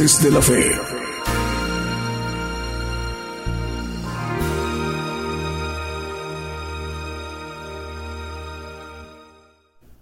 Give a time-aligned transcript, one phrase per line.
[0.00, 0.80] Gigantes de la Fe.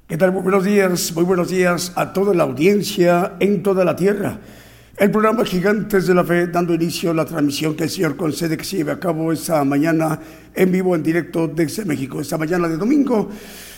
[0.07, 0.33] ¿Qué tal?
[0.33, 4.39] Muy buenos días, muy buenos días a toda la audiencia en toda la tierra.
[4.97, 8.57] El programa Gigantes de la Fe dando inicio a la transmisión que el Señor concede
[8.57, 10.21] que se lleve a cabo esta mañana
[10.55, 13.31] en vivo, en directo desde México, esta mañana de domingo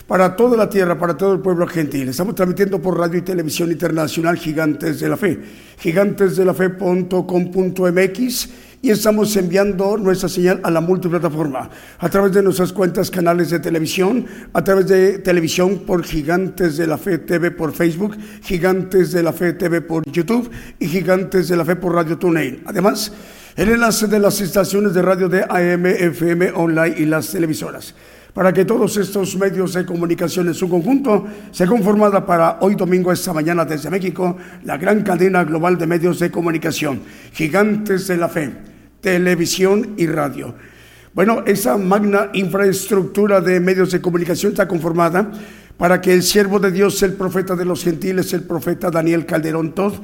[0.07, 2.09] para toda la tierra, para todo el pueblo gentil.
[2.09, 5.39] Estamos transmitiendo por radio y televisión internacional Gigantes de la Fe,
[5.79, 8.49] gigantesdelafe.com.mx
[8.83, 13.61] y estamos enviando nuestra señal a la multiplataforma a través de nuestras cuentas, canales de
[13.61, 19.23] televisión, a través de televisión por Gigantes de la Fe TV por Facebook, Gigantes de
[19.23, 22.63] la Fe TV por YouTube y Gigantes de la Fe por Radio TuneIn.
[22.65, 23.13] Además,
[23.57, 27.95] el enlace de las estaciones de radio de AM, FM, online y las televisoras
[28.35, 33.13] para que todos estos medios de comunicación en su conjunto se conformada para hoy domingo,
[33.13, 37.01] esta mañana desde México, la gran cadena global de medios de comunicación,
[37.33, 38.53] gigantes de la fe,
[39.01, 40.55] televisión y radio.
[41.13, 45.31] Bueno, esa magna infraestructura de medios de comunicación está conformada
[45.77, 49.75] para que el siervo de Dios, el profeta de los gentiles, el profeta Daniel Calderón
[49.75, 49.95] Todd,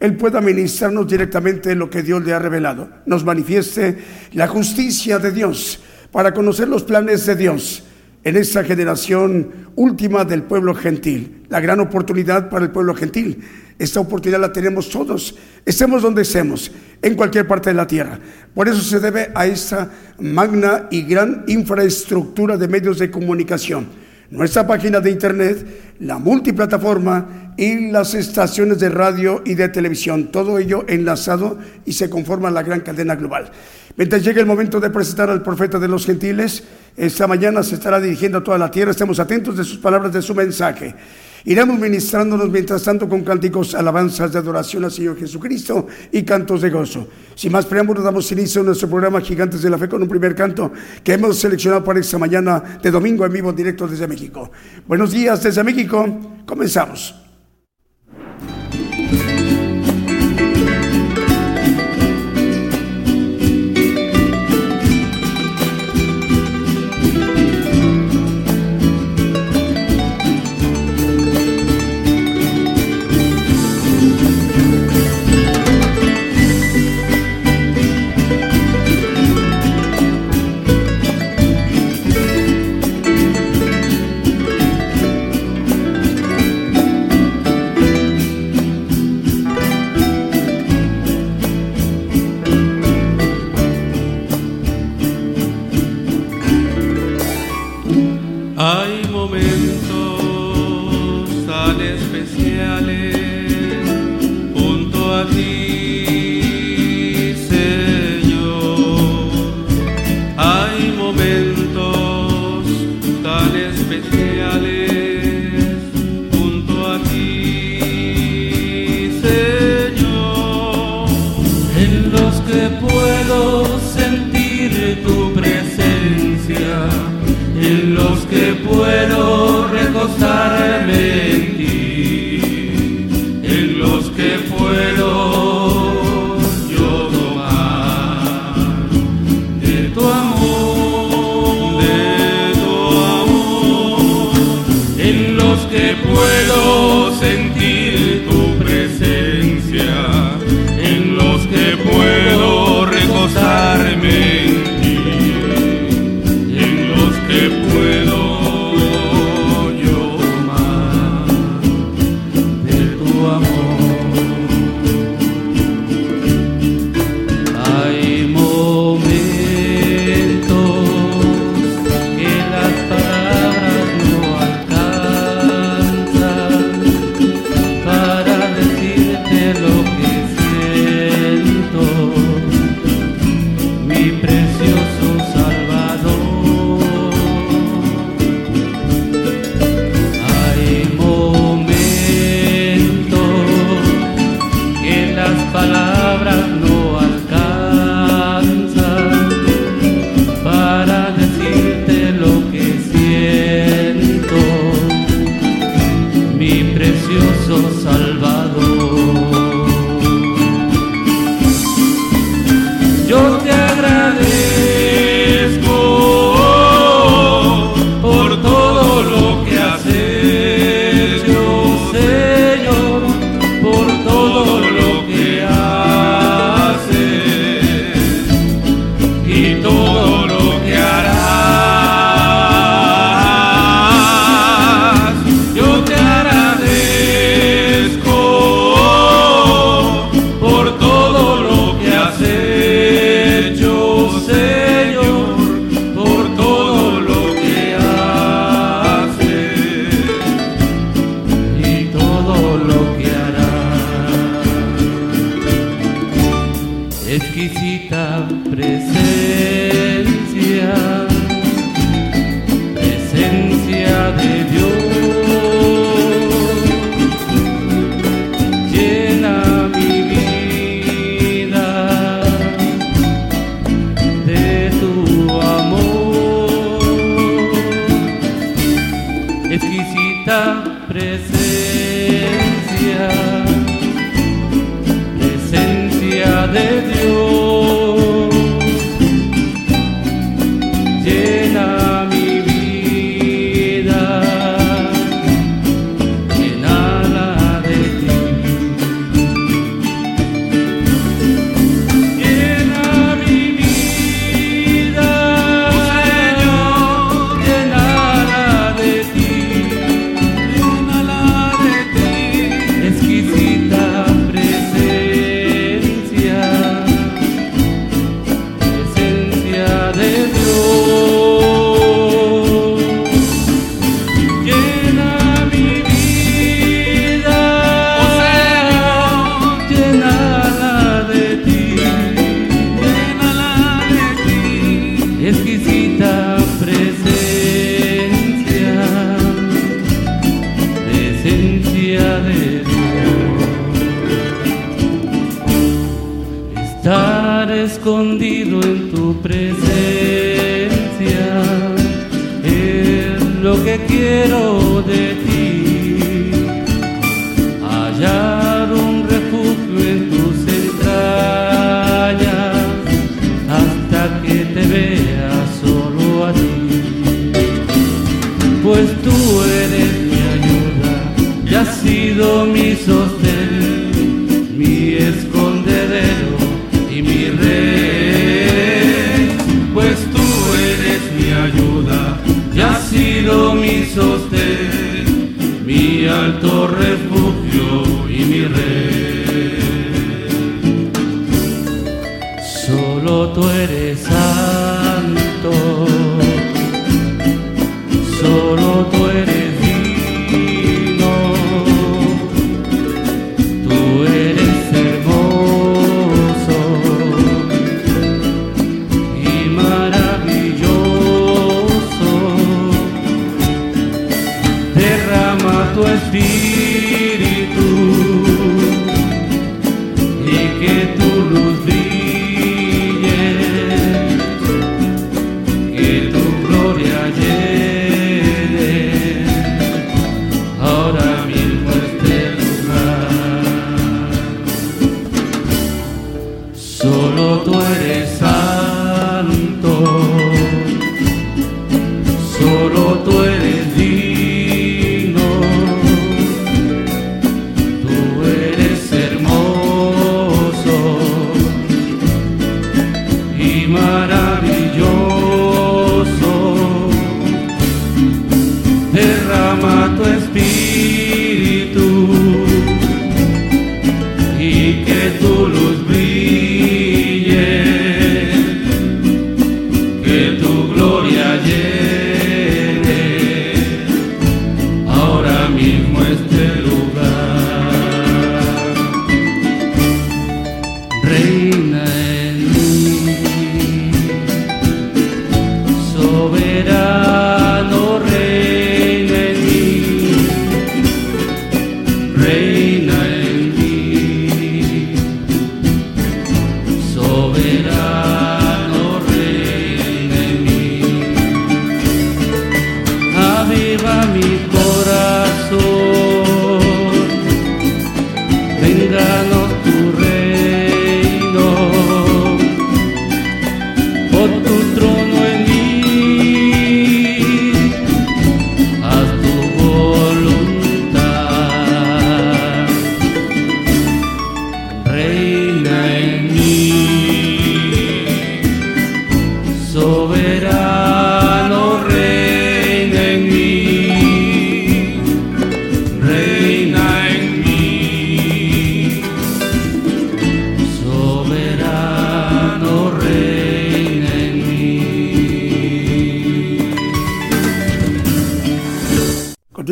[0.00, 3.96] él pueda ministrarnos directamente lo que Dios le ha revelado, nos manifieste
[4.32, 5.80] la justicia de Dios
[6.16, 7.82] para conocer los planes de Dios
[8.24, 11.42] en esta generación última del pueblo gentil.
[11.50, 13.44] La gran oportunidad para el pueblo gentil.
[13.78, 16.72] Esta oportunidad la tenemos todos, estemos donde estemos,
[17.02, 18.18] en cualquier parte de la tierra.
[18.54, 23.86] Por eso se debe a esta magna y gran infraestructura de medios de comunicación.
[24.30, 30.58] Nuestra página de internet, la multiplataforma y las estaciones de radio y de televisión, todo
[30.58, 33.50] ello enlazado y se conforma la gran cadena global.
[33.96, 36.64] Mientras llegue el momento de presentar al profeta de los gentiles,
[36.96, 38.90] esta mañana se estará dirigiendo a toda la tierra.
[38.90, 40.94] Estemos atentos de sus palabras, de su mensaje.
[41.46, 46.70] Iremos ministrándonos mientras tanto con cánticos, alabanzas de adoración al Señor Jesucristo y cantos de
[46.70, 47.08] gozo.
[47.36, 50.34] Sin más preámbulos, damos inicio a nuestro programa Gigantes de la Fe con un primer
[50.34, 50.72] canto
[51.04, 54.50] que hemos seleccionado para esta mañana de domingo en vivo directo desde México.
[54.88, 56.04] Buenos días desde México.
[56.44, 57.14] Comenzamos.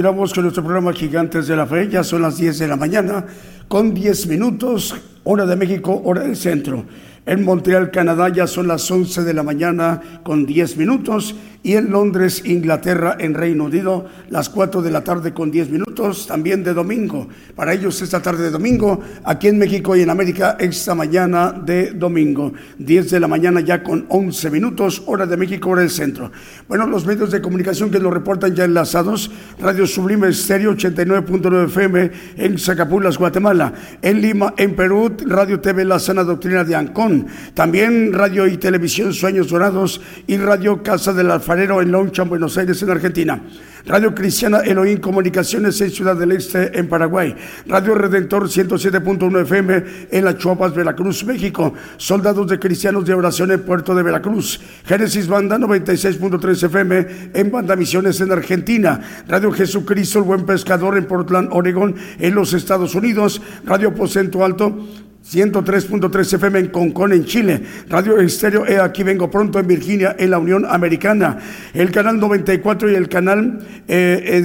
[0.05, 2.05] continuamos con nuestro programa Gigantes de la Fe.
[2.05, 3.25] Son las 10 de la mañana,
[3.69, 6.85] con 10 minutos, hora de México, hora del centro.
[7.25, 11.35] En Montreal, Canadá, ya son las 11 de la mañana, con 10 minutos
[11.65, 16.27] y en Londres, Inglaterra, en Reino Unido, las 4 de la tarde con 10 minutos,
[16.27, 17.27] también de domingo.
[17.57, 21.93] Para ellos esta tarde de domingo, aquí en México y en América esta mañana de
[21.93, 26.31] domingo, 10 de la mañana ya con 11 minutos, hora de México, hora del centro.
[26.69, 32.11] Bueno, los medios de comunicación que nos reportan ya enlazados, Radio Sublime Estéreo 89.9 FM
[32.37, 38.13] en Zacapulas, Guatemala, en Lima, en Perú, Radio TV La Sana Doctrina de Ancón, también
[38.13, 42.91] Radio y Televisión Sueños Dorados y Radio Casa del Alfa en Loncha, Buenos Aires, en
[42.91, 43.41] Argentina.
[43.87, 47.37] Radio Cristiana Elohim Comunicaciones en Ciudad del Este, en Paraguay.
[47.67, 51.75] Radio Redentor 107.1 FM en La Chuapas, Veracruz, México.
[51.97, 54.61] Soldados de Cristianos de Oración en Puerto de Veracruz.
[54.85, 59.01] Génesis Banda 96.3 FM en Banda Misiones en Argentina.
[59.29, 63.41] Radio Jesucristo, el Buen Pescador en Portland, Oregon, en los Estados Unidos.
[63.65, 64.77] Radio Aposento Alto
[65.25, 67.63] 103.3 FM en Concón, en Chile.
[67.89, 71.39] Radio Estéreo E, aquí vengo pronto en Virginia, en la Unión Americana.
[71.73, 73.59] El canal 94 y el canal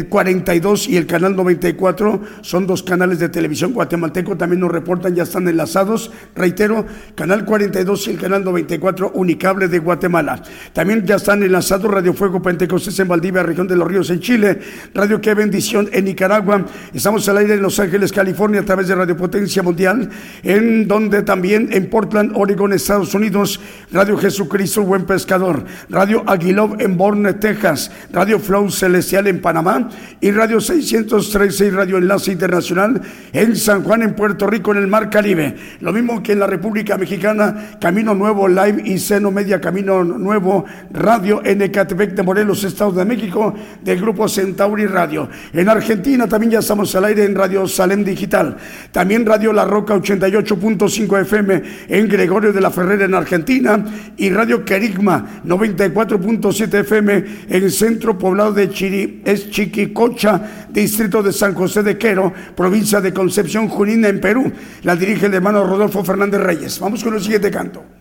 [0.07, 4.37] 42 eh, y el canal 94 son dos canales de televisión guatemalteco.
[4.37, 6.11] También nos reportan, ya están enlazados.
[6.33, 10.41] Reitero, canal 42 y el canal 94 Unicable de Guatemala.
[10.71, 14.59] También ya están enlazados Radio Fuego Pentecostés en Valdivia, región de los Ríos en Chile.
[14.93, 16.65] Radio Qué Bendición en Nicaragua.
[16.93, 20.09] Estamos al aire en Los Ángeles, California, a través de Radio Potencia Mundial.
[20.41, 23.59] En donde también en Portland, Oregon, Estados Unidos,
[23.91, 29.89] Radio Jesucristo, Buen Pescador, Radio Aguilov en Borne, Texas, Radio Flow Celestial en Panamá
[30.21, 33.01] y Radio 613 y Radio Enlace Internacional
[33.33, 35.55] en San Juan, en Puerto Rico, en el Mar Caribe.
[35.81, 40.65] Lo mismo que en la República Mexicana, Camino Nuevo Live y Seno Media Camino Nuevo,
[40.91, 45.29] Radio en Ecatepec de Morelos, Estado de México, del Grupo Centauri Radio.
[45.53, 48.57] En Argentina también ya estamos al aire en Radio Salem Digital.
[48.91, 53.83] También Radio La Roca 88 5 FM en Gregorio de la Ferrera en Argentina
[54.17, 61.53] y Radio Querigma 94.7 FM en centro poblado de Chiri, es Chiquicocha, distrito de San
[61.53, 64.51] José de Quero, provincia de Concepción Junina en Perú.
[64.83, 66.79] La dirige el hermano Rodolfo Fernández Reyes.
[66.79, 67.98] Vamos con el siguiente canto.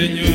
[0.00, 0.29] Señor.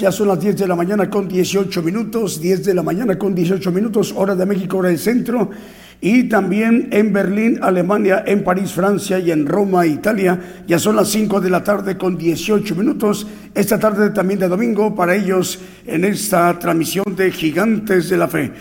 [0.00, 3.34] Ya son las 10 de la mañana con 18 minutos, 10 de la mañana con
[3.34, 5.50] 18 minutos, hora de México, hora del centro,
[6.00, 11.08] y también en Berlín, Alemania, en París, Francia y en Roma, Italia, ya son las
[11.08, 16.04] 5 de la tarde con 18 minutos, esta tarde también de domingo para ellos en
[16.04, 18.52] esta transmisión de Gigantes de la Fe.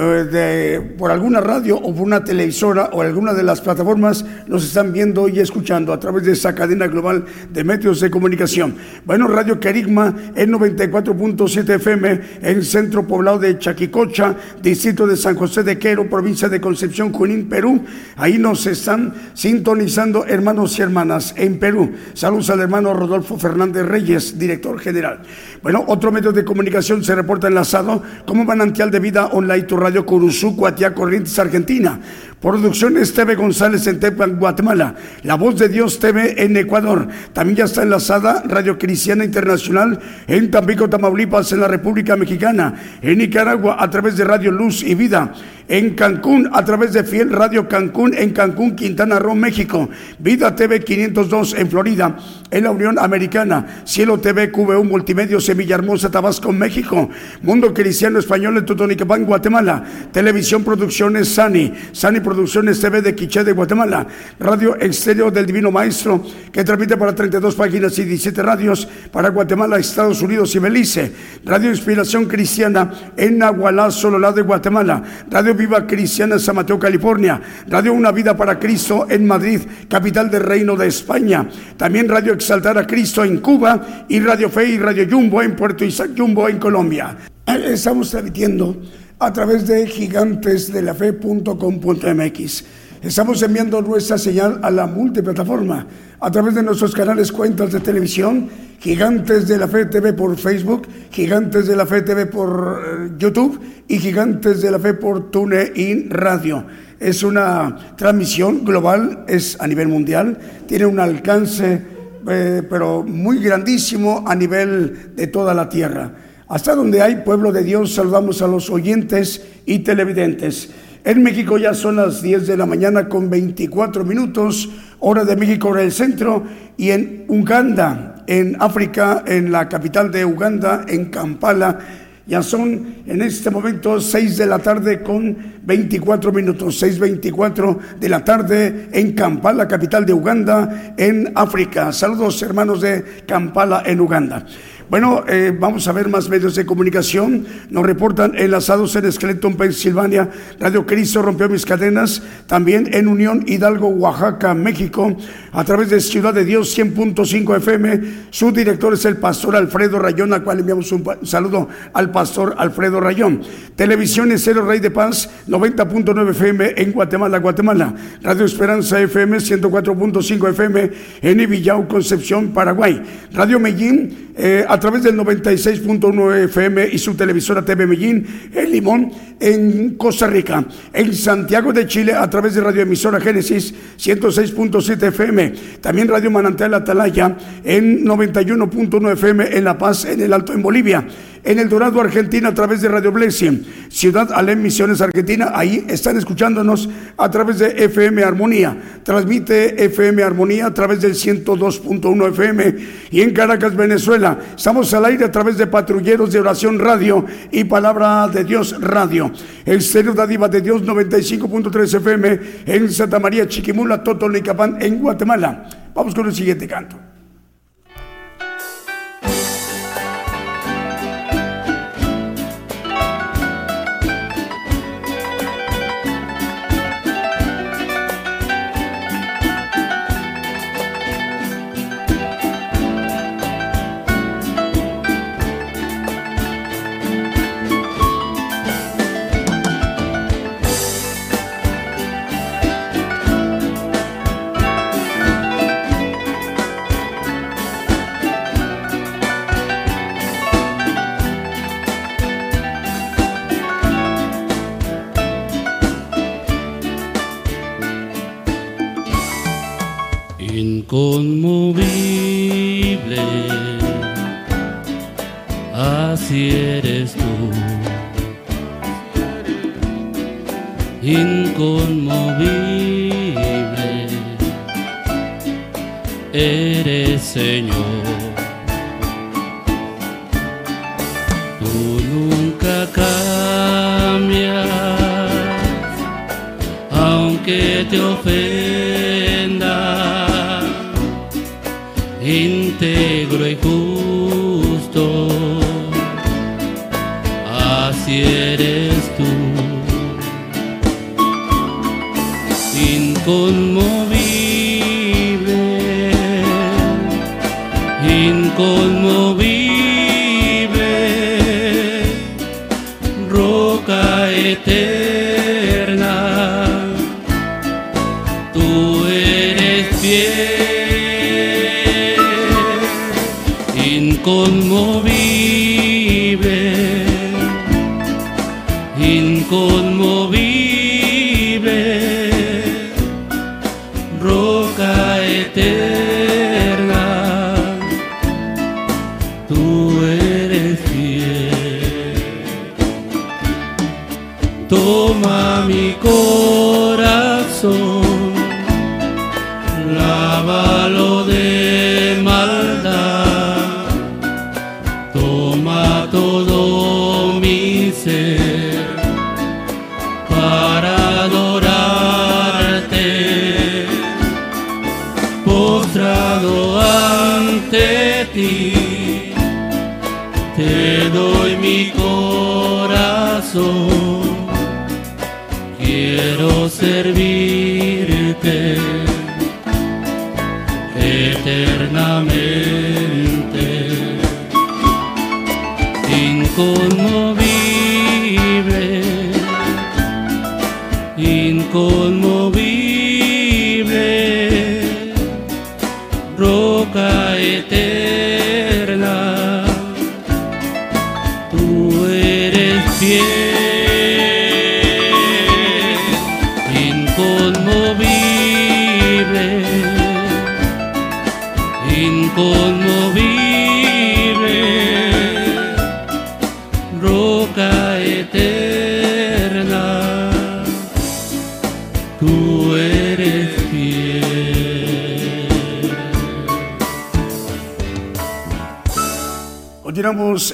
[0.00, 4.64] Eh, de, por alguna radio o por una televisora o alguna de las plataformas nos
[4.64, 8.76] están viendo y escuchando a través de esa cadena global de medios de comunicación.
[9.04, 15.64] Bueno, Radio Querigma en 94.7 FM en centro poblado de Chaquicocha, distrito de San José
[15.64, 17.84] de Quero, provincia de Concepción, Junín, Perú.
[18.18, 21.90] Ahí nos están sintonizando hermanos y hermanas en Perú.
[22.14, 25.22] Saludos al hermano Rodolfo Fernández Reyes, director general.
[25.60, 30.54] Bueno, otro medio de comunicación se reporta enlazado como manantial de vida online Radio Curuzú,
[30.92, 31.98] Corrientes, Argentina.
[32.40, 34.94] Producciones TV González en Tepan, Guatemala.
[35.24, 37.08] La Voz de Dios TV en Ecuador.
[37.32, 39.98] También ya está enlazada Radio Cristiana Internacional
[40.28, 42.74] en Tampico, Tamaulipas, en la República Mexicana.
[43.02, 45.32] En Nicaragua a través de Radio Luz y Vida.
[45.66, 49.90] En Cancún a través de Fiel Radio Cancún en Cancún, Quintana Roo, México.
[50.18, 52.16] Vida TV 502 en Florida.
[52.50, 53.82] En la Unión Americana.
[53.84, 57.10] Cielo TV QVU Multimedios en Villahermosa, Tabasco, México.
[57.42, 59.84] Mundo Cristiano Español en Totonicapán, Guatemala.
[60.12, 61.74] Televisión Producciones Sani.
[61.92, 64.06] Sani Producciones TV de Quiché de Guatemala,
[64.38, 69.78] Radio Exterior del Divino Maestro, que transmite para 32 páginas y 17 radios para Guatemala,
[69.78, 71.10] Estados Unidos y Belice,
[71.46, 77.94] Radio Inspiración Cristiana en Nahualá, Sololá de Guatemala, Radio Viva Cristiana San Mateo, California, Radio
[77.94, 82.86] Una Vida para Cristo en Madrid, capital del Reino de España, también Radio Exaltar a
[82.86, 87.16] Cristo en Cuba y Radio Fe y Radio Jumbo en Puerto Isaac Jumbo en Colombia.
[87.46, 88.76] Estamos transmitiendo
[89.18, 92.64] a través de gigantesdelafe.com.mx.
[93.02, 95.86] Estamos enviando nuestra señal a la multiplataforma
[96.20, 98.48] a través de nuestros canales cuentas de televisión,
[98.80, 103.60] Gigantes de la Fe TV por Facebook, Gigantes de la Fe TV por eh, YouTube
[103.88, 106.64] y Gigantes de la Fe por TuneIn Radio.
[107.00, 111.82] Es una transmisión global, es a nivel mundial, tiene un alcance
[112.28, 116.10] eh, pero muy grandísimo a nivel de toda la tierra.
[116.48, 120.70] Hasta donde hay pueblo de Dios, saludamos a los oyentes y televidentes.
[121.04, 125.68] En México ya son las 10 de la mañana con 24 minutos, hora de México,
[125.68, 126.44] hora del centro,
[126.78, 131.80] y en Uganda, en África, en la capital de Uganda, en Kampala,
[132.28, 138.22] ya son en este momento 6 de la tarde con 24 minutos, 6.24 de la
[138.22, 141.90] tarde en Kampala, capital de Uganda, en África.
[141.90, 144.44] Saludos hermanos de Kampala, en Uganda.
[144.90, 147.44] Bueno, eh, vamos a ver más medios de comunicación.
[147.68, 150.30] Nos reportan enlazados en Scranton, Pensilvania.
[150.58, 152.22] Radio Cristo rompió mis cadenas.
[152.46, 155.14] También en Unión Hidalgo, Oaxaca, México.
[155.52, 158.00] A través de Ciudad de Dios 100.5 FM.
[158.30, 162.98] Su director es el pastor Alfredo Rayón, al cual enviamos un saludo al pastor Alfredo
[162.98, 163.42] Rayón.
[163.76, 167.94] Televisión Cero Rey de Paz 90.9 FM en Guatemala, Guatemala.
[168.22, 173.02] Radio Esperanza FM 104.5 FM en Ibillau, Concepción, Paraguay.
[173.32, 179.96] Radio Medellín eh, través del 96.1 FM y su televisora TV Medellín en Limón, en
[179.96, 180.64] Costa Rica.
[180.92, 185.52] En Santiago de Chile a través de Radio Emisora Génesis 106.7 FM.
[185.80, 191.06] También Radio Manantial Atalaya en 91.1 FM en La Paz, en el Alto, en Bolivia
[191.48, 193.54] en El Dorado, Argentina, a través de Radio Blesia,
[193.88, 195.50] Ciudad Alem, Misiones, Argentina.
[195.54, 198.76] Ahí están escuchándonos a través de FM Armonía.
[199.02, 202.74] Transmite FM Armonía a través del 102.1 FM.
[203.12, 207.64] Y en Caracas, Venezuela, estamos al aire a través de Patrulleros de Oración Radio y
[207.64, 209.32] Palabra de Dios Radio.
[209.64, 215.66] El Serio Dadiva de Dios 95.3 FM en Santa María, Chiquimula, Totonicapán, en Guatemala.
[215.94, 217.07] Vamos con el siguiente canto.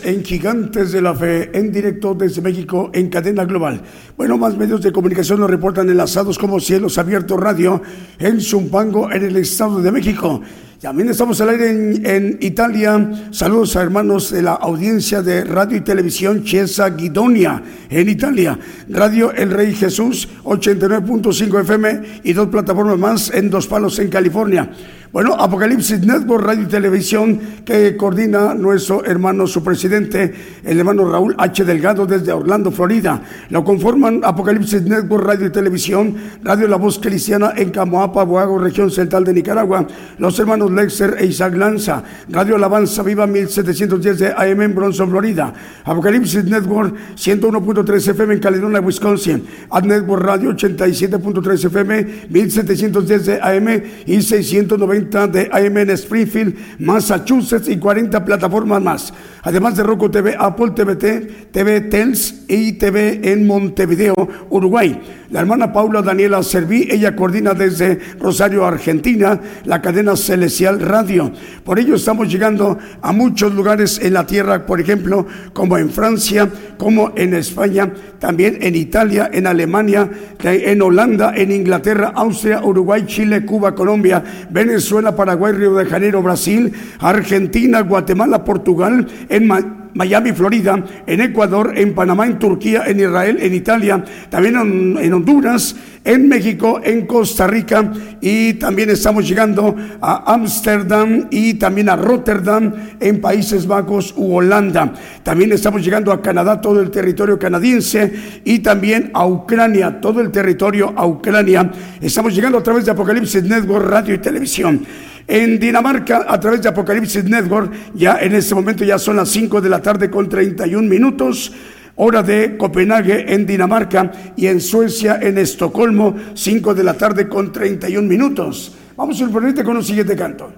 [0.05, 3.83] En Gigantes de la Fe, en directo desde México, en cadena global.
[4.17, 7.83] Bueno, más medios de comunicación nos reportan enlazados como Cielos Abiertos Radio
[8.19, 10.41] en Zumpango, en el Estado de México.
[10.81, 13.29] También estamos al aire en, Italia.
[13.31, 18.59] Saludos a hermanos de la audiencia de radio y televisión Chiesa Guidonia en Italia.
[18.89, 24.71] Radio El Rey Jesús 89.5 FM y dos plataformas más en Dos Palos en California.
[25.15, 31.37] Bueno, Apocalipsis Network Radio y Televisión que coordina nuestro hermano, su presidente, el hermano Raúl
[31.39, 31.65] H.
[31.65, 33.23] Delgado desde Orlando, Florida.
[33.49, 38.91] Lo conforman Apocalipsis Network Radio y Televisión, Radio La Voz Cristiana en Camoapa, Boago, región
[38.91, 39.87] central de Nicaragua,
[40.19, 45.55] los hermanos Lexer e Isaac Lanza, Radio Alabanza Viva 1710 de AM en Bronson, Florida,
[45.85, 53.83] Apocalipsis Network 101.3 FM en Caledonia, Wisconsin, Ad Network Radio 87.3 FM 1710 de AM
[54.07, 59.15] y 690 de AM en Springfield, Massachusetts y 40 plataformas más.
[59.43, 64.15] Además de Roku TV, Apple TVT, TV Tels y TV en Montevideo,
[64.49, 65.01] Uruguay.
[65.31, 71.33] La hermana Paula Daniela Serví, ella coordina desde Rosario, Argentina, la cadena Celestial Radio.
[71.65, 76.49] Por ello estamos llegando a muchos lugares en la tierra, por ejemplo, como en Francia,
[76.79, 80.09] como en España, también en Italia, en Alemania,
[80.43, 86.73] en Holanda, en Inglaterra, Austria, Uruguay, Chile, Cuba, Colombia, Venezuela, Paraguay, Río de Janeiro, Brasil,
[86.99, 89.47] Argentina, Guatemala, Portugal, en
[89.95, 94.57] Miami, Florida, en Ecuador, en Panamá, en Turquía, en Israel, en Italia, también
[95.01, 101.89] en, Honduras, en México, en Costa Rica y también estamos llegando a Ámsterdam y también
[101.89, 104.93] a Rotterdam en Países Bajos u Holanda.
[105.23, 110.31] También estamos llegando a Canadá, todo el territorio canadiense y también a Ucrania, todo el
[110.31, 111.71] territorio a Ucrania.
[112.01, 114.85] Estamos llegando a través de Apocalipsis Network Radio y Televisión.
[115.27, 119.61] En Dinamarca, a través de Apocalipsis Network, ya en este momento ya son las 5
[119.61, 121.53] de la tarde con 31 minutos
[121.97, 127.53] hora de Copenhague en Dinamarca y en Suecia en Estocolmo, 5 de la tarde con
[127.53, 128.75] 31 minutos.
[128.97, 130.53] Vamos a ir con un siguiente canto.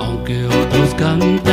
[0.00, 1.49] Aunque otros canten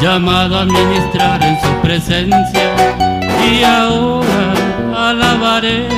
[0.00, 2.96] llamado a administrar en su presencia
[3.50, 4.54] y ahora
[4.94, 5.88] alabaré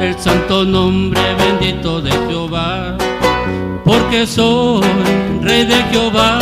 [0.00, 2.96] el santo nombre bendito de Jehová,
[3.84, 4.82] porque soy
[5.40, 6.40] rey de Jehová,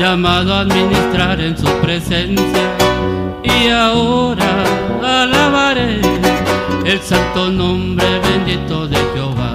[0.00, 2.70] llamado a administrar en su presencia
[3.42, 4.64] y ahora
[5.02, 6.00] alabaré
[6.84, 9.53] el santo nombre bendito de Jehová.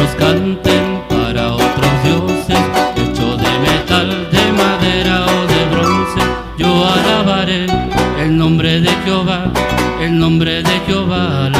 [0.00, 2.58] Otros canten para otros dioses,
[2.96, 6.20] hechos de metal, de madera o de bronce,
[6.56, 7.66] yo alabaré
[8.18, 9.52] el nombre de Jehová,
[10.00, 11.50] el nombre de Jehová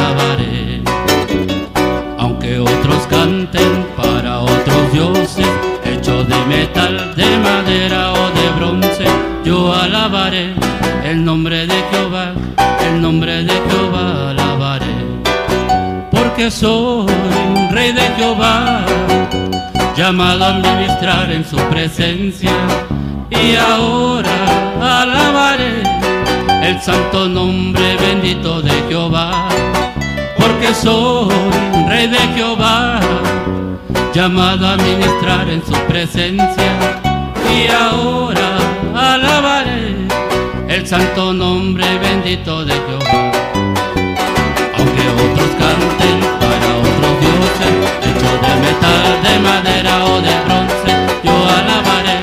[16.41, 17.07] porque soy
[17.71, 18.83] rey de Jehová,
[19.95, 22.51] llamado a administrar en su presencia,
[23.29, 24.31] y ahora
[24.81, 25.83] alabaré
[26.63, 29.49] el santo nombre bendito de Jehová,
[30.39, 31.29] porque soy
[31.87, 33.01] rey de Jehová,
[34.15, 36.73] llamado a administrar en su presencia,
[37.55, 38.57] y ahora
[38.97, 39.95] alabaré
[40.69, 43.31] el santo nombre bendito de Jehová.
[44.79, 46.10] Aunque otros canten
[48.61, 50.93] metal, de madera o de bronce,
[51.25, 52.17] yo alabaré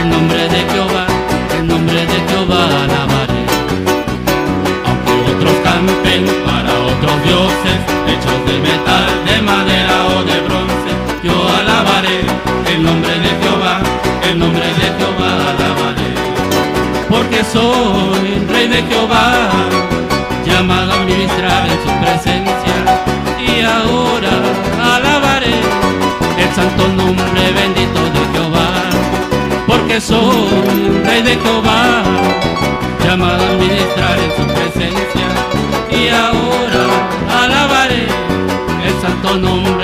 [0.00, 1.06] el nombre de Jehová,
[1.56, 3.42] el nombre de Jehová alabaré.
[4.86, 7.78] Aunque otros canten para otros dioses,
[8.10, 10.90] hechos de metal, de madera o de bronce,
[11.22, 12.18] yo alabaré
[12.72, 13.80] el nombre de Jehová,
[14.28, 16.10] el nombre de Jehová alabaré.
[17.08, 19.48] Porque soy rey de Jehová
[20.44, 22.76] llamado a ministrar en su presencia
[23.38, 24.85] y ahora el
[26.56, 28.68] santo nombre bendito de Jehová,
[29.66, 32.02] porque soy un rey de Jehová,
[33.04, 35.28] llamado a ministrar en su presencia,
[35.90, 36.84] y ahora
[37.42, 38.06] alabaré
[38.86, 39.75] el santo nombre.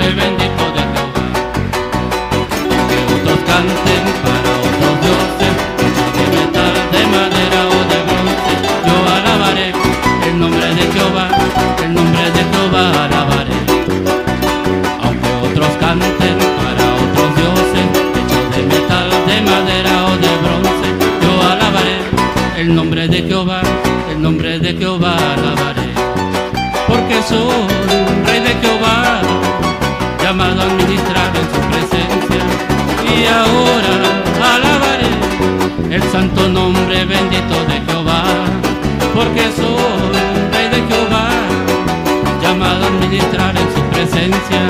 [43.13, 44.61] Ministrar en su presencia.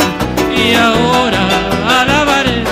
[0.52, 1.44] Y ahora
[2.02, 2.64] alabaré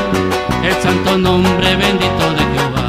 [0.68, 2.88] el santo nombre bendito de Jehová.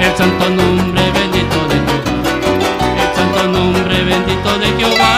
[0.00, 2.06] El santo nombre bendito de Jehová.
[3.02, 5.14] El santo nombre bendito de Jehová.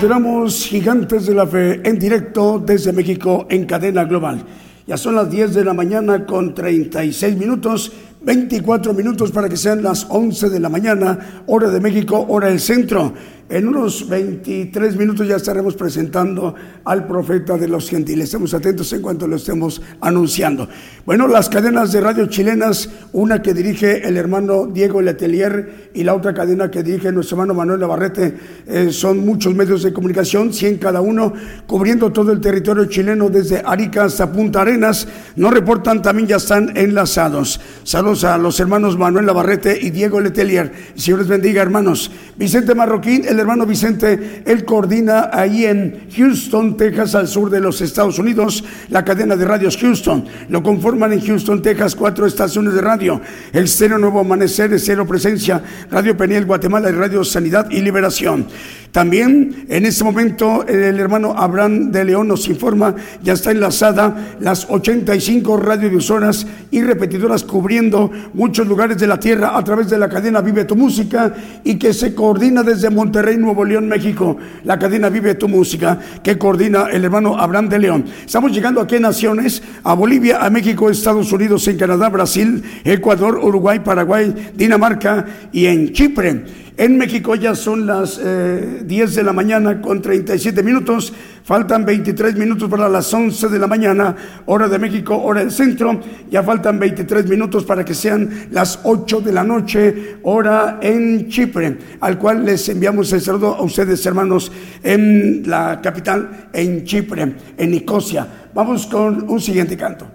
[0.00, 4.42] Tenemos Gigantes de la Fe en directo desde México en cadena global.
[4.86, 7.92] Ya son las 10 de la mañana con 36 minutos,
[8.32, 12.60] 24 minutos para que sean las 11 de la mañana, hora de México, hora del
[12.60, 13.12] centro.
[13.52, 18.24] En unos 23 minutos ya estaremos presentando al profeta de los gentiles.
[18.24, 20.70] Estemos atentos en cuanto lo estemos anunciando.
[21.04, 26.14] Bueno, las cadenas de radio chilenas, una que dirige el hermano Diego Letelier y la
[26.14, 28.34] otra cadena que dirige nuestro hermano Manuel Navarrete,
[28.66, 31.34] eh, son muchos medios de comunicación, 100 cada uno,
[31.66, 35.06] cubriendo todo el territorio chileno desde Arica hasta Punta Arenas.
[35.36, 37.60] No reportan, también ya están enlazados.
[37.84, 40.72] Saludos a los hermanos Manuel Navarrete y Diego Letelier.
[40.94, 42.10] Señor les bendiga, hermanos.
[42.38, 47.80] Vicente Marroquín, el hermano Vicente, él coordina ahí en Houston, Texas, al sur de los
[47.80, 50.24] Estados Unidos, la cadena de radios Houston.
[50.48, 53.20] Lo conforman en Houston, Texas, cuatro estaciones de radio.
[53.52, 58.46] El Cero Nuevo Amanecer, Cero Presencia, Radio Peniel, Guatemala y Radio Sanidad y Liberación.
[58.92, 64.68] También en este momento el hermano Abraham de León nos informa, ya está enlazada las
[64.68, 70.42] 85 radiodifusoras y repetidoras cubriendo muchos lugares de la tierra a través de la cadena
[70.42, 71.32] Vive tu Música
[71.64, 74.36] y que se coordina desde Monterrey, Nuevo León, México.
[74.64, 78.04] La cadena Vive tu Música que coordina el hermano Abraham de León.
[78.26, 83.38] Estamos llegando aquí a naciones, a Bolivia, a México, Estados Unidos, en Canadá, Brasil, Ecuador,
[83.42, 86.44] Uruguay, Paraguay, Dinamarca y en Chipre.
[86.76, 91.12] En México ya son las eh, 10 de la mañana con 37 minutos.
[91.44, 94.16] Faltan 23 minutos para las 11 de la mañana,
[94.46, 96.00] hora de México, hora del centro.
[96.30, 101.76] Ya faltan 23 minutos para que sean las 8 de la noche, hora en Chipre,
[102.00, 104.50] al cual les enviamos el saludo a ustedes, hermanos,
[104.82, 108.26] en la capital, en Chipre, en Nicosia.
[108.54, 110.06] Vamos con un siguiente canto.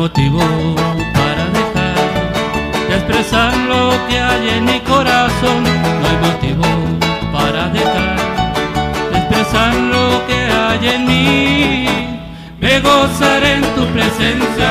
[0.00, 0.40] Motivo
[1.12, 5.62] para dejar de expresar lo que hay en mi corazón.
[5.62, 6.64] No hay motivo
[7.30, 8.16] para dejar
[9.12, 11.86] de expresar lo que hay en mí.
[12.60, 14.70] Me gozaré en tu presencia,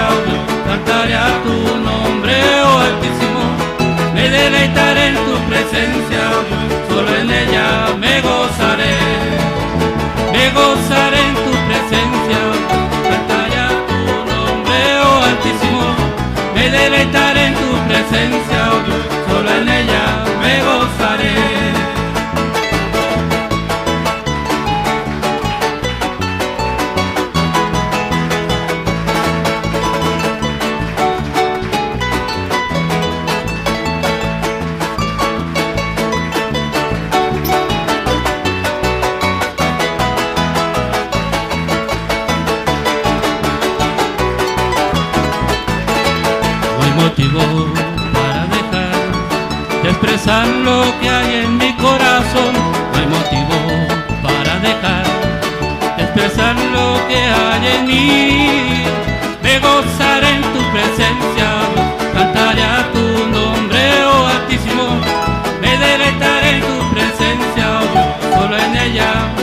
[0.66, 2.34] cantaré a tu nombre,
[2.66, 3.44] oh Altísimo.
[4.16, 6.24] Me deleitaré en tu presencia,
[6.90, 8.98] solo en ella me gozaré.
[10.34, 12.09] Me gozaré en tu presencia,
[16.70, 19.19] Me deleitaré en tu presencia, oh Dios,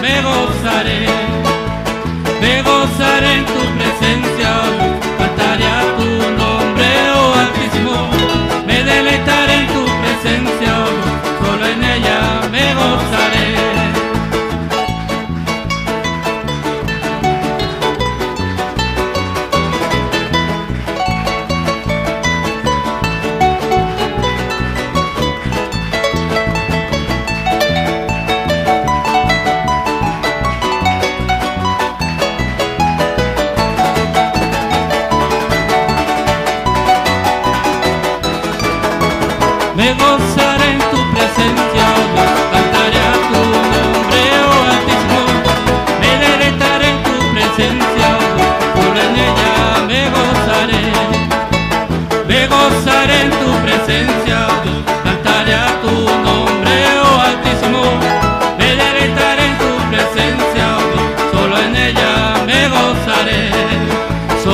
[0.07, 1.26] me gozaré.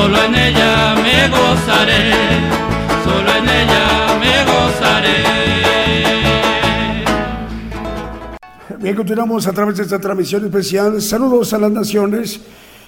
[0.03, 2.11] solo en ella me gozaré,
[3.05, 3.87] solo en ella
[4.19, 5.17] me gozaré.
[8.81, 11.01] Bien, continuamos a través de esta transmisión especial.
[11.01, 12.41] Saludos a las naciones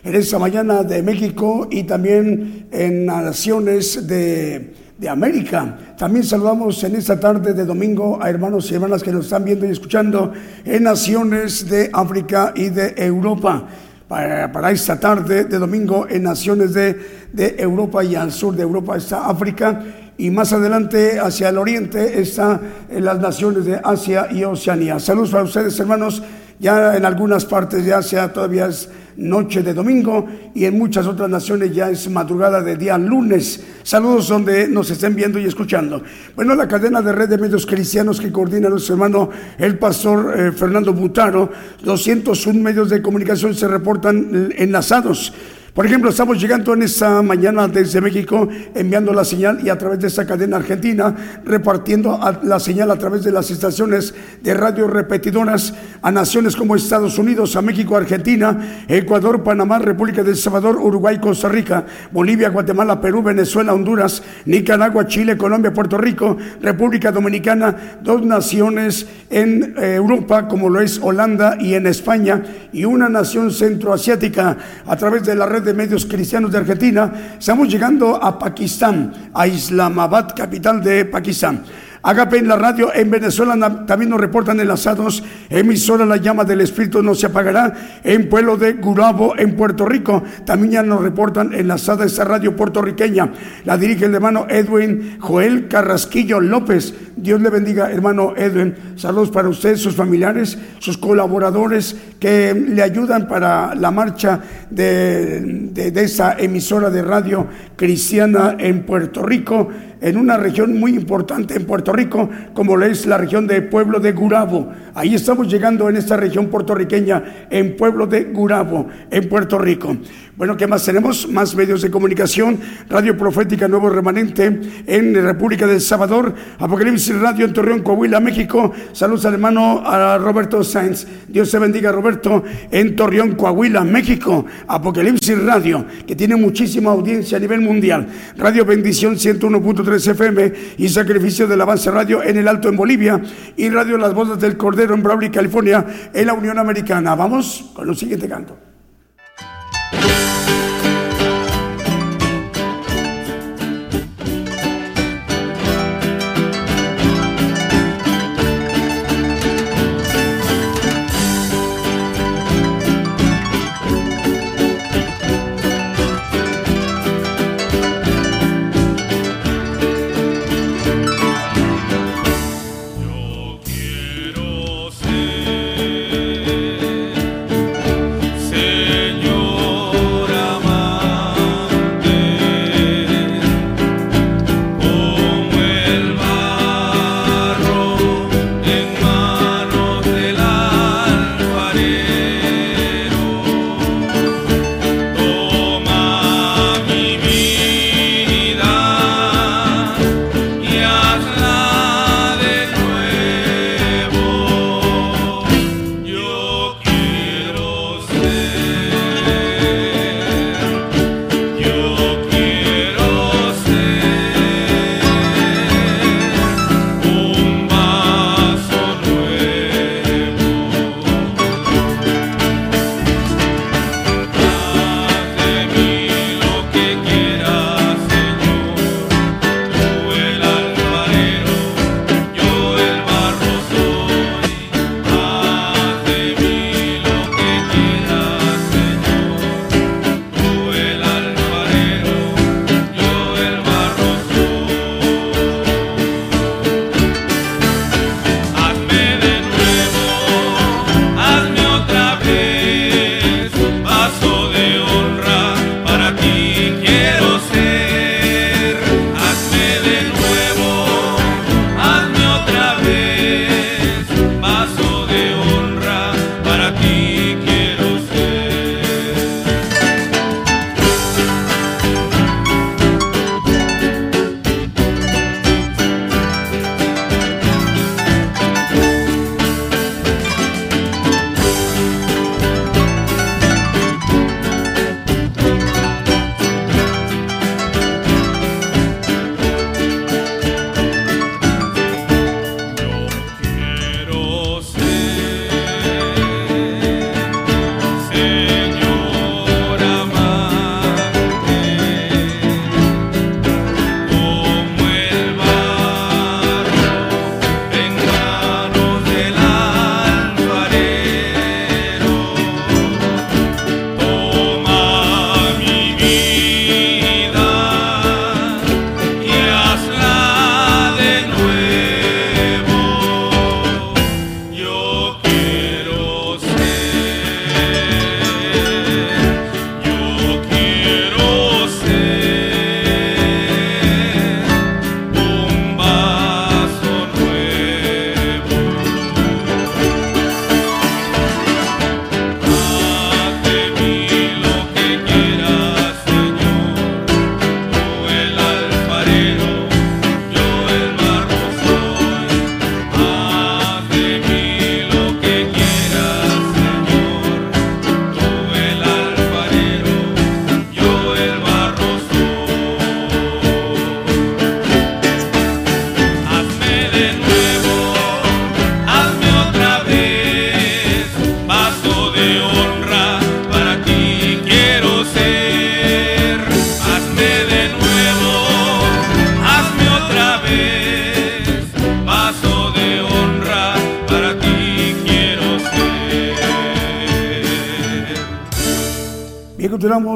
[0.02, 5.94] en esta mañana de México y también en naciones de, de América.
[5.96, 9.66] También saludamos en esta tarde de domingo a hermanos y hermanas que nos están viendo
[9.66, 10.32] y escuchando
[10.64, 13.68] en naciones de África y de Europa.
[14.08, 18.96] Para, esta tarde de domingo en naciones de, de Europa y al sur de Europa
[18.96, 19.82] está África
[20.18, 24.98] y más adelante hacia el oriente está en las naciones de Asia y Oceanía.
[25.00, 26.22] Saludos para ustedes hermanos,
[26.58, 31.28] ya en algunas partes de Asia todavía es noche de domingo y en muchas otras
[31.28, 33.62] naciones ya es madrugada de día lunes.
[33.82, 36.02] Saludos donde nos estén viendo y escuchando.
[36.34, 40.52] Bueno, la cadena de red de medios cristianos que coordina nuestro hermano el pastor eh,
[40.52, 41.50] Fernando Butaro,
[41.82, 45.32] 201 medios de comunicación se reportan enlazados.
[45.74, 49.98] Por ejemplo, estamos llegando en esta mañana desde México, enviando la señal y a través
[49.98, 51.12] de esta cadena argentina,
[51.44, 57.18] repartiendo la señal a través de las estaciones de radio repetidoras a naciones como Estados
[57.18, 63.24] Unidos, a México, Argentina, Ecuador, Panamá, República del Salvador, Uruguay, Costa Rica, Bolivia, Guatemala, Perú,
[63.24, 70.70] Venezuela, Honduras, Nicaragua, Chile, Colombia, Puerto Rico, República Dominicana, dos naciones en eh, Europa, como
[70.70, 74.56] lo es Holanda y en España, y una nación centroasiática
[74.86, 79.46] a través de la red de medios cristianos de Argentina, estamos llegando a Pakistán, a
[79.46, 81.64] Islamabad, capital de Pakistán.
[82.06, 85.24] Agape en la radio en Venezuela también nos reportan enlazados.
[85.48, 87.72] Emisora La Llama del Espíritu no se apagará.
[88.04, 93.32] En Pueblo de Gurabo, en Puerto Rico, también ya nos reportan enlazada esta radio puertorriqueña.
[93.64, 96.92] La dirige el hermano Edwin Joel Carrasquillo López.
[97.16, 98.74] Dios le bendiga, hermano Edwin.
[98.96, 105.40] Saludos para usted, sus familiares, sus colaboradores que le ayudan para la marcha de,
[105.72, 107.46] de, de esa emisora de radio
[107.76, 109.70] cristiana en Puerto Rico
[110.04, 114.12] en una región muy importante en Puerto Rico, como es la región de Pueblo de
[114.12, 114.70] Gurabo.
[114.96, 119.96] Ahí estamos llegando en esta región puertorriqueña, en Pueblo de Gurabo, en Puerto Rico.
[120.36, 121.28] Bueno, ¿qué más tenemos?
[121.28, 127.52] Más medios de comunicación, Radio Profética Nuevo Remanente en República del Salvador, Apocalipsis Radio en
[127.52, 128.72] Torreón, Coahuila, México.
[128.92, 131.06] Saludos al hermano a Roberto Sainz.
[131.26, 134.46] Dios se bendiga, Roberto, en Torreón, Coahuila, México.
[134.68, 138.06] Apocalipsis Radio, que tiene muchísima audiencia a nivel mundial.
[138.36, 143.20] Radio Bendición 101.3 FM y Sacrificio del Avance Radio en el Alto en Bolivia
[143.56, 147.14] y Radio Las Voces del Cordero en Brawley, California, en la Unión Americana.
[147.14, 148.73] Vamos con el siguiente canto.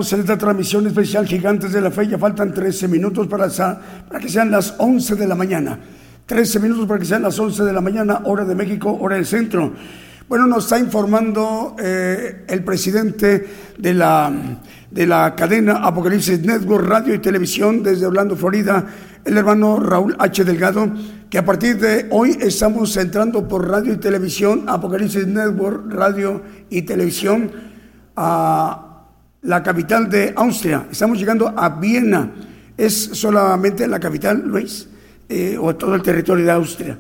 [0.09, 2.09] Continuamos en esta transmisión especial Gigantes de la Fe.
[2.09, 3.49] Ya faltan 13 minutos para,
[4.09, 5.79] para que sean las 11 de la mañana.
[6.27, 9.27] 13 minutos para que sean las 11 de la mañana, hora de México, hora del
[9.27, 9.73] centro.
[10.29, 13.47] Bueno, nos está informando eh, el presidente
[13.79, 14.31] de la,
[14.91, 18.87] de la cadena Apocalipsis Network Radio y Televisión desde Orlando, Florida,
[19.25, 20.45] el hermano Raúl H.
[20.45, 20.91] Delgado,
[21.31, 26.83] que a partir de hoy estamos entrando por radio y televisión, Apocalipsis Network Radio y
[26.83, 27.51] Televisión,
[28.17, 28.88] a
[29.49, 30.87] la capital de Austria.
[30.91, 32.31] Estamos llegando a Viena.
[32.77, 34.87] ¿Es solamente la capital, Luis?
[35.27, 36.99] Eh, ¿O todo el territorio de Austria?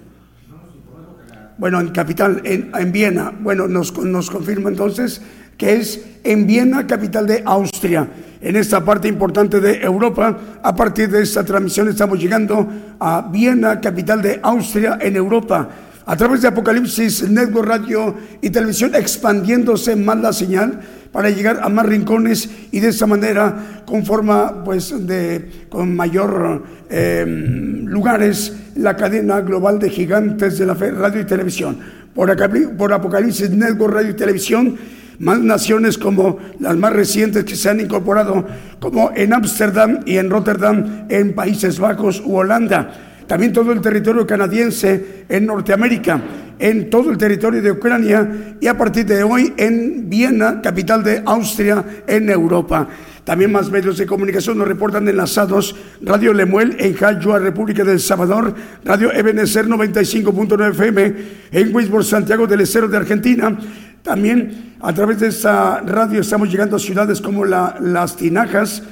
[1.59, 3.33] bueno, en capital, en, Viena.
[3.39, 5.21] Bueno, nos, nos confirma entonces
[5.59, 8.09] que es en Viena, capital de Austria,
[8.41, 10.39] en esta parte importante de Europa.
[10.63, 12.67] A partir de esta transmisión estamos llegando
[12.99, 15.69] a Viena, capital de Austria, en Europa
[16.09, 20.81] a través de Apocalipsis Network Radio y Televisión, expandiéndose más la señal
[21.13, 26.65] para llegar a más rincones y de esa manera con forma pues de con mayor
[26.91, 31.79] em, lugares la cadena global de gigantes de la radio y televisión.
[32.15, 34.77] Por Apocalipsis Network Radio y Televisión
[35.19, 38.47] más naciones como las más recientes que se han incorporado
[38.79, 42.93] como en Ámsterdam y en Rotterdam en Países Bajos u Holanda.
[43.27, 46.21] También todo el territorio canadiense en Norteamérica,
[46.59, 51.23] en todo el territorio de Ucrania y a partir de hoy en Viena, capital de
[51.25, 52.89] Austria, en Europa.
[53.25, 58.55] También más medios de comunicación nos reportan enlazados Radio Lemuel en Jayua, República del Salvador,
[58.85, 61.15] Radio Ebenezer 95.9 FM
[61.53, 63.55] en Wisborne, Santiago del Estero de Argentina.
[64.03, 68.83] También a través de esta radio estamos llegando a ciudades como Las Tinajas,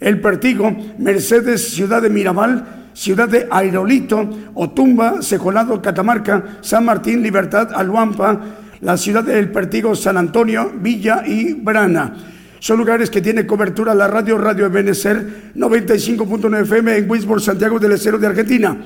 [0.00, 7.70] El Pertigo, Mercedes, Ciudad de Mirabal, Ciudad de Aerolito, Otumba, Secolado, Catamarca, San Martín, Libertad,
[7.74, 8.40] Aluampa,
[8.80, 12.14] la ciudad del Pertigo, San Antonio, Villa y Brana.
[12.60, 17.92] Son lugares que tiene cobertura la radio Radio Ebenezer 95.9 FM en Wisborne, Santiago del
[17.92, 18.76] Estero de Argentina.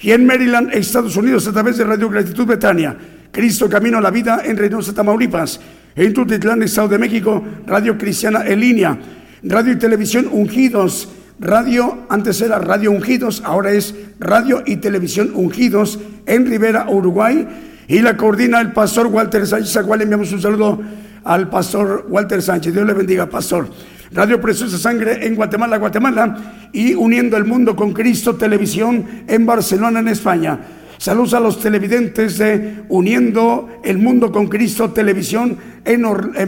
[0.00, 2.96] Y en Maryland, Estados Unidos, a través de Radio Gratitud Betania.
[3.30, 5.60] Cristo Camino a la Vida en Reynosa, Tamaulipas.
[5.94, 8.98] En Tutitlán, Estado de México, Radio Cristiana en línea.
[9.44, 15.98] Radio y Televisión Ungidos Radio, antes era Radio Ungidos, ahora es Radio y Televisión Ungidos
[16.26, 17.46] en Rivera, Uruguay.
[17.88, 20.80] Y la coordina el pastor Walter Sánchez, a cual enviamos un saludo
[21.24, 22.72] al pastor Walter Sánchez.
[22.72, 23.68] Dios le bendiga, pastor.
[24.12, 26.68] Radio Preciosa Sangre en Guatemala, Guatemala.
[26.72, 30.58] Y Uniendo el Mundo con Cristo Televisión en Barcelona, en España.
[30.98, 36.02] Saludos a los televidentes de Uniendo el Mundo con Cristo Televisión en,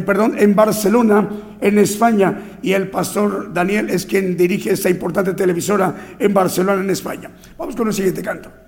[0.05, 1.29] perdón, en Barcelona,
[1.61, 2.59] en España.
[2.63, 7.31] Y el pastor Daniel es quien dirige esta importante televisora en Barcelona, en España.
[7.59, 8.66] Vamos con el siguiente canto.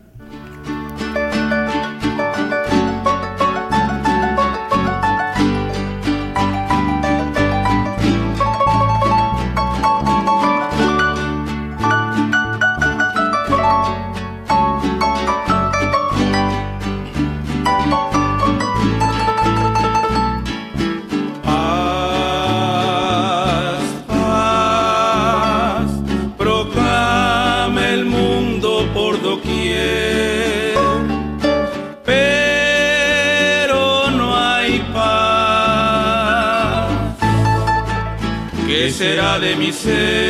[39.71, 40.28] De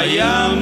[0.00, 0.59] hay hambre,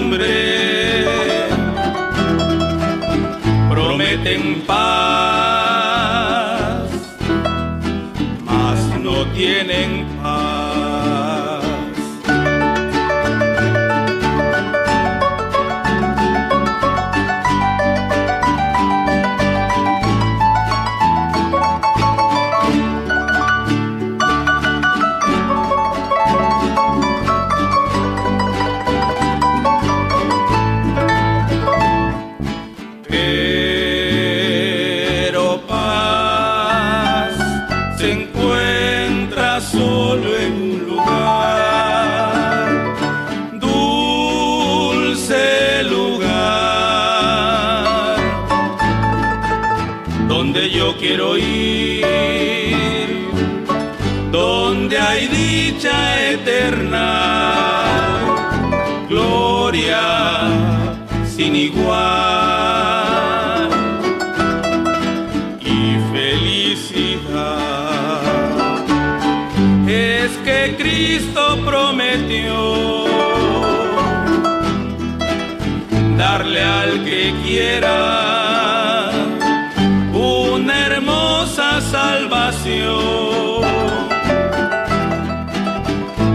[80.13, 83.65] una hermosa salvación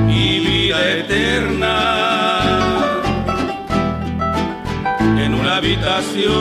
[0.09, 1.77] y vida eterna
[5.17, 6.33] en una habitación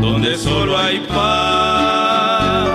[0.00, 2.68] donde solo hay paz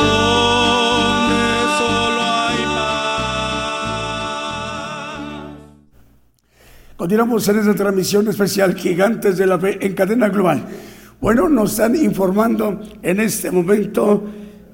[0.00, 1.36] Donde
[1.78, 4.04] solo hay paz.
[6.96, 10.64] Continuamos en esta transmisión especial Gigantes de la Fe en cadena global.
[11.20, 14.24] Bueno, nos están informando en este momento,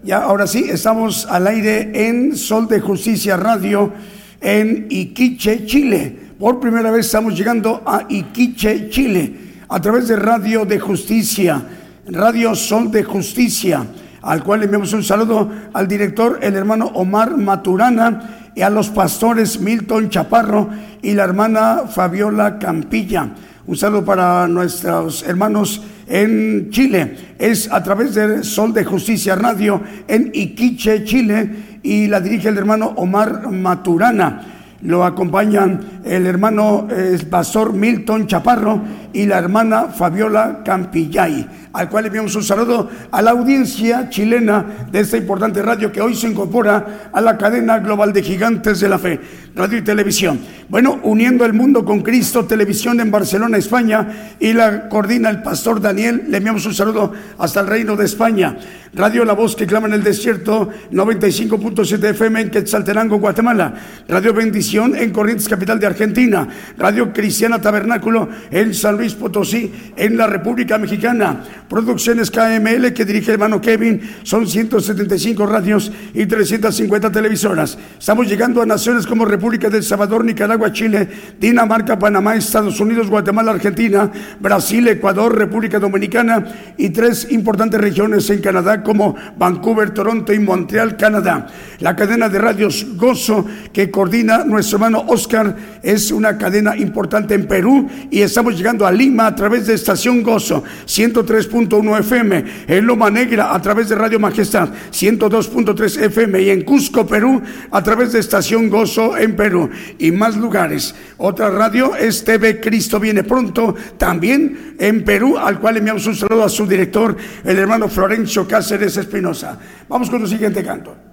[0.02, 3.92] ya ahora sí, estamos al aire en Sol de Justicia Radio
[4.40, 6.32] en Iquiche, Chile.
[6.38, 11.64] Por primera vez estamos llegando a Iquiche, Chile a través de Radio de Justicia,
[12.06, 13.86] Radio Sol de Justicia,
[14.22, 19.60] al cual enviamos un saludo al director, el hermano Omar Maturana, y a los pastores
[19.60, 20.68] Milton Chaparro
[21.00, 23.30] y la hermana Fabiola Campilla.
[23.66, 27.34] Un saludo para nuestros hermanos en Chile.
[27.38, 32.58] Es a través de Sol de Justicia Radio en Iquiche, Chile, y la dirige el
[32.58, 34.61] hermano Omar Maturana.
[34.82, 42.04] Lo acompañan el hermano eh, pastor Milton Chaparro y la hermana Fabiola Campillay, al cual
[42.04, 46.28] le enviamos un saludo a la audiencia chilena de esta importante radio que hoy se
[46.28, 49.20] incorpora a la cadena global de gigantes de la fe,
[49.54, 50.40] radio y televisión.
[50.68, 55.80] Bueno, uniendo el mundo con Cristo, televisión en Barcelona, España, y la coordina el pastor
[55.80, 58.56] Daniel, le enviamos un saludo hasta el Reino de España.
[58.94, 63.74] Radio La Voz que clama en el desierto, 95.7 FM en Quetzaltenango, Guatemala.
[64.08, 66.48] Radio Bendición en Corrientes, capital de Argentina.
[66.78, 71.44] Radio Cristiana Tabernáculo en San Luis Potosí, en la República Mexicana.
[71.68, 77.76] Producciones KML que dirige el hermano Kevin, son 175 radios y 350 televisoras.
[77.98, 81.06] Estamos llegando a naciones como República del Salvador, Nicaragua, Chile,
[81.38, 84.10] Dinamarca, Panamá, Estados Unidos, Guatemala, Argentina,
[84.40, 86.46] Brasil, Ecuador, República Dominicana
[86.78, 91.46] y tres importantes regiones en Canadá como Vancouver, Toronto y Montreal, Canadá.
[91.80, 97.48] La cadena de radios Gozo que coordina nuestro hermano Oscar es una cadena importante en
[97.48, 103.10] Perú y estamos llegando a Lima a través de Estación Gozo 103.1 FM, en Loma
[103.10, 107.42] Negra a través de Radio Majestad 102.3 FM y en Cusco, Perú
[107.72, 110.94] a través de Estación Gozo en Perú y más lugares.
[111.16, 116.44] Otra radio es TV Cristo viene pronto también en Perú, al cual enviamos un saludo
[116.44, 119.58] a su director, el hermano Florencio Cáceres Espinosa.
[119.88, 121.11] Vamos con el siguiente canto.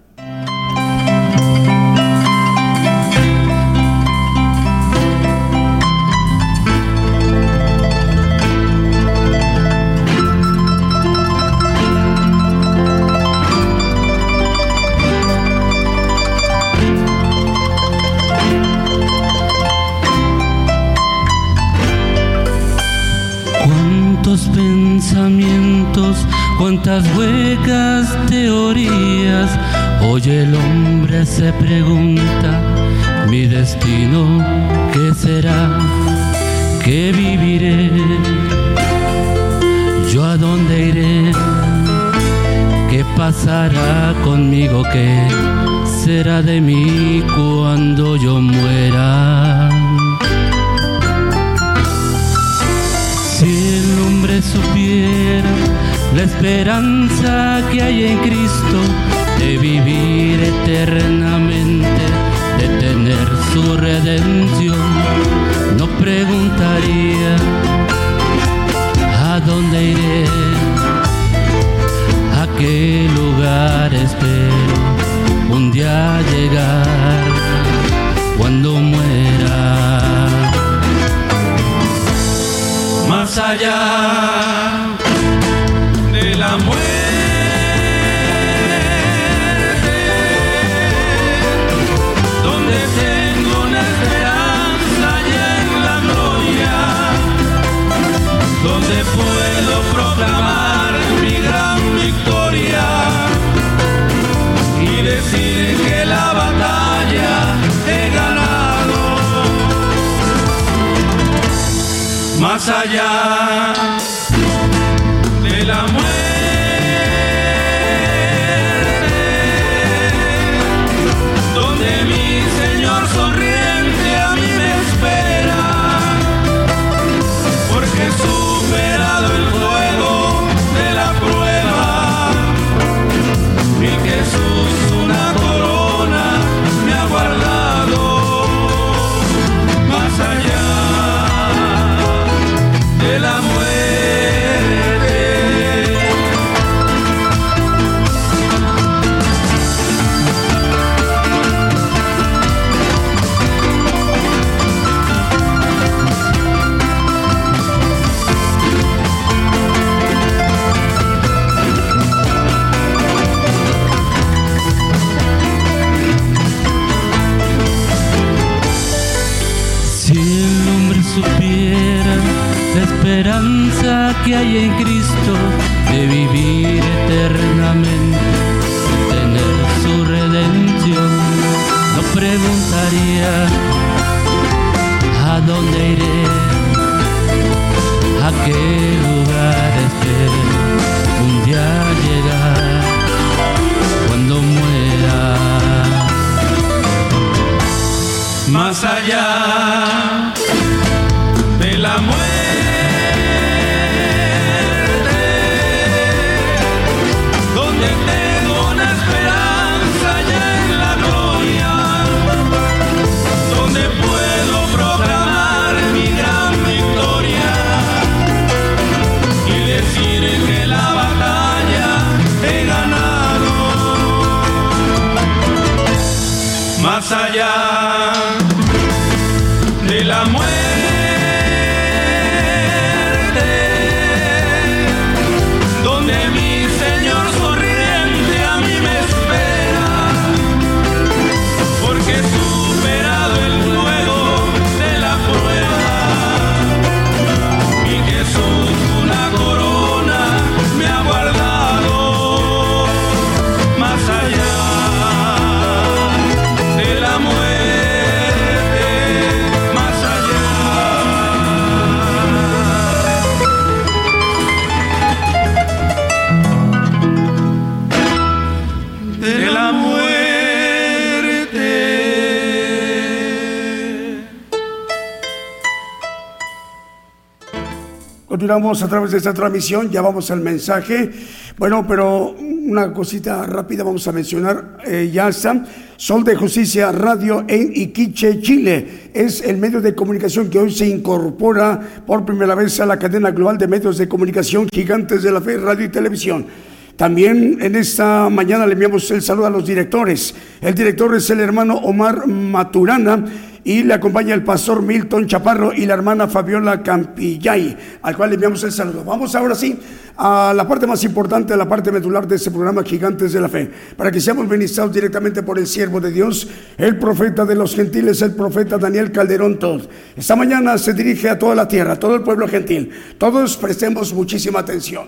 [278.50, 281.12] Continuamos a través de esta transmisión, ya vamos al mensaje.
[281.56, 285.64] Bueno, pero una cosita rápida vamos a mencionar, eh, ya está.
[285.96, 289.12] Sol de Justicia Radio en Iquiche, Chile.
[289.14, 293.30] Es el medio de comunicación que hoy se incorpora por primera vez a la cadena
[293.30, 296.48] global de medios de comunicación gigantes de la fe, radio y televisión.
[296.96, 300.34] También en esta mañana le enviamos el saludo a los directores.
[300.60, 303.26] El director es el hermano Omar Maturana
[303.64, 308.36] y le acompaña el pastor Milton Chaparro y la hermana Fabiola Campillay, al cual le
[308.36, 309.04] enviamos el saludo.
[309.04, 309.78] Vamos ahora sí
[310.18, 313.48] a la parte más importante, a la parte medular de este programa Gigantes de la
[313.48, 316.48] Fe, para que seamos ministrados directamente por el siervo de Dios,
[316.78, 319.84] el profeta de los gentiles, el profeta Daniel Calderón Todd.
[320.16, 322.92] Esta mañana se dirige a toda la tierra, a todo el pueblo gentil.
[323.18, 325.08] Todos prestemos muchísima atención.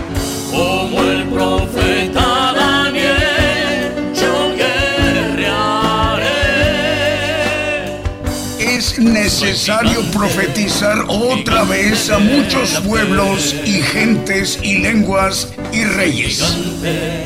[8.99, 16.41] necesario profetizar otra vez a muchos pueblos y gentes y lenguas y reyes.
[16.43, 17.25] Gigante,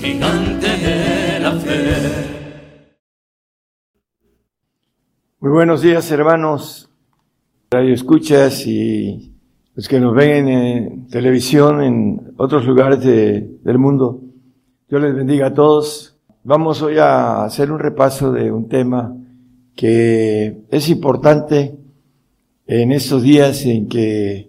[0.00, 2.36] gigante de la fe.
[5.40, 6.90] Muy buenos días, hermanos.
[7.70, 9.35] Radio escuchas y
[9.76, 14.22] los que nos ven en televisión, en otros lugares del mundo.
[14.88, 16.16] Dios les bendiga a todos.
[16.44, 19.14] Vamos hoy a hacer un repaso de un tema
[19.74, 21.76] que es importante
[22.66, 24.48] en estos días en que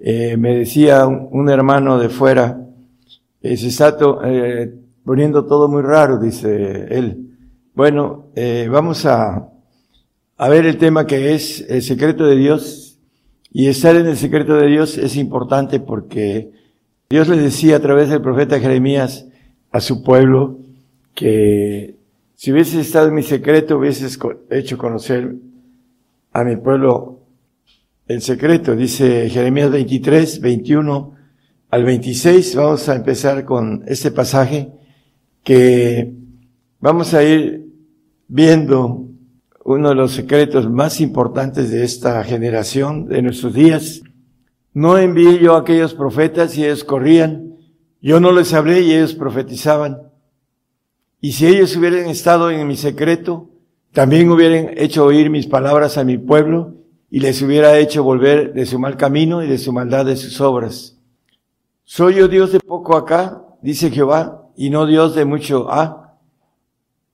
[0.00, 2.60] eh, me decía un, hermano de fuera,
[3.40, 7.30] eh, se está eh, poniendo todo muy raro, dice él.
[7.74, 8.26] Bueno,
[8.68, 9.50] vamos a
[10.50, 12.87] ver el tema que es el secreto de Dios
[13.50, 16.50] y estar en el secreto de Dios es importante porque
[17.08, 19.26] Dios le decía a través del profeta Jeremías
[19.72, 20.58] a su pueblo
[21.14, 21.96] que
[22.34, 24.18] si hubieses estado en mi secreto hubieses
[24.50, 25.34] hecho conocer
[26.32, 27.18] a mi pueblo
[28.06, 28.74] el secreto.
[28.74, 31.14] Dice Jeremías 23, 21
[31.70, 32.54] al 26.
[32.56, 34.72] Vamos a empezar con este pasaje
[35.44, 36.12] que
[36.80, 37.66] vamos a ir
[38.28, 39.07] viendo
[39.74, 44.00] uno de los secretos más importantes de esta generación, de nuestros días.
[44.72, 47.54] No envié yo a aquellos profetas y ellos corrían.
[48.00, 49.98] Yo no les hablé y ellos profetizaban.
[51.20, 53.50] Y si ellos hubieran estado en mi secreto,
[53.92, 56.74] también hubieran hecho oír mis palabras a mi pueblo
[57.10, 60.40] y les hubiera hecho volver de su mal camino y de su maldad de sus
[60.40, 60.96] obras.
[61.84, 66.07] Soy yo Dios de poco acá, dice Jehová, y no Dios de mucho a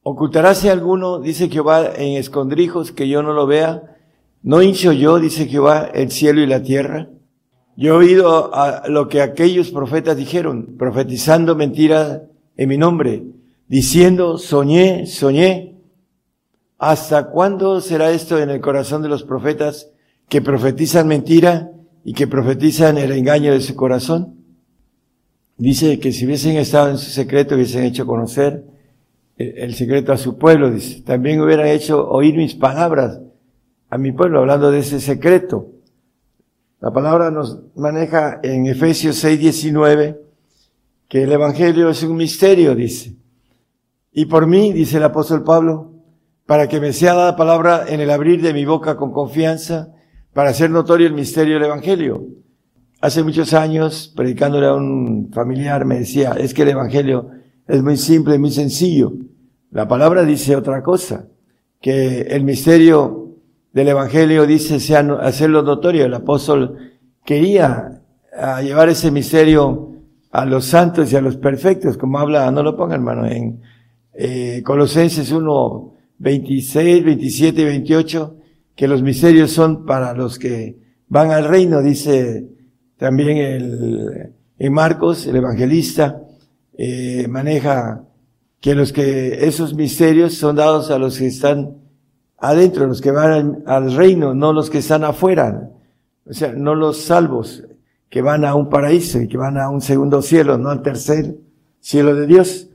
[0.06, 3.96] ¿Ocultaráse alguno, dice Jehová, en escondrijos que yo no lo vea?
[4.42, 7.08] ¿No hincho yo, dice Jehová, el cielo y la tierra?
[7.74, 12.24] Yo he oído a lo que aquellos profetas dijeron, profetizando mentira
[12.58, 13.24] en mi nombre,
[13.66, 15.78] diciendo, soñé, soñé.
[16.76, 19.90] ¿Hasta cuándo será esto en el corazón de los profetas
[20.28, 21.70] que profetizan mentira
[22.04, 24.34] y que profetizan el engaño de su corazón?
[25.56, 28.73] Dice que si hubiesen estado en su secreto, hubiesen hecho conocer
[29.36, 31.02] el secreto a su pueblo, dice.
[31.02, 33.20] También hubiera hecho oír mis palabras
[33.90, 35.70] a mi pueblo, hablando de ese secreto.
[36.80, 40.20] La palabra nos maneja en Efesios 6, 19,
[41.08, 43.14] que el Evangelio es un misterio, dice.
[44.12, 45.92] Y por mí, dice el apóstol Pablo,
[46.46, 49.92] para que me sea dada palabra en el abrir de mi boca con confianza,
[50.32, 52.26] para hacer notorio el misterio del Evangelio.
[53.00, 57.30] Hace muchos años, predicándole a un familiar, me decía, es que el Evangelio
[57.66, 59.12] es muy simple, muy sencillo.
[59.70, 61.26] La palabra dice otra cosa,
[61.80, 63.24] que el misterio
[63.72, 66.04] del Evangelio dice sea, hacerlo notorio.
[66.04, 66.78] El apóstol
[67.24, 68.02] quería
[68.36, 69.90] ah, llevar ese misterio
[70.30, 73.60] a los santos y a los perfectos, como habla, no lo ponga hermano, en
[74.14, 78.36] eh, Colosenses 1, 26, 27 y 28,
[78.74, 80.76] que los misterios son para los que
[81.08, 82.48] van al reino, dice
[82.96, 86.23] también el, en Marcos, el evangelista,
[86.76, 88.04] eh, maneja
[88.60, 91.76] que los que esos misterios son dados a los que están
[92.38, 95.70] adentro, los que van al, reino, no los que están afuera.
[96.26, 97.64] O sea, no los salvos
[98.08, 101.36] que van a un paraíso y que van a un segundo cielo, no al tercer
[101.80, 102.68] cielo de Dios.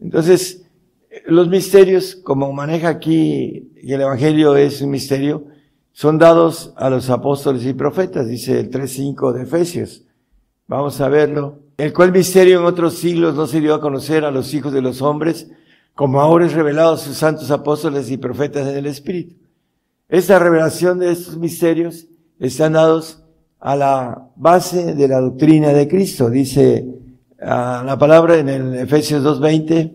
[0.00, 0.64] Entonces,
[1.26, 5.44] los misterios, como maneja aquí, el Evangelio es un misterio,
[5.92, 10.04] son dados a los apóstoles y profetas, dice el 3.5 de Efesios.
[10.66, 14.32] Vamos a verlo el cual misterio en otros siglos no se dio a conocer a
[14.32, 15.48] los hijos de los hombres,
[15.94, 19.36] como ahora es revelado a sus santos apóstoles y profetas en el Espíritu.
[20.08, 22.08] Esta revelación de estos misterios
[22.40, 23.22] están dados
[23.60, 26.28] a la base de la doctrina de Cristo.
[26.28, 26.84] Dice
[27.38, 29.92] la palabra en el Efesios 2.20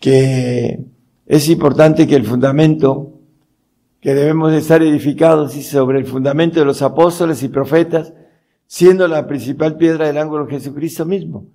[0.00, 0.80] que
[1.26, 3.12] es importante que el fundamento
[4.00, 8.12] que debemos estar edificados y sobre el fundamento de los apóstoles y profetas
[8.74, 11.46] siendo la principal piedra del ángulo Jesucristo mismo,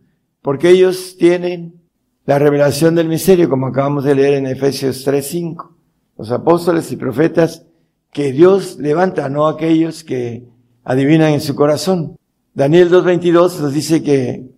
[0.41, 1.74] porque ellos tienen
[2.26, 5.70] la revelación del misterio, como acabamos de leer en Efesios 3.5,
[6.17, 7.65] los apóstoles y profetas
[8.13, 10.45] que Dios levanta, no aquellos que
[10.86, 12.15] adivinan en su corazón.
[12.53, 14.49] Daniel 2.22 nos dice que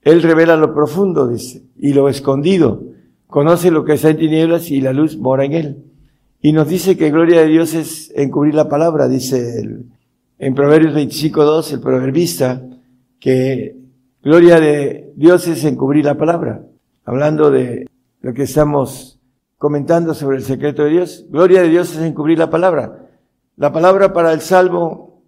[0.00, 2.82] Él revela lo profundo, dice, y lo escondido,
[3.26, 5.84] conoce lo que está en tinieblas y la luz mora en Él.
[6.40, 9.90] Y nos dice que gloria de Dios es encubrir la palabra, dice el
[10.38, 12.62] en Proverbios 25.2, el proverbista,
[13.18, 13.76] que
[14.22, 16.62] gloria de Dios es encubrir la palabra,
[17.04, 17.88] hablando de
[18.20, 19.18] lo que estamos
[19.58, 21.26] comentando sobre el secreto de Dios.
[21.30, 23.08] Gloria de Dios es encubrir la palabra.
[23.56, 25.22] La palabra para el salvo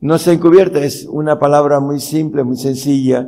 [0.00, 3.26] no está encubierta, es una palabra muy simple, muy sencilla,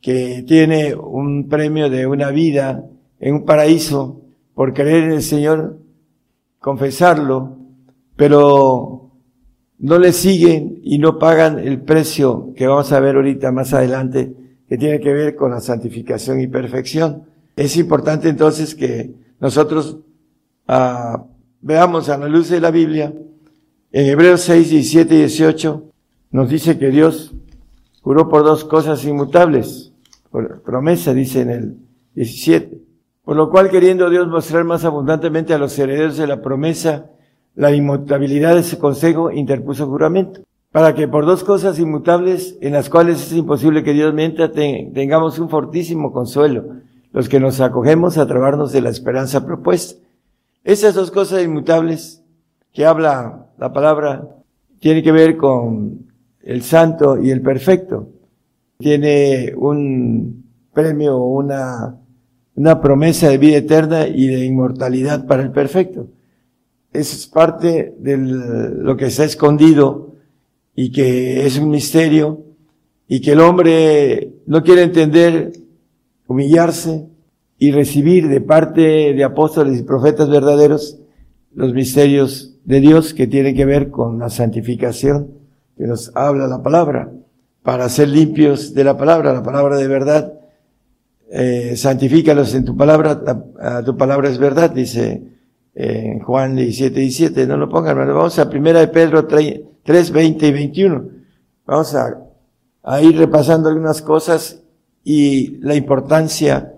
[0.00, 2.84] que tiene un premio de una vida
[3.18, 4.20] en un paraíso
[4.54, 5.78] por creer en el Señor,
[6.58, 7.56] confesarlo,
[8.16, 9.09] pero
[9.80, 14.34] no le siguen y no pagan el precio que vamos a ver ahorita más adelante,
[14.68, 17.24] que tiene que ver con la santificación y perfección.
[17.56, 19.98] Es importante entonces que nosotros
[20.68, 21.24] ah,
[21.62, 23.12] veamos a la luz de la Biblia,
[23.92, 25.84] en Hebreos 6, 17 y 18,
[26.32, 27.32] nos dice que Dios
[28.02, 29.92] juró por dos cosas inmutables,
[30.30, 31.76] por promesa, dice en el
[32.14, 32.78] 17.
[33.24, 37.10] Por lo cual, queriendo Dios mostrar más abundantemente a los herederos de la promesa
[37.54, 40.42] la inmutabilidad de ese consejo, interpuso juramento.
[40.72, 45.38] Para que por dos cosas inmutables, en las cuales es imposible que Dios mienta, tengamos
[45.40, 46.76] un fortísimo consuelo,
[47.12, 50.00] los que nos acogemos a trabarnos de la esperanza propuesta.
[50.62, 52.22] Esas dos cosas inmutables
[52.72, 54.28] que habla la palabra
[54.78, 56.06] tiene que ver con
[56.42, 58.08] el santo y el perfecto.
[58.78, 66.06] Tiene un premio, una promesa de vida eterna y de inmortalidad para el perfecto.
[66.92, 70.14] Es parte de lo que está escondido
[70.74, 72.44] y que es un misterio
[73.06, 75.52] y que el hombre no quiere entender,
[76.26, 77.06] humillarse
[77.58, 80.98] y recibir de parte de apóstoles y profetas verdaderos
[81.54, 85.32] los misterios de Dios que tienen que ver con la santificación
[85.76, 87.10] que nos habla la palabra,
[87.62, 90.34] para ser limpios de la palabra, la palabra de verdad.
[91.32, 93.22] Eh, santifícalos en tu palabra,
[93.84, 95.22] tu palabra es verdad, dice
[95.80, 97.46] en Juan 17, 17.
[97.46, 98.14] No lo pongan, hermano.
[98.14, 101.04] Vamos a primera de Pedro 3, 20 y 21.
[101.66, 102.18] Vamos a,
[102.82, 104.62] a ir repasando algunas cosas
[105.02, 106.74] y la importancia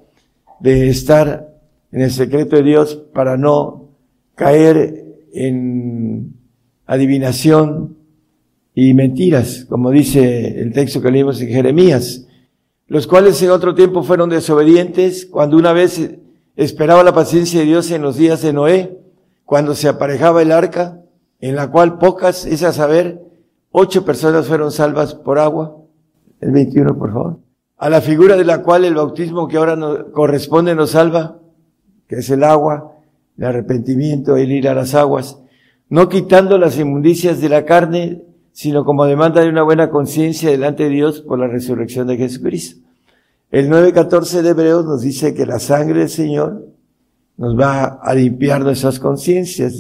[0.61, 1.53] de estar
[1.91, 3.89] en el secreto de Dios para no
[4.37, 6.35] caer en
[6.87, 7.97] adivinación
[8.75, 12.27] y mentiras, como dice el texto que leímos en Jeremías,
[12.87, 16.19] los cuales en otro tiempo fueron desobedientes cuando una vez
[16.57, 18.99] esperaba la paciencia de Dios en los días de Noé,
[19.45, 21.01] cuando se aparejaba el arca,
[21.41, 23.23] en la cual pocas, es a saber,
[23.71, 25.77] ocho personas fueron salvas por agua.
[26.41, 27.39] El 21, por favor.
[27.79, 31.39] A la figura de la cual el bautismo que ahora nos corresponde nos salva,
[32.07, 32.93] que es el agua,
[33.37, 35.41] el arrepentimiento, el ir a las aguas,
[35.89, 38.23] no quitando las inmundicias de la carne,
[38.53, 42.82] sino como demanda de una buena conciencia delante de Dios por la resurrección de Jesucristo.
[43.53, 46.69] El 9.14 de Hebreos nos dice que la sangre del Señor
[47.37, 49.75] nos va a limpiar nuestras conciencias.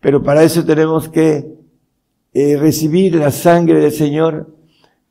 [0.00, 1.54] Pero para eso tenemos que
[2.32, 4.56] eh, recibir la sangre del Señor,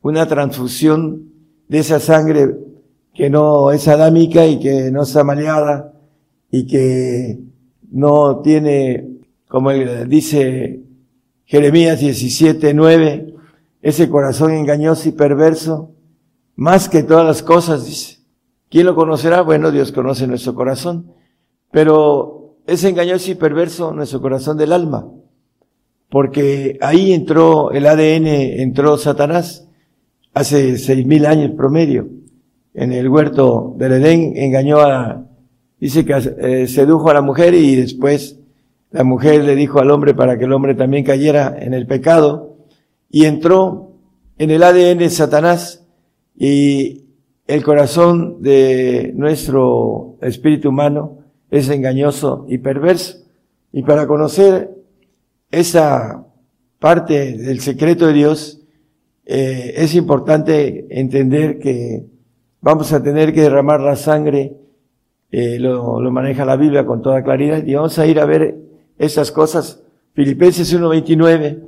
[0.02, 1.34] una transfusión
[1.68, 2.58] de esa sangre
[3.14, 5.94] que no es adámica y que no está maleada
[6.50, 7.42] y que
[7.92, 10.82] no tiene, como dice
[11.46, 13.36] Jeremías 17, 9,
[13.84, 15.93] ese corazón engañoso y perverso,
[16.56, 18.20] más que todas las cosas, dice.
[18.70, 19.42] ¿Quién lo conocerá?
[19.42, 21.12] Bueno, Dios conoce nuestro corazón,
[21.72, 25.08] pero es engañoso y perverso nuestro corazón del alma,
[26.10, 29.68] porque ahí entró el ADN, entró Satanás,
[30.34, 32.08] hace seis mil años promedio,
[32.74, 35.26] en el huerto del Edén, engañó a,
[35.80, 38.40] dice que eh, sedujo a la mujer y después
[38.94, 42.58] la mujer le dijo al hombre para que el hombre también cayera en el pecado.
[43.10, 43.92] Y entró
[44.38, 45.83] en el ADN Satanás
[46.36, 47.04] y
[47.48, 51.20] el corazón de nuestro espíritu humano
[51.52, 53.18] es engañoso y perverso.
[53.72, 54.72] Y para conocer
[55.52, 56.26] esa
[56.80, 58.62] parte del secreto de Dios,
[59.26, 62.06] eh, es importante entender que
[62.62, 64.58] vamos a tener que derramar la sangre,
[65.32, 68.58] eh, lo, lo maneja la Biblia con toda claridad, y vamos a ir a ver
[68.98, 69.84] esas cosas.
[70.14, 71.62] Filipenses 1.29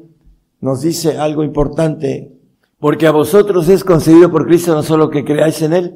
[0.61, 2.34] nos dice algo importante,
[2.79, 5.95] porque a vosotros es concedido por Cristo no solo que creáis en Él,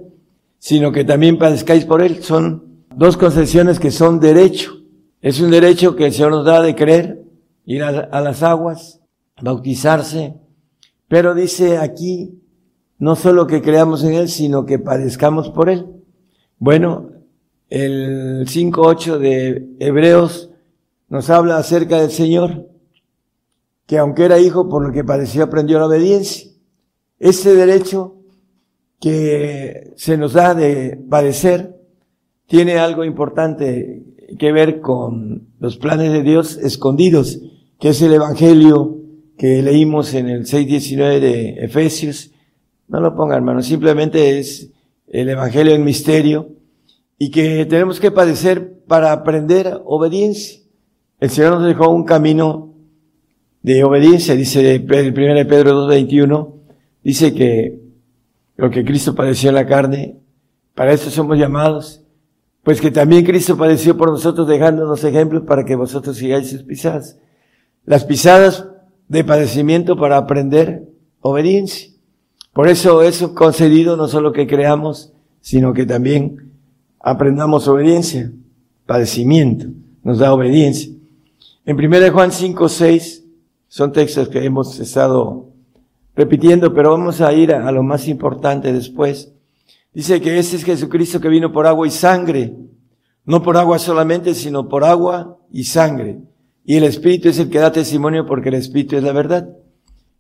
[0.58, 2.24] sino que también padezcáis por Él.
[2.24, 4.74] Son dos concesiones que son derecho.
[5.22, 7.24] Es un derecho que el Señor nos da de creer,
[7.66, 9.02] ir a, a las aguas,
[9.42, 10.36] bautizarse,
[11.08, 12.40] pero dice aquí,
[12.98, 15.88] no solo que creamos en Él, sino que padezcamos por Él.
[16.58, 17.10] Bueno,
[17.70, 20.50] el 5.8 de Hebreos
[21.08, 22.68] nos habla acerca del Señor,
[23.86, 26.49] que aunque era hijo, por lo que padeció aprendió la obediencia.
[27.20, 28.16] Ese derecho
[29.00, 31.76] que se nos da de padecer
[32.48, 34.04] tiene algo importante
[34.38, 37.42] que ver con los planes de Dios escondidos,
[37.80, 38.98] que es el Evangelio
[39.38, 42.32] que leímos en el 6.19 de Efesios.
[42.88, 44.72] No lo ponga, hermano, simplemente es
[45.08, 46.50] el Evangelio en misterio
[47.18, 50.60] y que tenemos que padecer para aprender obediencia.
[51.20, 52.74] El Señor nos dejó un camino
[53.62, 56.59] de obediencia, dice el 1 Pedro 2.21,
[57.04, 57.80] dice que
[58.58, 60.18] lo que Cristo padeció en la carne,
[60.76, 62.04] para eso somos llamados,
[62.64, 67.18] pues que también Cristo padeció por nosotros dejándonos ejemplos para que vosotros sigáis sus pisadas.
[67.86, 68.68] Las pisadas
[69.08, 70.88] de padecimiento para aprender
[71.22, 71.90] obediencia.
[72.54, 76.54] Por eso es concedido no solo que creamos, sino que también
[77.00, 78.32] aprendamos obediencia.
[78.86, 79.68] Padecimiento
[80.04, 80.92] nos da obediencia.
[81.66, 83.26] En 1 Juan 5, 6
[83.68, 85.49] son textos que hemos estado
[86.20, 89.34] repitiendo, pero vamos a ir a, lo más importante después.
[89.94, 92.58] Dice que ese es Jesucristo que vino por agua y sangre,
[93.24, 96.20] no por agua solamente, sino por agua y sangre.
[96.66, 99.48] Y el Espíritu es el que da testimonio porque el Espíritu es la verdad.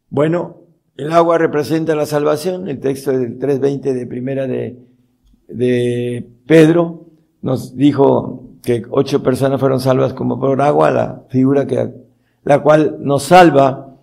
[0.09, 0.61] Bueno,
[0.95, 2.69] el agua representa la salvación.
[2.69, 4.79] El texto del 3.20 de primera de,
[5.49, 7.07] de Pedro
[7.41, 11.91] nos dijo que ocho personas fueron salvas como por agua, la figura que,
[12.45, 13.97] la cual nos salva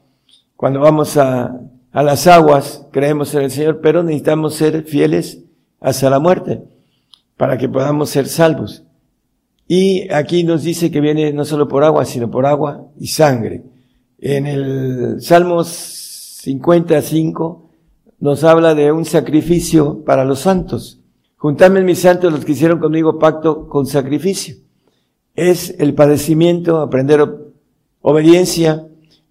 [0.56, 1.59] cuando vamos a,
[1.97, 5.44] a las aguas, creemos en el Señor, pero necesitamos ser fieles
[5.81, 6.62] hasta la muerte
[7.39, 8.85] para que podamos ser salvos.
[9.66, 13.62] Y aquí nos dice que viene no solo por agua, sino por agua y sangre.
[14.18, 17.70] En el Salmos 55
[18.20, 21.01] nos habla de un sacrificio para los santos.
[21.39, 24.56] Juntadme mis santos los que hicieron conmigo pacto con sacrificio.
[25.35, 27.27] Es el padecimiento, aprender
[28.02, 28.86] obediencia.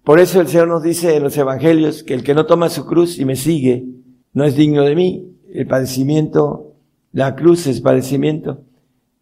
[0.06, 2.86] Por eso el Señor nos dice en los evangelios que el que no toma su
[2.86, 3.86] cruz y me sigue
[4.34, 5.32] no es digno de mí.
[5.52, 6.74] El padecimiento,
[7.10, 8.60] la cruz es padecimiento.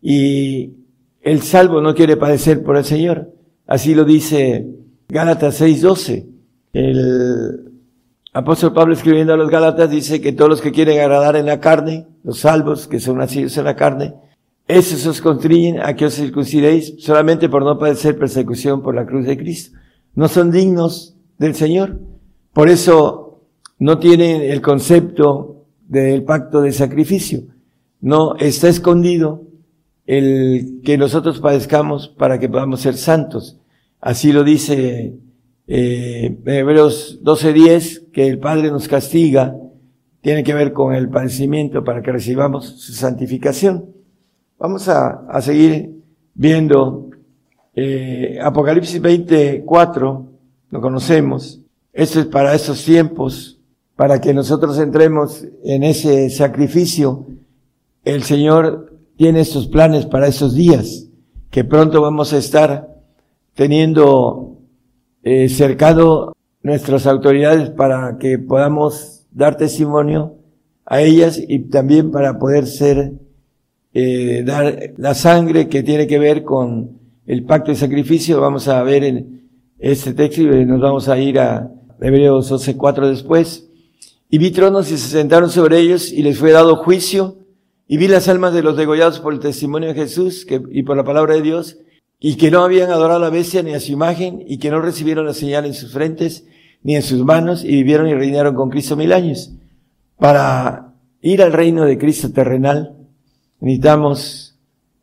[0.03, 0.75] Y
[1.23, 3.33] el salvo no quiere padecer por el Señor.
[3.67, 4.67] Así lo dice
[5.09, 6.27] Gálatas 6:12.
[6.75, 7.73] El
[8.35, 11.61] apóstol Pablo escribiendo a los Gálatas dice que todos los que quieren agradar en la
[11.61, 14.17] carne, los salvos que son nacidos en la carne,
[14.69, 19.25] esos os constriñen a que os circuncidéis solamente por no padecer persecución por la cruz
[19.25, 19.79] de Cristo.
[20.15, 22.01] No son dignos del Señor.
[22.53, 23.43] Por eso
[23.79, 27.43] no tienen el concepto del pacto de sacrificio.
[28.01, 29.43] No está escondido
[30.07, 33.59] el que nosotros padezcamos para que podamos ser santos.
[34.01, 35.17] Así lo dice
[35.67, 39.57] eh, Hebreos 12:10, que el Padre nos castiga,
[40.21, 43.87] tiene que ver con el padecimiento para que recibamos su santificación.
[44.59, 46.03] Vamos a, a seguir
[46.35, 47.11] viendo
[47.77, 50.27] eh, Apocalipsis 24,
[50.71, 51.61] lo conocemos.
[51.93, 53.59] Esto es para esos tiempos,
[53.97, 57.27] para que nosotros entremos en ese sacrificio.
[58.05, 61.09] El Señor tiene estos planes para esos días,
[61.51, 62.89] que pronto vamos a estar
[63.55, 64.59] teniendo
[65.23, 70.35] eh, cercado nuestras autoridades para que podamos dar testimonio
[70.87, 73.13] a ellas y también para poder ser,
[73.93, 78.41] eh, dar la sangre que tiene que ver con el pacto de sacrificio.
[78.41, 79.49] Vamos a ver en
[79.79, 81.71] este texto y nos vamos a ir a
[82.01, 83.69] Hebreos 12.4 después.
[84.31, 87.39] Y vi tronos y se sentaron sobre ellos y les fue dado juicio
[87.87, 91.05] y vi las almas de los degollados por el testimonio de Jesús y por la
[91.05, 91.79] palabra de Dios,
[92.19, 94.81] y que no habían adorado a la bestia ni a su imagen, y que no
[94.81, 96.47] recibieron la señal en sus frentes
[96.83, 99.53] ni en sus manos, y vivieron y reinaron con Cristo mil años.
[100.19, 102.97] Para ir al reino de Cristo terrenal,
[103.61, 104.54] necesitamos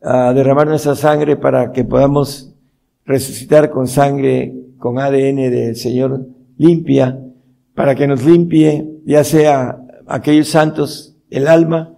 [0.04, 2.54] uh, derramar nuestra sangre para que podamos
[3.04, 6.26] resucitar con sangre, con ADN del Señor
[6.56, 7.18] limpia,
[7.74, 11.94] para que nos limpie, ya sea aquellos santos, el alma,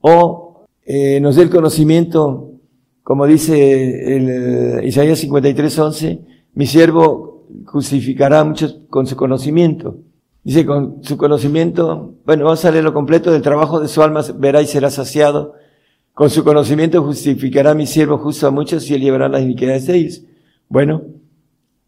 [0.00, 2.50] o eh, nos dé el conocimiento,
[3.02, 6.20] como dice el, Isaías 53, 11,
[6.54, 9.98] mi siervo justificará a muchos con su conocimiento.
[10.42, 14.60] Dice, con su conocimiento, bueno, vamos a leerlo completo, del trabajo de su alma verá
[14.60, 15.54] y será saciado.
[16.14, 19.88] Con su conocimiento justificará a mi siervo justo a muchos y él llevará las iniquidades
[19.88, 20.22] de ellos.
[20.68, 21.02] Bueno,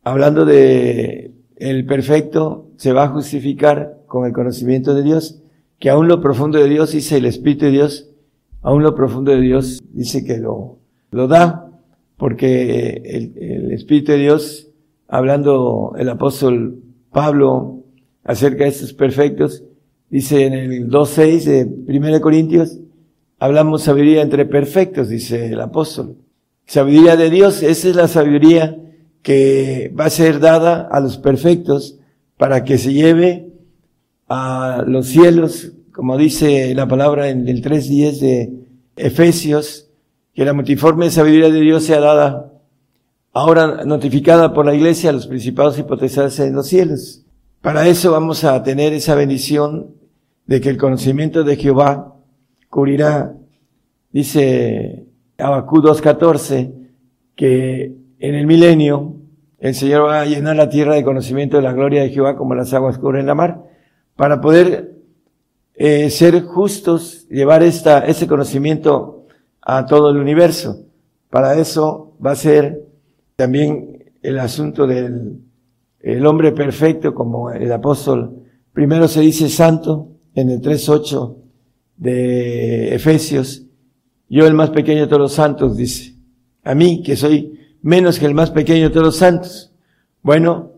[0.02, 5.40] hablando de el perfecto, se va a justificar con el conocimiento de Dios
[5.78, 8.10] que aún lo profundo de Dios, dice el Espíritu de Dios,
[8.62, 10.78] aún lo profundo de Dios dice que lo,
[11.12, 11.70] lo da,
[12.16, 14.70] porque el, el Espíritu de Dios,
[15.06, 16.82] hablando el apóstol
[17.12, 17.84] Pablo
[18.24, 19.62] acerca de estos perfectos,
[20.10, 22.80] dice en el 2.6 de 1 Corintios,
[23.38, 26.16] hablamos sabiduría entre perfectos, dice el apóstol.
[26.66, 28.76] Sabiduría de Dios, esa es la sabiduría
[29.22, 31.98] que va a ser dada a los perfectos
[32.36, 33.52] para que se lleve
[34.28, 38.52] a los cielos, como dice la palabra en el 3.10 de
[38.96, 39.88] Efesios,
[40.34, 42.52] que la multiforme sabiduría de Dios sea dada,
[43.32, 47.22] ahora notificada por la iglesia a los principados y potestades en los cielos.
[47.62, 49.94] Para eso vamos a tener esa bendición
[50.46, 52.15] de que el conocimiento de Jehová
[52.76, 53.32] cubrirá,
[54.12, 55.06] dice
[55.38, 56.74] Abacú 2.14,
[57.34, 59.14] que en el milenio
[59.58, 62.54] el Señor va a llenar la tierra de conocimiento de la gloria de Jehová como
[62.54, 63.62] las aguas cubren la mar
[64.14, 64.94] para poder
[65.74, 69.24] eh, ser justos, llevar esta, ese conocimiento
[69.62, 70.84] a todo el universo.
[71.30, 72.82] Para eso va a ser
[73.36, 75.40] también el asunto del
[76.00, 78.42] el hombre perfecto, como el apóstol
[78.74, 81.45] primero se dice santo en el 3.8
[81.97, 83.62] de Efesios.
[84.28, 86.14] Yo el más pequeño de todos los santos, dice.
[86.64, 89.73] A mí, que soy menos que el más pequeño de todos los santos.
[90.23, 90.73] Bueno,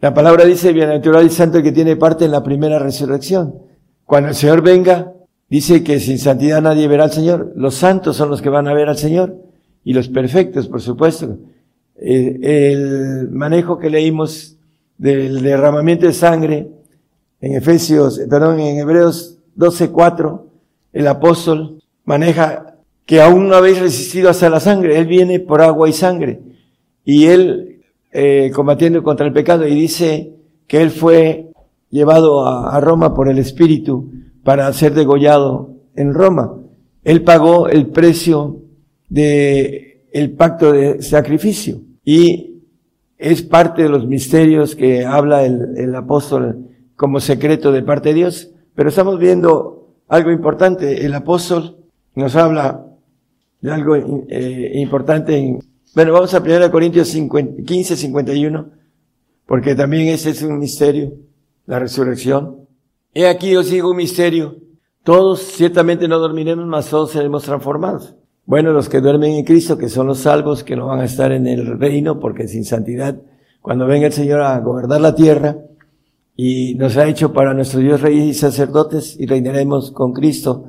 [0.00, 3.54] La palabra dice, bienaventurado y santo que tiene parte en la primera resurrección.
[4.04, 5.14] Cuando el Señor venga,
[5.48, 7.52] dice que sin santidad nadie verá al Señor.
[7.56, 9.36] Los santos son los que van a ver al Señor
[9.84, 11.38] y los perfectos, por supuesto.
[11.96, 14.58] El manejo que leímos
[14.98, 16.68] del derramamiento de sangre
[17.40, 20.45] en Efesios, perdón, en Hebreos 12:4,
[20.96, 24.98] el apóstol maneja que aún no habéis resistido hasta la sangre.
[24.98, 26.40] Él viene por agua y sangre.
[27.04, 27.82] Y él
[28.12, 30.32] eh, combatiendo contra el pecado y dice
[30.66, 31.50] que él fue
[31.90, 34.10] llevado a, Roma por el Espíritu
[34.42, 36.54] para ser degollado en Roma.
[37.04, 38.62] Él pagó el precio
[39.10, 42.62] de el pacto de sacrificio y
[43.18, 48.14] es parte de los misterios que habla el, el apóstol como secreto de parte de
[48.14, 48.50] Dios.
[48.74, 49.76] Pero estamos viendo
[50.08, 51.04] algo importante.
[51.04, 51.76] El apóstol
[52.14, 52.84] nos habla
[53.60, 53.96] de algo
[54.28, 55.60] eh, importante en
[55.96, 58.70] bueno, vamos a 1 Corintios 15, 51,
[59.46, 61.14] porque también ese es un misterio,
[61.64, 62.68] la resurrección.
[63.14, 64.56] He aquí os digo un misterio.
[65.04, 68.14] Todos ciertamente no dormiremos, mas todos seremos transformados.
[68.44, 71.32] Bueno, los que duermen en Cristo, que son los salvos, que no van a estar
[71.32, 73.16] en el reino, porque sin santidad,
[73.62, 75.56] cuando venga el Señor a gobernar la tierra,
[76.36, 80.66] y nos ha hecho para nuestro Dios reyes y sacerdotes, y reinaremos con Cristo,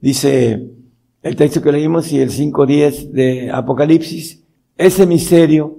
[0.00, 0.70] dice
[1.22, 4.44] el texto que leímos y el 5.10 de Apocalipsis,
[4.76, 5.78] ese misterio,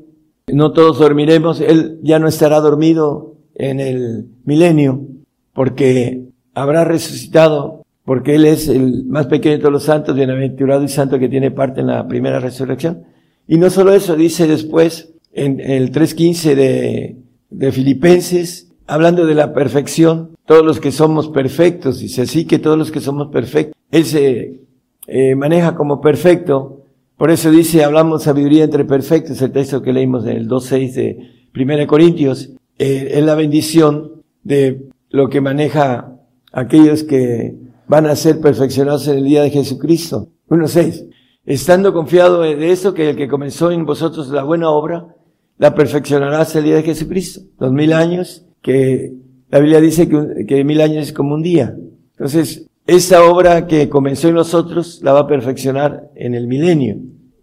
[0.52, 5.08] no todos dormiremos, Él ya no estará dormido en el milenio,
[5.54, 10.90] porque habrá resucitado, porque Él es el más pequeño de todos los santos, bienaventurado y
[10.90, 13.04] santo que tiene parte en la primera resurrección.
[13.48, 17.18] Y no solo eso, dice después en el 3.15 de,
[17.50, 22.78] de Filipenses, hablando de la perfección, todos los que somos perfectos, dice así que todos
[22.78, 24.62] los que somos perfectos, Él se
[25.08, 26.80] eh, maneja como perfecto
[27.20, 31.32] por eso dice, hablamos sabiduría entre perfectos, el texto que leímos en el 2.6 de
[31.54, 36.16] 1 Corintios, eh, es la bendición de lo que maneja
[36.54, 37.58] aquellos que
[37.90, 40.30] van a ser perfeccionados en el día de Jesucristo.
[40.48, 41.10] 1.6.
[41.46, 45.14] Estando confiado de eso, que el que comenzó en vosotros la buena obra,
[45.58, 47.42] la perfeccionará hasta el día de Jesucristo.
[47.60, 49.14] Dos mil años, que
[49.50, 51.76] la Biblia dice que, mil años es como un día.
[52.12, 56.98] Entonces, esa obra que comenzó en nosotros la va a perfeccionar en el milenio.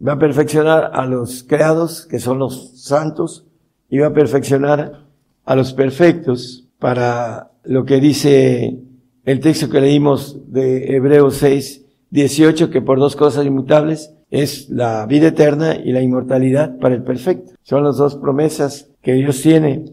[0.06, 3.47] Va a perfeccionar a los creados, que son los santos,
[3.88, 5.06] y va a perfeccionar
[5.44, 8.78] a los perfectos para lo que dice
[9.24, 15.06] el texto que leímos de Hebreos 6, 18, que por dos cosas inmutables es la
[15.06, 17.52] vida eterna y la inmortalidad para el perfecto.
[17.62, 19.84] Son las dos promesas que Dios tiene,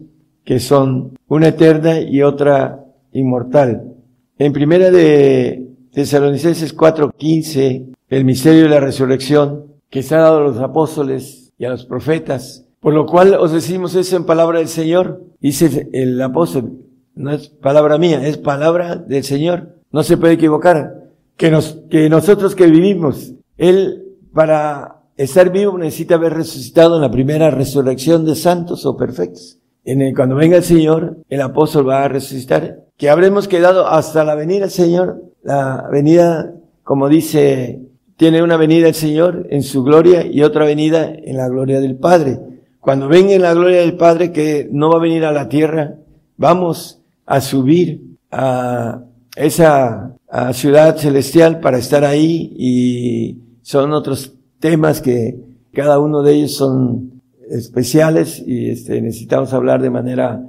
[0.44, 3.94] que son una eterna y otra inmortal.
[4.38, 10.42] En primera de Tesalonicenses 4:15, el misterio de la resurrección que se ha dado a
[10.42, 14.68] los apóstoles y a los profetas, por lo cual os decimos eso en palabra del
[14.68, 16.72] Señor, dice el apóstol,
[17.14, 21.04] no es palabra mía, es palabra del Señor, no se puede equivocar,
[21.36, 24.02] que nos, que nosotros que vivimos, Él
[24.32, 29.58] para estar vivo necesita haber resucitado en la primera resurrección de santos o perfectos.
[29.84, 34.24] En el, cuando venga el Señor, el apóstol va a resucitar que habremos quedado hasta
[34.24, 35.22] la venida del Señor.
[35.42, 37.80] La venida, como dice,
[38.16, 41.96] tiene una venida el Señor en su gloria y otra venida en la gloria del
[41.96, 42.38] Padre.
[42.80, 45.96] Cuando venga en la gloria del Padre, que no va a venir a la tierra,
[46.36, 49.02] vamos a subir a
[49.36, 50.16] esa
[50.52, 55.36] ciudad celestial para estar ahí y son otros temas que
[55.72, 57.13] cada uno de ellos son
[57.50, 60.42] especiales y este, necesitamos hablar de manera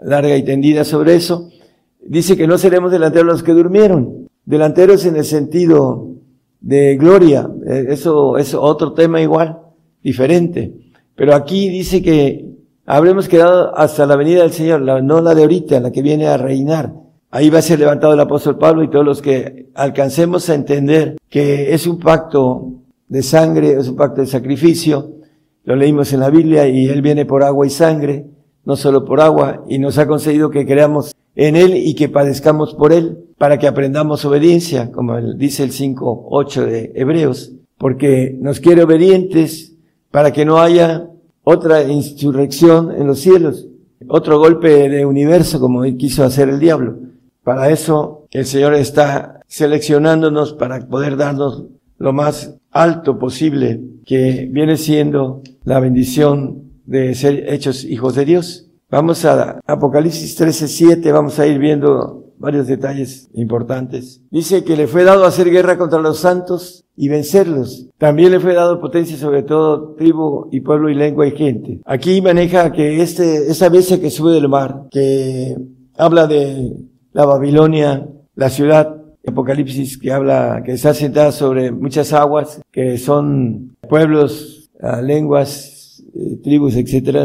[0.00, 1.50] larga y tendida sobre eso
[2.06, 4.28] dice que no seremos delanteros los que durmieron.
[4.44, 6.08] Delanteros en el sentido
[6.60, 7.48] de gloria.
[7.66, 9.58] Eh, eso es otro tema igual,
[10.02, 10.74] diferente.
[11.14, 12.46] Pero aquí dice que
[12.86, 16.36] habremos quedado hasta la venida del Señor, no la de ahorita, la que viene a
[16.36, 16.92] reinar.
[17.30, 21.16] Ahí va a ser levantado el apóstol Pablo y todos los que alcancemos a entender
[21.28, 22.72] que es un pacto
[23.06, 25.19] de sangre, es un pacto de sacrificio.
[25.64, 28.26] Lo leímos en la Biblia y Él viene por agua y sangre,
[28.64, 32.74] no solo por agua, y nos ha concedido que creamos en Él y que padezcamos
[32.74, 38.82] por Él, para que aprendamos obediencia, como dice el 5.8 de Hebreos, porque nos quiere
[38.82, 39.76] obedientes
[40.10, 41.08] para que no haya
[41.42, 43.66] otra insurrección en los cielos,
[44.08, 46.98] otro golpe de universo como quiso hacer el diablo.
[47.42, 51.64] Para eso el Señor está seleccionándonos para poder darnos
[52.00, 58.70] lo más alto posible, que viene siendo la bendición de ser hechos hijos de Dios.
[58.90, 64.22] Vamos a Apocalipsis 13, 7, vamos a ir viendo varios detalles importantes.
[64.30, 67.88] Dice que le fue dado hacer guerra contra los santos y vencerlos.
[67.98, 71.80] También le fue dado potencia sobre todo tribu y pueblo y lengua y gente.
[71.84, 75.54] Aquí maneja que este, esa bestia que sube del mar, que
[75.98, 76.76] habla de
[77.12, 83.76] la Babilonia, la ciudad, Apocalipsis que habla, que está sentada sobre muchas aguas, que son
[83.88, 87.24] pueblos, ah, lenguas, eh, tribus, etcétera,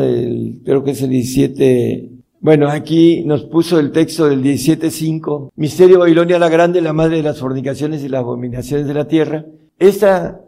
[0.63, 2.11] creo que es el 17
[2.45, 5.49] bueno, aquí nos puso el texto del 17.5.
[5.55, 9.45] Misterio Babilonia la Grande, la madre de las fornicaciones y las abominaciones de la tierra.
[9.80, 10.41] Esta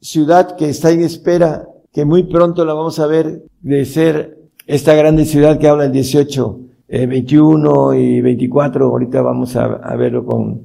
[0.00, 4.94] ciudad que está en espera, que muy pronto la vamos a ver de ser esta
[4.94, 10.62] grande ciudad que habla el 18, 21 y 24, ahorita vamos a, verlo con,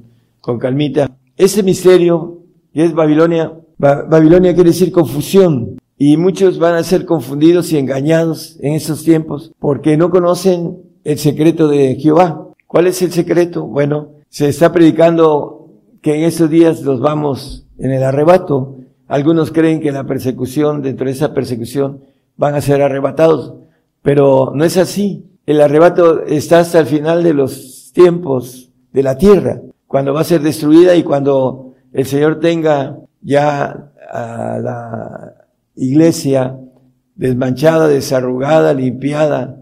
[0.48, 1.14] con calmita.
[1.36, 2.38] Ese misterio
[2.72, 8.56] que es Babilonia, Babilonia quiere decir confusión, y muchos van a ser confundidos y engañados
[8.60, 12.48] en estos tiempos porque no conocen el secreto de Jehová.
[12.66, 13.66] ¿Cuál es el secreto?
[13.66, 15.68] Bueno, se está predicando
[16.00, 18.78] que en estos días los vamos en el arrebato.
[19.06, 22.00] Algunos creen que la persecución, dentro de esa persecución,
[22.38, 23.52] van a ser arrebatados.
[24.00, 25.26] Pero no es así.
[25.44, 30.24] El arrebato está hasta el final de los tiempos de la tierra, cuando va a
[30.24, 35.34] ser destruida y cuando el Señor tenga ya a la
[35.74, 36.56] iglesia
[37.16, 39.58] desmanchada, desarrugada, limpiada,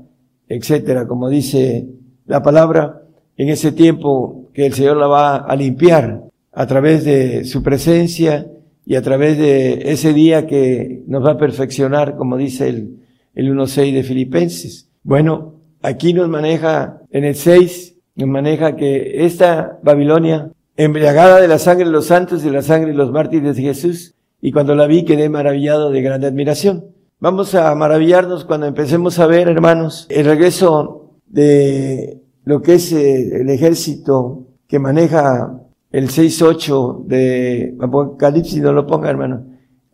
[0.49, 1.89] etcétera, como dice
[2.27, 3.03] la palabra,
[3.37, 8.47] en ese tiempo que el Señor la va a limpiar a través de su presencia
[8.85, 12.99] y a través de ese día que nos va a perfeccionar, como dice el,
[13.35, 14.89] el 1.6 de Filipenses.
[15.03, 21.59] Bueno, aquí nos maneja, en el 6, nos maneja que esta Babilonia, embriagada de la
[21.59, 24.75] sangre de los santos y de la sangre de los mártires de Jesús, y cuando
[24.75, 26.87] la vi quedé maravillado de grande admiración.
[27.19, 33.41] Vamos a maravillarnos cuando empecemos a ver, hermanos, el regreso de lo que es eh,
[33.41, 35.61] el ejército que maneja
[35.91, 39.47] el 6-8 de Apocalipsis, no lo ponga, hermano,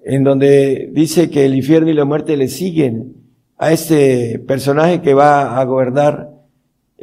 [0.04, 3.14] en donde dice que el infierno y la muerte le siguen
[3.56, 6.31] a este personaje que va a gobernar,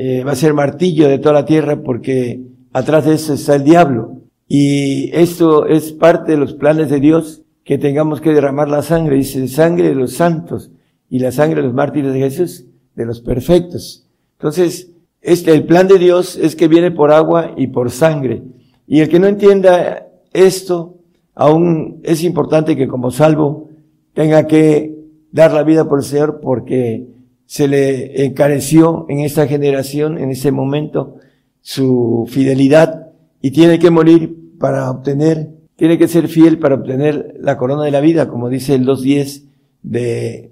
[0.02, 2.40] eh, va a ser martillo de toda la tierra porque
[2.72, 4.22] atrás de eso está el diablo.
[4.48, 9.18] Y esto es parte de los planes de Dios, que tengamos que derramar la sangre,
[9.18, 10.72] dice, sangre de los santos
[11.10, 12.66] y la sangre de los mártires de Jesús,
[12.96, 14.08] de los perfectos.
[14.38, 14.90] Entonces,
[15.22, 18.42] este, el plan de Dios es que viene por agua y por sangre.
[18.88, 20.96] Y el que no entienda esto,
[21.36, 23.68] aún es importante que como salvo
[24.14, 24.96] tenga que
[25.34, 27.06] dar la vida por el Señor porque
[27.50, 31.16] se le encareció en esta generación, en ese momento,
[31.62, 33.08] su fidelidad
[33.42, 37.90] y tiene que morir para obtener, tiene que ser fiel para obtener la corona de
[37.90, 39.46] la vida, como dice el 2.10
[39.82, 40.52] de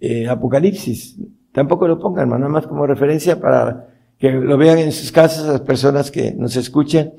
[0.00, 1.16] eh, Apocalipsis.
[1.52, 3.86] Tampoco lo pongan, nada más como referencia para
[4.18, 7.12] que lo vean en sus casas las personas que nos escuchan,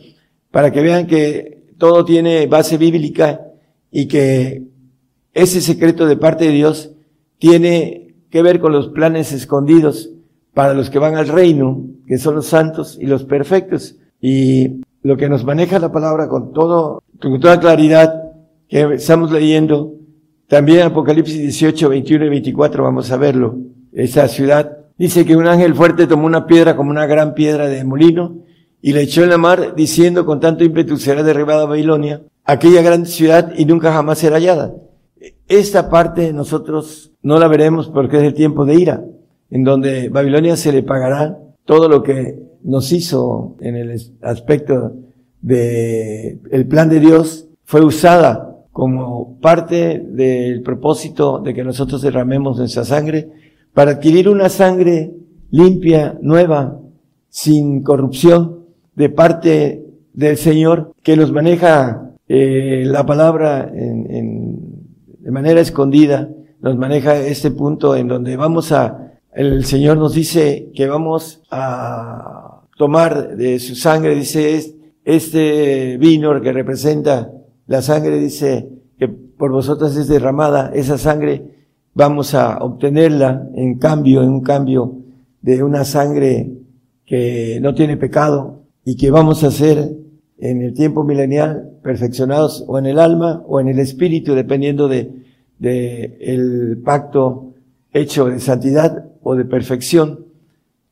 [0.52, 3.40] para que vean que todo tiene base bíblica
[3.90, 4.64] y que
[5.34, 6.92] ese secreto de parte de Dios
[7.38, 8.03] tiene
[8.34, 10.10] que ver con los planes escondidos
[10.56, 13.98] para los que van al reino, que son los santos y los perfectos.
[14.20, 18.12] Y lo que nos maneja la palabra con todo, con toda claridad
[18.68, 19.94] que estamos leyendo,
[20.48, 23.56] también Apocalipsis 18, 21 y 24 vamos a verlo.
[23.92, 27.84] Esa ciudad dice que un ángel fuerte tomó una piedra como una gran piedra de
[27.84, 28.38] molino
[28.82, 33.06] y la echó en la mar diciendo con tanto ímpetu será derribada Babilonia, aquella gran
[33.06, 34.74] ciudad y nunca jamás será hallada.
[35.48, 39.04] Esta parte nosotros no la veremos porque es el tiempo de ira,
[39.50, 44.94] en donde Babilonia se le pagará todo lo que nos hizo en el aspecto
[45.42, 52.58] de el plan de Dios fue usada como parte del propósito de que nosotros derramemos
[52.58, 53.30] nuestra sangre
[53.74, 55.12] para adquirir una sangre
[55.52, 56.80] limpia, nueva,
[57.30, 58.66] sin corrupción
[58.96, 64.53] de parte del Señor que nos maneja eh, la palabra en, en,
[65.24, 66.30] de manera escondida,
[66.60, 72.64] nos maneja este punto en donde vamos a, el Señor nos dice que vamos a
[72.78, 74.76] tomar de su sangre, dice,
[75.06, 77.32] este vino que representa
[77.68, 78.68] la sangre, dice
[79.00, 81.42] que por vosotras es derramada, esa sangre
[81.94, 84.98] vamos a obtenerla en cambio, en un cambio
[85.42, 86.52] de una sangre
[87.06, 90.03] que no tiene pecado y que vamos a ser
[90.44, 95.10] en el tiempo milenial perfeccionados o en el alma o en el espíritu, dependiendo de,
[95.58, 97.54] de el pacto
[97.94, 100.26] hecho de santidad o de perfección,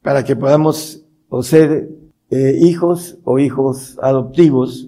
[0.01, 1.89] para que podamos o ser
[2.29, 4.87] eh, hijos o hijos adoptivos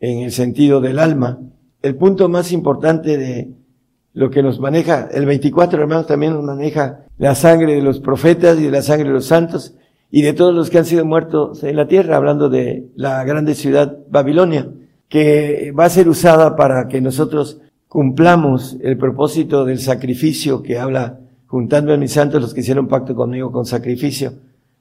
[0.00, 1.40] en el sentido del alma.
[1.82, 3.52] El punto más importante de
[4.14, 8.58] lo que nos maneja, el 24 hermanos también nos maneja la sangre de los profetas
[8.58, 9.74] y la sangre de los santos
[10.10, 13.54] y de todos los que han sido muertos en la tierra, hablando de la grande
[13.54, 14.68] ciudad Babilonia,
[15.08, 21.20] que va a ser usada para que nosotros cumplamos el propósito del sacrificio que habla
[21.46, 24.34] juntando a mis santos los que hicieron pacto conmigo con sacrificio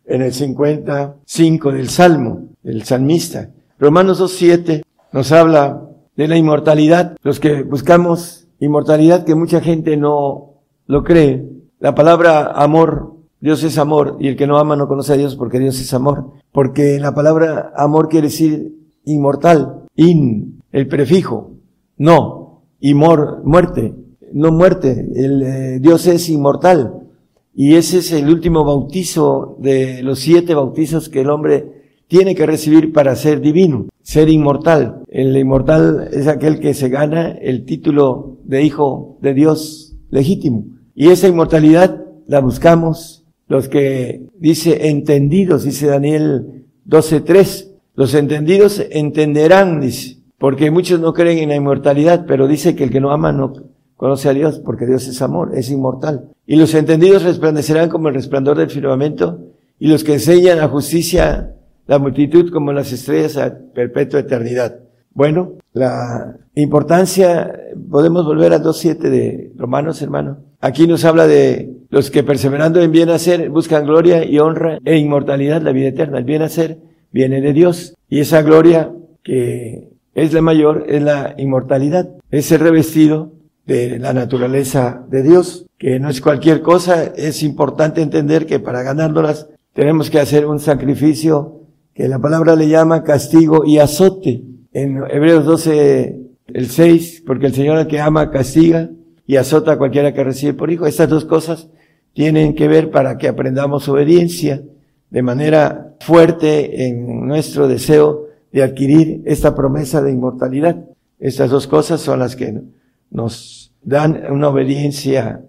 [0.06, 3.50] en el 55 del Salmo, el salmista.
[3.78, 5.82] Romanos 2.7 nos habla
[6.16, 7.16] de la inmortalidad.
[7.22, 10.54] Los que buscamos inmortalidad, que mucha gente no
[10.88, 11.46] lo cree.
[11.80, 15.36] La palabra amor, Dios es amor, y el que no ama no conoce a Dios
[15.36, 16.32] porque Dios es amor.
[16.52, 21.52] Porque la palabra amor quiere decir inmortal, in, el prefijo,
[21.98, 23.96] no, y mor, muerte,
[24.34, 27.08] no muerte, el, eh, Dios es inmortal.
[27.54, 31.78] Y ese es el último bautizo de los siete bautizos que el hombre
[32.08, 35.04] tiene que recibir para ser divino, ser inmortal.
[35.08, 40.66] El inmortal es aquel que se gana el título de hijo de Dios legítimo.
[40.96, 43.17] Y esa inmortalidad la buscamos
[43.48, 47.70] los que dice entendidos, dice Daniel 12.3.
[47.96, 52.92] Los entendidos entenderán, dice, porque muchos no creen en la inmortalidad, pero dice que el
[52.92, 53.54] que no ama no
[53.96, 56.30] conoce a Dios, porque Dios es amor, es inmortal.
[56.46, 59.40] Y los entendidos resplandecerán como el resplandor del firmamento,
[59.80, 61.56] y los que enseñan la justicia,
[61.88, 64.80] la multitud como las estrellas a perpetua eternidad.
[65.18, 67.52] Bueno, la importancia,
[67.90, 70.38] podemos volver a 2.7 de Romanos, hermano.
[70.62, 74.98] Aquí nos habla de los que perseverando en bien hacer buscan gloria y honra e
[74.98, 76.20] inmortalidad, la vida eterna.
[76.20, 76.78] El bien hacer
[77.12, 77.96] viene de Dios.
[78.08, 78.92] Y esa gloria
[79.24, 82.08] que es la mayor es la inmortalidad.
[82.30, 83.32] Es ser revestido
[83.66, 88.84] de la naturaleza de Dios, que no es cualquier cosa, es importante entender que para
[88.84, 91.64] ganárnoslas tenemos que hacer un sacrificio
[91.96, 94.44] que la palabra le llama castigo y azote.
[94.80, 96.20] En Hebreos 12,
[96.54, 98.92] el 6, porque el Señor al que ama castiga
[99.26, 100.86] y azota a cualquiera que recibe por hijo.
[100.86, 101.68] Estas dos cosas
[102.14, 104.62] tienen que ver para que aprendamos obediencia
[105.10, 110.86] de manera fuerte en nuestro deseo de adquirir esta promesa de inmortalidad.
[111.18, 112.62] Estas dos cosas son las que
[113.10, 115.42] nos dan una obediencia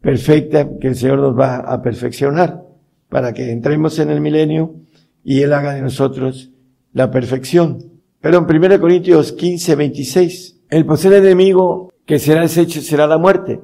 [0.00, 2.62] perfecta que el Señor nos va a perfeccionar
[3.10, 4.74] para que entremos en el milenio
[5.22, 6.50] y Él haga de nosotros
[6.94, 7.99] la perfección.
[8.20, 13.60] Pero en 1 Corintios 15, 26, el posible enemigo que será deshecho será la muerte.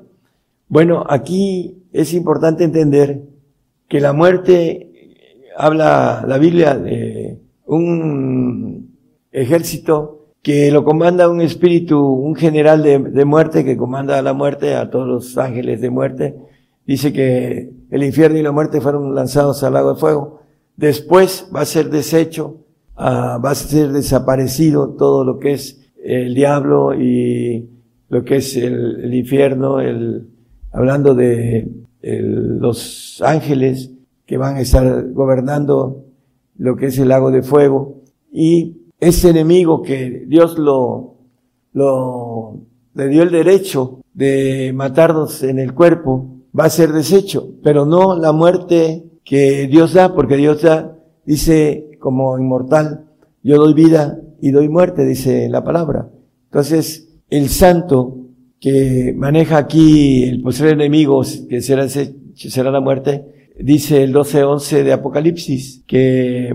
[0.69, 3.21] Bueno, aquí es importante entender
[3.89, 4.91] que la muerte
[5.57, 8.97] habla la Biblia de un
[9.31, 14.33] ejército que lo comanda un espíritu, un general de, de, muerte que comanda a la
[14.33, 16.37] muerte, a todos los ángeles de muerte.
[16.87, 20.41] Dice que el infierno y la muerte fueron lanzados al lago de fuego.
[20.77, 22.66] Después va a ser deshecho,
[22.97, 27.69] uh, va a ser desaparecido todo lo que es el diablo y
[28.09, 30.29] lo que es el, infierno, el,
[30.73, 31.69] hablando de
[32.03, 33.91] los ángeles
[34.25, 36.05] que van a estar gobernando
[36.57, 38.03] lo que es el lago de fuego.
[38.33, 41.17] Y ese enemigo que Dios lo,
[41.73, 42.61] lo,
[42.95, 46.27] le dio el derecho de matarnos en el cuerpo,
[46.59, 51.96] va a ser deshecho, pero no la muerte que Dios da, porque Dios da, dice
[52.07, 53.07] como inmortal,
[53.43, 56.09] yo doy vida y doy muerte, dice la palabra.
[56.45, 58.19] Entonces, el santo
[58.61, 65.83] que maneja aquí el posible enemigo, que será, la muerte, dice el 12.11 de Apocalipsis,
[65.85, 66.55] que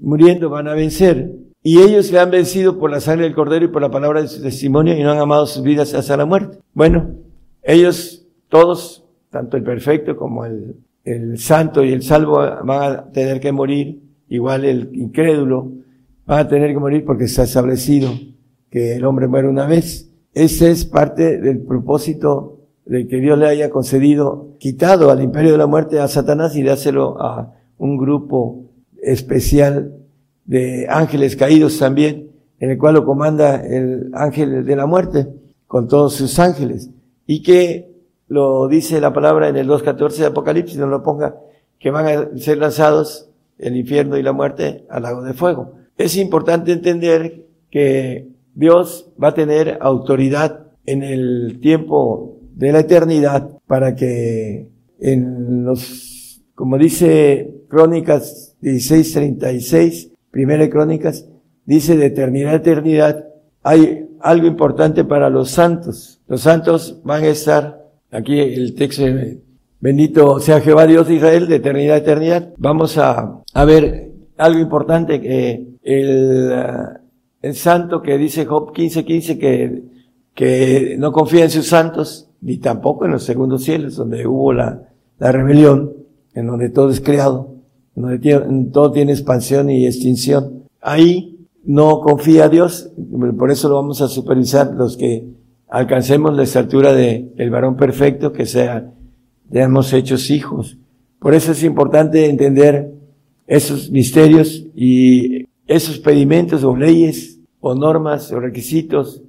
[0.00, 1.30] muriendo van a vencer.
[1.62, 4.28] Y ellos le han vencido por la sangre del cordero y por la palabra de
[4.28, 6.56] su testimonio y no han amado sus vidas hasta la muerte.
[6.72, 7.16] Bueno,
[7.62, 13.40] ellos todos, tanto el perfecto como el, el santo y el salvo van a tener
[13.40, 15.72] que morir, igual el incrédulo
[16.28, 18.10] va a tener que morir porque está establecido
[18.70, 20.10] que el hombre muere una vez.
[20.32, 25.58] Ese es parte del propósito de que Dios le haya concedido, quitado al imperio de
[25.58, 28.64] la muerte a Satanás y dárselo a un grupo
[29.02, 29.96] especial
[30.44, 32.30] de ángeles caídos también,
[32.60, 35.28] en el cual lo comanda el ángel de la muerte,
[35.66, 36.90] con todos sus ángeles,
[37.26, 37.90] y que
[38.28, 41.36] lo dice la palabra en el 2.14 de Apocalipsis, no lo ponga,
[41.78, 43.29] que van a ser lanzados
[43.60, 45.74] el infierno y la muerte al lago de fuego.
[45.96, 53.50] Es importante entender que Dios va a tener autoridad en el tiempo de la eternidad
[53.66, 54.68] para que
[54.98, 61.26] en los, como dice Crónicas 16:36, Primera de Crónicas,
[61.64, 63.28] dice de eternidad a eternidad,
[63.62, 66.20] hay algo importante para los santos.
[66.28, 69.04] Los santos van a estar, aquí el texto,
[69.80, 72.52] bendito sea Jehová Dios de Israel, de eternidad a eternidad.
[72.58, 76.52] Vamos a, a ver algo importante que el,
[77.42, 79.82] el santo que dice Job 15:15 15, que,
[80.34, 84.88] que no confía en sus santos, ni tampoco en los segundos cielos, donde hubo la,
[85.18, 85.92] la rebelión,
[86.34, 87.60] en donde todo es creado
[87.94, 90.64] donde todo tiene expansión y extinción.
[90.80, 92.90] Ahí no confía Dios,
[93.38, 95.26] por eso lo vamos a supervisar los que
[95.68, 98.92] alcancemos la estatura de el varón perfecto, que sea,
[99.52, 100.78] hemos hechos hijos.
[101.18, 102.92] Por eso es importante entender
[103.46, 109.22] esos misterios y esos pedimentos o leyes o normas o requisitos,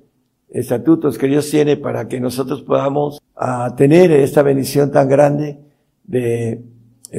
[0.49, 5.59] estatutos que Dios tiene para que nosotros podamos a tener esta bendición tan grande
[6.03, 6.61] de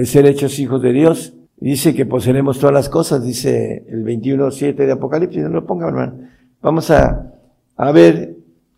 [0.04, 1.34] ser hechos hijos de Dios.
[1.56, 6.28] Dice que poseeremos todas las cosas, dice el 21.7 de Apocalipsis, no lo ponga hermano.
[6.60, 7.32] Vamos a,
[7.76, 8.36] a ver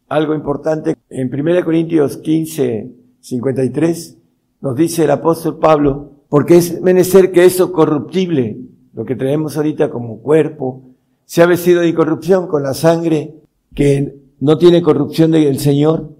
[0.08, 0.96] algo importante.
[1.08, 4.18] En 1 Corintios 15, 53,
[4.60, 8.58] nos dice el apóstol Pablo, porque es menester que eso corruptible,
[8.92, 10.82] lo que tenemos ahorita como cuerpo,
[11.24, 13.34] sea vestido de incorrupción con la sangre
[13.74, 16.10] que no tiene corrupción del Señor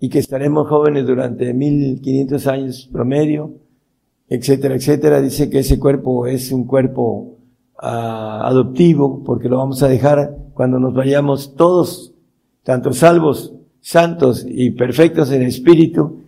[0.00, 3.52] y que estaremos jóvenes durante 1500 años promedio,
[4.30, 5.20] etcétera, etcétera.
[5.20, 7.36] Dice que ese cuerpo es un cuerpo
[7.82, 12.14] uh, adoptivo porque lo vamos a dejar cuando nos vayamos todos,
[12.62, 16.23] tanto salvos, santos y perfectos en espíritu,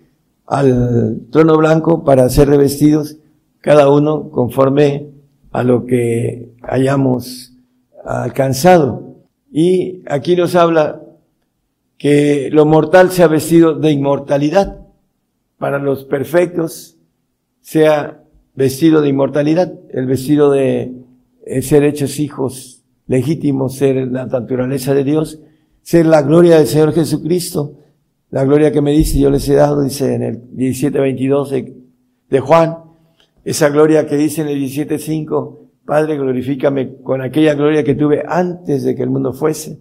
[0.47, 3.17] al trono blanco para ser revestidos
[3.61, 5.09] cada uno conforme
[5.51, 7.53] a lo que hayamos
[8.05, 9.17] alcanzado.
[9.51, 11.03] Y aquí nos habla
[11.99, 14.81] que lo mortal sea vestido de inmortalidad.
[15.59, 16.97] Para los perfectos
[17.61, 18.23] sea
[18.55, 20.93] vestido de inmortalidad, el vestido de
[21.63, 25.41] ser hechos hijos legítimos, ser la naturaleza de Dios,
[25.83, 27.75] ser la gloria del Señor Jesucristo,
[28.31, 31.75] la gloria que me dice yo les he dado, dice en el 17.22 de,
[32.29, 32.79] de Juan,
[33.45, 38.83] esa gloria que dice en el 17.5, Padre, glorifícame con aquella gloria que tuve antes
[38.83, 39.79] de que el mundo fuese.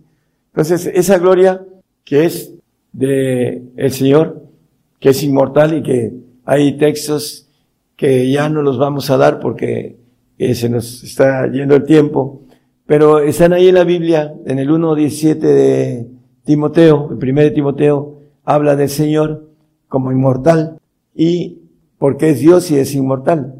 [0.52, 1.66] Entonces, esa gloria
[2.04, 2.54] que es
[2.94, 4.44] de el Señor,
[5.00, 6.14] que es inmortal y que
[6.46, 7.50] hay textos
[7.96, 9.98] que ya no los vamos a dar porque
[10.38, 12.44] eh, se nos está yendo el tiempo,
[12.86, 16.08] pero están ahí en la Biblia, en el 1.17 de
[16.44, 18.15] Timoteo, el primer de Timoteo,
[18.46, 19.50] habla del Señor
[19.88, 20.80] como inmortal
[21.14, 21.60] y
[21.98, 23.56] porque es Dios y es inmortal.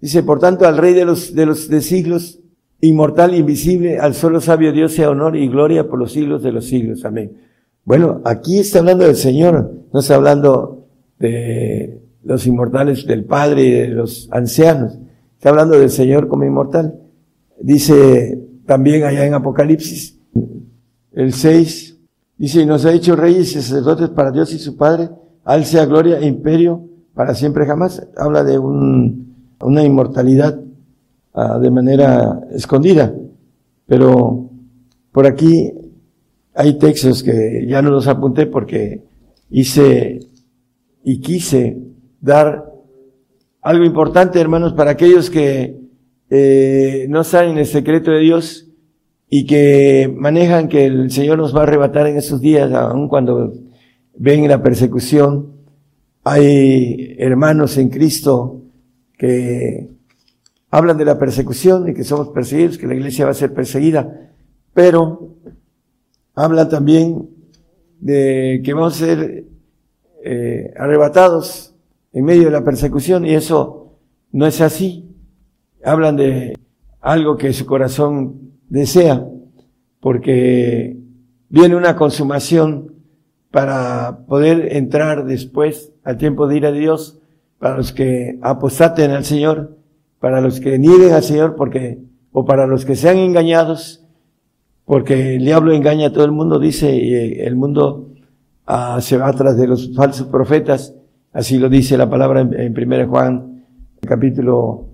[0.00, 2.40] Dice, por tanto, al Rey de los, de los de siglos,
[2.80, 6.66] inmortal, invisible, al solo sabio Dios sea honor y gloria por los siglos de los
[6.66, 7.04] siglos.
[7.04, 7.32] Amén.
[7.84, 10.86] Bueno, aquí está hablando del Señor, no está hablando
[11.18, 14.98] de los inmortales del Padre y de los ancianos.
[15.36, 16.94] Está hablando del Señor como inmortal.
[17.60, 20.18] Dice también allá en Apocalipsis,
[21.12, 21.91] el 6,
[22.42, 25.10] dice, y nos ha hecho reyes y sacerdotes para Dios y su Padre,
[25.44, 28.04] al gloria e imperio para siempre jamás.
[28.16, 30.60] Habla de un, una inmortalidad
[31.34, 33.14] uh, de manera escondida.
[33.86, 34.50] Pero
[35.12, 35.72] por aquí
[36.52, 39.04] hay textos que ya no los apunté porque
[39.48, 40.18] hice
[41.04, 41.78] y quise
[42.20, 42.72] dar
[43.60, 45.80] algo importante, hermanos, para aquellos que
[46.28, 48.66] eh, no saben el secreto de Dios
[49.34, 53.54] y que manejan que el Señor nos va a arrebatar en esos días, aun cuando
[54.14, 55.54] ven la persecución.
[56.22, 58.60] Hay hermanos en Cristo
[59.16, 59.88] que
[60.70, 64.32] hablan de la persecución y que somos perseguidos, que la iglesia va a ser perseguida,
[64.74, 65.36] pero
[66.34, 67.30] habla también
[68.00, 69.46] de que vamos a ser
[70.22, 71.74] eh, arrebatados
[72.12, 73.96] en medio de la persecución y eso
[74.30, 75.08] no es así.
[75.82, 76.52] Hablan de
[77.00, 79.28] algo que su corazón desea,
[80.00, 80.96] porque
[81.50, 82.94] viene una consumación
[83.50, 87.20] para poder entrar después al tiempo de ir a Dios,
[87.58, 89.76] para los que apostaten al Señor,
[90.20, 91.98] para los que nieguen al Señor, porque,
[92.32, 94.06] o para los que sean engañados,
[94.86, 98.08] porque el diablo engaña a todo el mundo, dice, y el mundo
[98.66, 100.94] ah, se va atrás de los falsos profetas,
[101.34, 103.66] así lo dice la palabra en, en 1 Juan,
[104.00, 104.91] capítulo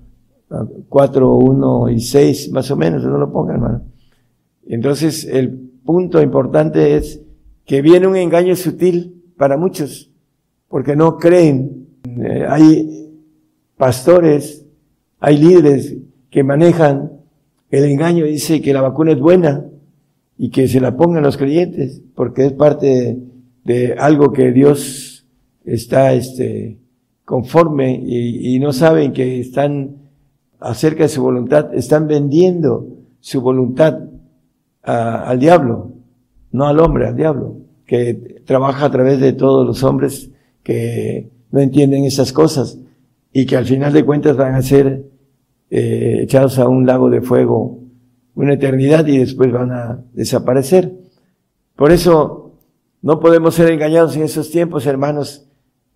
[0.89, 3.83] 4, ah, 1 y 6, más o menos, no lo pongan, hermano.
[4.67, 5.51] Entonces, el
[5.85, 7.21] punto importante es
[7.65, 10.11] que viene un engaño sutil para muchos,
[10.69, 11.87] porque no creen.
[12.05, 13.11] Eh, hay
[13.77, 14.67] pastores,
[15.21, 15.97] hay líderes
[16.31, 17.19] que manejan
[17.71, 19.65] el engaño dice que la vacuna es buena,
[20.39, 23.19] y que se la pongan los creyentes, porque es parte
[23.65, 25.27] de, algo que Dios
[25.65, 26.79] está este,
[27.25, 29.97] conforme y, no saben que están
[30.61, 32.87] acerca de su voluntad, están vendiendo
[33.21, 33.99] su voluntad
[34.83, 35.93] al diablo,
[36.53, 40.31] no al hombre, al diablo, que trabaja a través de todos los hombres
[40.63, 42.79] que no entienden esas cosas
[43.33, 45.05] y que al final de cuentas van a ser
[45.71, 47.79] eh, echados a un lago de fuego
[48.39, 50.95] una eternidad y después van a desaparecer.
[51.75, 52.53] Por eso
[53.03, 55.49] no podemos ser engañados en esos tiempos, hermanos,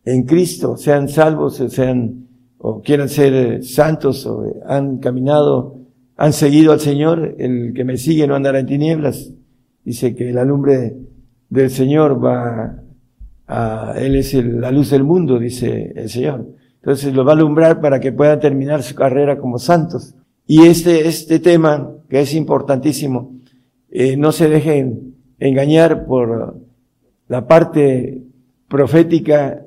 [0.05, 2.27] en Cristo, sean salvos, sean
[2.65, 5.81] o quieran ser santos o han caminado,
[6.17, 9.33] han seguido al Señor, el que me sigue no andará en tinieblas.
[9.85, 10.95] Dice que la lumbre
[11.49, 12.81] del Señor va
[13.49, 16.47] a, Él es la luz del mundo, dice el Señor.
[16.77, 20.15] Entonces lo va a alumbrar para que puedan terminar su carrera como santos.
[20.47, 23.41] Y este, este tema, que es importantísimo,
[23.91, 26.61] eh, no se dejen engañar por
[27.27, 28.23] la parte
[28.69, 29.67] profética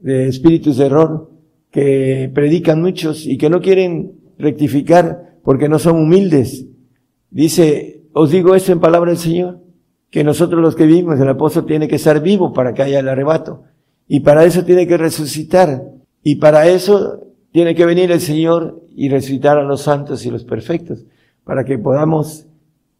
[0.00, 1.29] de espíritus de error
[1.70, 6.66] que predican muchos y que no quieren rectificar porque no son humildes.
[7.30, 9.60] Dice, os digo esto en palabra del Señor,
[10.10, 13.08] que nosotros los que vivimos, el apóstol tiene que estar vivo para que haya el
[13.08, 13.62] arrebato.
[14.08, 15.84] Y para eso tiene que resucitar.
[16.22, 20.44] Y para eso tiene que venir el Señor y resucitar a los santos y los
[20.44, 21.06] perfectos,
[21.44, 22.46] para que podamos,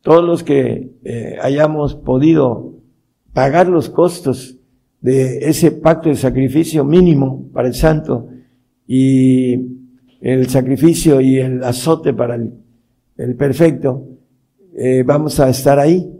[0.02, 2.74] todos los que eh, hayamos podido
[3.32, 4.56] pagar los costos
[5.00, 8.28] de ese pacto de sacrificio mínimo para el santo
[8.92, 9.54] y
[10.20, 14.04] el sacrificio y el azote para el, perfecto,
[14.76, 16.12] eh, vamos a estar ahí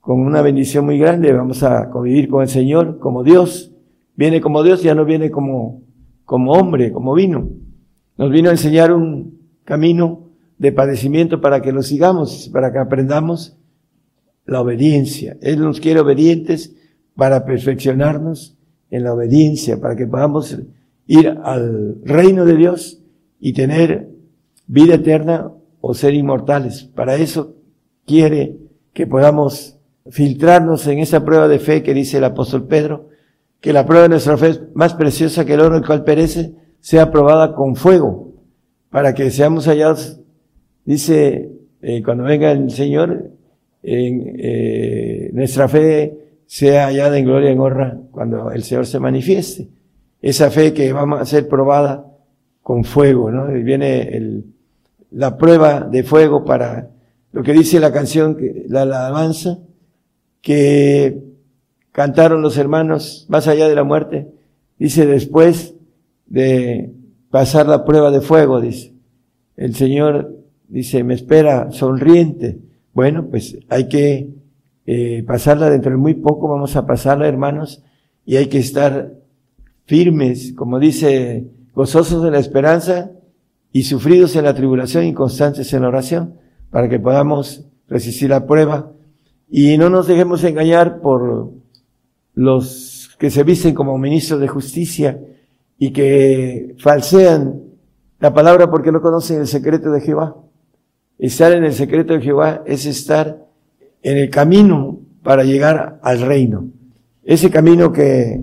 [0.00, 3.70] con una bendición muy grande, vamos a convivir con el Señor como Dios.
[4.16, 5.82] Viene como Dios, ya no viene como,
[6.24, 7.48] como hombre, como vino.
[8.18, 13.56] Nos vino a enseñar un camino de padecimiento para que lo sigamos, para que aprendamos
[14.46, 15.36] la obediencia.
[15.42, 16.74] Él nos quiere obedientes
[17.14, 18.58] para perfeccionarnos
[18.90, 20.58] en la obediencia, para que podamos
[21.10, 23.02] ir al reino de Dios
[23.40, 24.10] y tener
[24.68, 25.50] vida eterna
[25.80, 26.84] o ser inmortales.
[26.84, 27.56] Para eso
[28.06, 28.58] quiere
[28.92, 29.76] que podamos
[30.08, 33.08] filtrarnos en esa prueba de fe que dice el apóstol Pedro,
[33.60, 36.54] que la prueba de nuestra fe es más preciosa que el oro el cual perece,
[36.78, 38.32] sea probada con fuego,
[38.88, 40.20] para que seamos hallados,
[40.84, 41.50] dice,
[41.82, 43.32] eh, cuando venga el Señor,
[43.82, 49.00] en, eh, nuestra fe sea hallada en gloria y en honra cuando el Señor se
[49.00, 49.79] manifieste.
[50.22, 52.06] Esa fe que vamos a ser probada
[52.62, 53.46] con fuego, ¿no?
[53.46, 54.44] Viene
[55.10, 56.90] la prueba de fuego para
[57.32, 58.36] lo que dice la canción,
[58.68, 59.58] la alabanza,
[60.42, 61.22] que
[61.92, 64.28] cantaron los hermanos más allá de la muerte.
[64.78, 65.74] Dice, después
[66.26, 66.92] de
[67.30, 68.94] pasar la prueba de fuego, dice,
[69.56, 70.36] el Señor
[70.68, 72.58] dice, me espera sonriente.
[72.92, 74.30] Bueno, pues hay que
[74.86, 77.82] eh, pasarla dentro de muy poco, vamos a pasarla, hermanos,
[78.24, 79.12] y hay que estar
[79.90, 83.10] firmes, como dice, gozosos de la esperanza
[83.72, 86.34] y sufridos en la tribulación y constantes en la oración,
[86.70, 88.92] para que podamos resistir la prueba
[89.50, 91.50] y no nos dejemos engañar por
[92.34, 95.20] los que se visten como ministros de justicia
[95.76, 97.60] y que falsean
[98.20, 100.36] la palabra porque no conocen el secreto de Jehová.
[101.18, 103.44] Estar en el secreto de Jehová es estar
[104.04, 106.68] en el camino para llegar al reino.
[107.24, 108.40] Ese camino que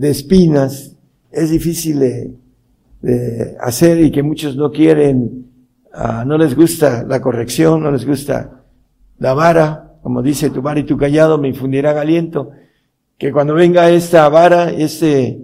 [0.00, 0.96] de espinas
[1.30, 5.46] es difícil de, hacer y que muchos no quieren,
[5.92, 8.62] ah, no les gusta la corrección, no les gusta
[9.18, 12.50] la vara, como dice tu vara y tu callado me infundirán aliento,
[13.18, 15.38] que cuando venga esta vara, este,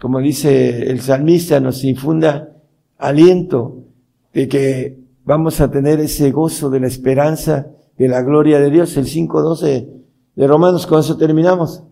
[0.00, 2.48] como dice el salmista, nos infunda
[2.96, 3.84] aliento
[4.32, 7.66] de que vamos a tener ese gozo de la esperanza
[7.98, 8.96] de la gloria de Dios.
[8.96, 9.86] El 5.12
[10.34, 11.82] de Romanos, con eso terminamos.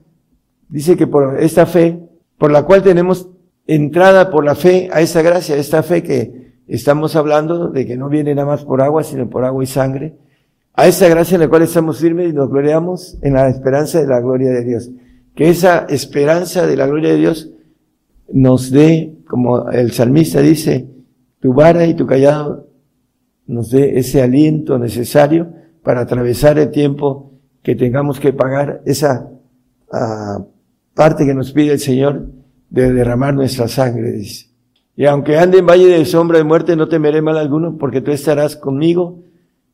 [0.69, 2.06] Dice que por esta fe,
[2.39, 3.29] por la cual tenemos
[3.67, 8.09] entrada por la fe a esa gracia, esta fe que estamos hablando de que no
[8.09, 10.15] viene nada más por agua, sino por agua y sangre,
[10.75, 14.07] a esa gracia en la cual estamos firmes y nos gloriamos en la esperanza de
[14.07, 14.91] la gloria de Dios.
[15.35, 17.51] Que esa esperanza de la gloria de Dios
[18.33, 20.87] nos dé, como el salmista dice,
[21.41, 22.69] tu vara y tu callado
[23.47, 25.53] nos dé ese aliento necesario
[25.83, 27.33] para atravesar el tiempo
[27.63, 29.31] que tengamos que pagar esa
[29.93, 30.45] ah,
[30.97, 32.27] parte que nos pide el Señor
[32.71, 34.47] de derramar nuestra sangre, dice.
[34.97, 38.11] Y aunque ande en valle de sombra de muerte, no temeré mal alguno, porque tú
[38.11, 39.23] estarás conmigo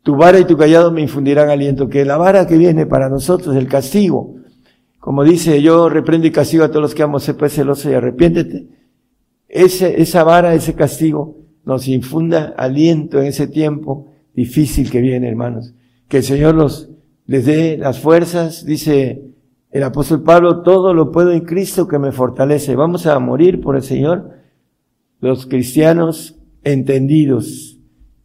[0.03, 3.55] tu vara y tu callado me infundirán aliento, que la vara que viene para nosotros,
[3.55, 4.35] el castigo,
[4.99, 7.94] como dice, yo reprendo y castigo a todos los que amo, sé pues celoso y
[7.94, 8.66] arrepiéntete.
[9.49, 15.73] Ese, esa vara, ese castigo, nos infunda aliento en ese tiempo difícil que viene, hermanos.
[16.09, 16.90] Que el Señor nos,
[17.27, 19.23] les dé las fuerzas, dice
[19.73, 22.77] el apóstol Pablo, todo lo puedo en Cristo que me fortalece.
[22.77, 24.31] Vamos a morir por el Señor,
[25.20, 27.73] los cristianos entendidos,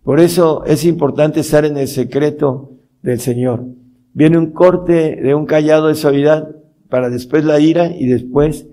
[0.07, 2.71] por eso es importante estar en el secreto
[3.01, 3.65] del Señor.
[4.13, 6.55] Viene un corte de un callado de suavidad
[6.87, 8.67] para después la ira y después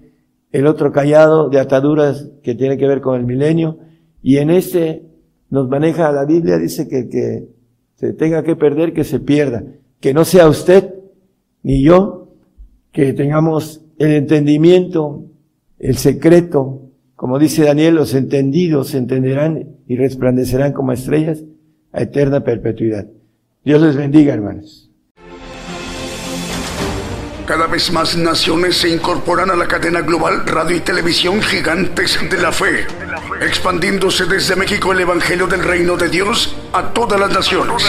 [0.53, 3.81] el otro callado de ataduras que tiene que ver con el milenio.
[4.23, 5.07] Y en este
[5.51, 7.49] nos maneja la Biblia, dice que que
[7.97, 9.65] se tenga que perder, que se pierda.
[9.99, 10.95] Que no sea usted
[11.65, 12.24] ni yo,
[12.95, 15.27] que tengamos el entendimiento,
[15.79, 16.85] el secreto
[17.16, 21.43] como dice Daniel, los entendidos entenderán y resplandecerán como estrellas
[21.93, 23.07] a eterna perpetuidad.
[23.65, 24.91] Dios les bendiga, hermanos.
[27.47, 32.39] Cada vez más naciones se incorporan a la cadena global radio y televisión gigantes de
[32.39, 32.87] la fe,
[33.41, 37.83] expandiéndose desde México el Evangelio del Reino de Dios a todas las naciones.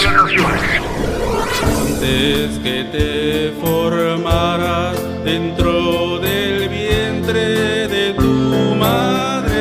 [2.06, 9.58] Antes que te formaras dentro del vientre de tu madre,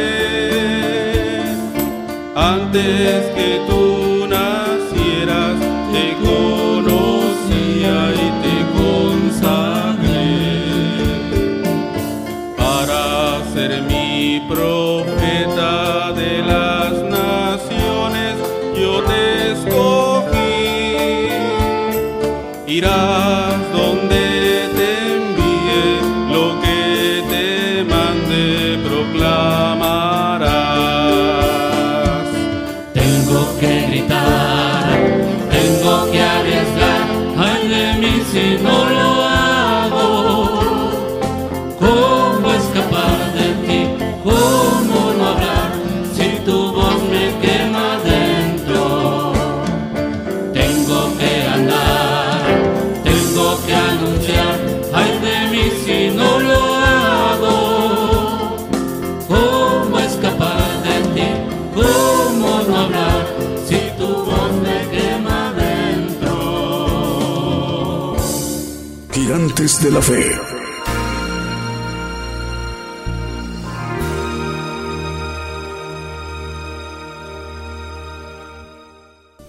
[2.36, 3.93] antes que tú
[69.54, 70.54] Gigantes de la fe.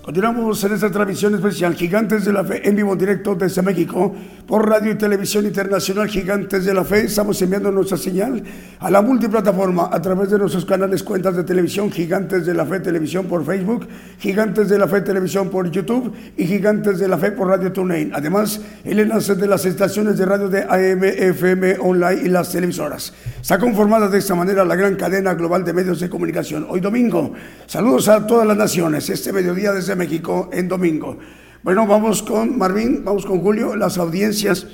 [0.03, 4.13] Continuamos en esta transmisión especial Gigantes de la Fe en vivo directo desde México
[4.45, 7.05] por Radio y Televisión Internacional Gigantes de la Fe.
[7.05, 8.43] Estamos enviando nuestra señal
[8.85, 12.81] a la multiplataforma a través de nuestros canales, cuentas de televisión Gigantes de la Fe
[12.81, 13.87] Televisión por Facebook,
[14.19, 18.11] Gigantes de la Fe Televisión por YouTube y Gigantes de la Fe por Radio TuneIn.
[18.13, 23.11] Además, el enlace de las estaciones de radio de AM, FM, online y las televisoras.
[23.41, 26.67] Está conformada de esta manera la gran cadena global de medios de comunicación.
[26.69, 27.33] Hoy domingo,
[27.65, 29.09] saludos a todas las naciones.
[29.09, 31.17] Este mediodía desde México en domingo.
[31.63, 34.67] Bueno, vamos con Marvin, vamos con Julio, las audiencias.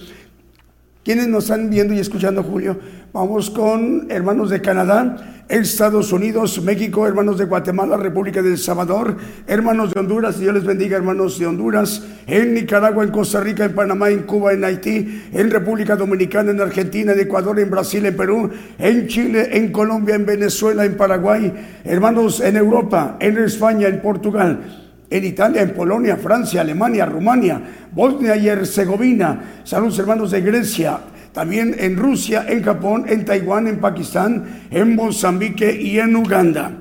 [1.03, 2.78] ¿Quiénes nos están viendo y escuchando, Julio?
[3.11, 9.18] Vamos con hermanos de Canadá, Estados Unidos, México, hermanos de Guatemala, República del Salvador,
[9.48, 13.73] hermanos de Honduras, Dios les bendiga, hermanos de Honduras, en Nicaragua, en Costa Rica, en
[13.73, 18.15] Panamá, en Cuba, en Haití, en República Dominicana, en Argentina, en Ecuador, en Brasil, en
[18.15, 21.52] Perú, en Chile, en Colombia, en Venezuela, en Paraguay,
[21.84, 24.81] hermanos en Europa, en España, en Portugal
[25.11, 27.61] en Italia, en Polonia, Francia, Alemania, Rumania,
[27.91, 29.61] Bosnia y Herzegovina.
[29.65, 30.99] Saludos hermanos de Grecia,
[31.33, 36.71] también en Rusia, en Japón, en Taiwán, en Pakistán, en Mozambique y en Uganda.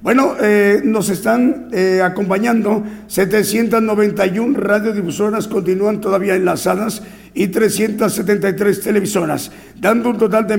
[0.00, 7.02] Bueno, eh, nos están eh, acompañando 791 radiodifusoras, continúan todavía enlazadas
[7.34, 10.56] y 373 televisoras, dando un total de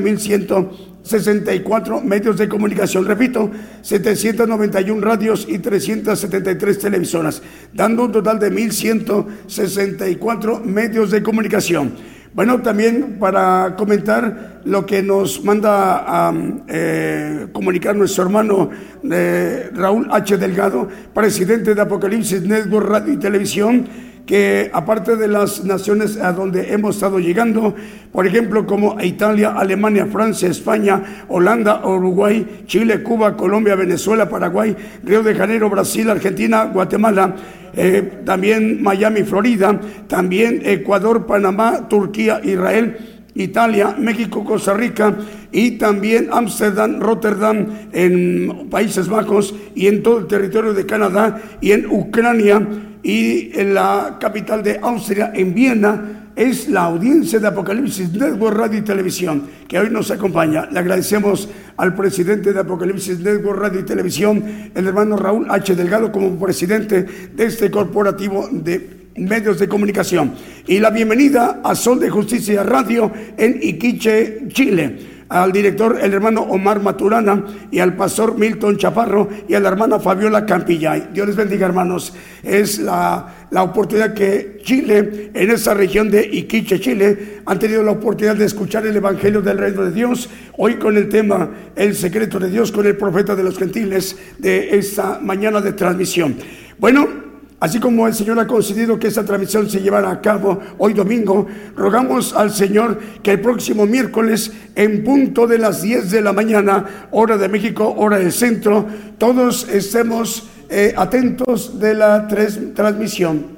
[1.03, 3.05] 1.164 medios de comunicación.
[3.05, 3.51] Repito,
[3.81, 7.41] 791 radios y 373 televisoras,
[7.73, 11.93] dando un total de 1.164 medios de comunicación.
[12.31, 16.31] Bueno, también para comentar lo que nos manda a
[16.67, 18.69] eh, comunicar nuestro hermano
[19.09, 20.37] eh, Raúl H.
[20.37, 23.87] Delgado, presidente de Apocalipsis Network Radio y Televisión,
[24.29, 27.73] que aparte de las naciones a donde hemos estado llegando,
[28.11, 35.23] por ejemplo, como Italia, Alemania, Francia, España, Holanda, Uruguay, Chile, Cuba, Colombia, Venezuela, Paraguay, Río
[35.23, 37.37] de Janeiro, Brasil, Argentina, Guatemala,
[37.73, 45.15] eh, también Miami, Florida, también Ecuador, Panamá, Turquía, Israel, Italia, México, Costa Rica
[45.51, 51.71] y también Ámsterdam, Rotterdam en Países Bajos y en todo el territorio de Canadá y
[51.71, 52.65] en Ucrania
[53.01, 58.79] y en la capital de Austria, en Viena, es la audiencia de Apocalipsis Network Radio
[58.79, 60.67] y Televisión que hoy nos acompaña.
[60.71, 65.75] Le agradecemos al presidente de Apocalipsis Network Radio y Televisión, el hermano Raúl H.
[65.75, 67.03] Delgado, como presidente
[67.33, 70.33] de este corporativo de medios de comunicación.
[70.67, 76.41] Y la bienvenida a Sol de Justicia Radio en Iquiche, Chile al director, el hermano
[76.41, 81.09] Omar Maturana, y al pastor Milton Chaparro, y a la hermana Fabiola Campillay.
[81.13, 82.13] Dios les bendiga, hermanos.
[82.41, 87.91] Es la, la oportunidad que Chile, en esa región de Iquiche, Chile, han tenido la
[87.91, 92.39] oportunidad de escuchar el Evangelio del Reino de Dios, hoy con el tema El secreto
[92.39, 96.37] de Dios, con el profeta de los gentiles, de esta mañana de transmisión.
[96.79, 97.28] Bueno,
[97.59, 101.45] Así como el Señor ha concedido que esta transmisión se llevara a cabo hoy domingo,
[101.75, 107.09] rogamos al Señor que el próximo miércoles, en punto de las 10 de la mañana,
[107.11, 108.87] hora de México, hora del centro,
[109.17, 113.57] todos estemos eh, atentos de la transmisión.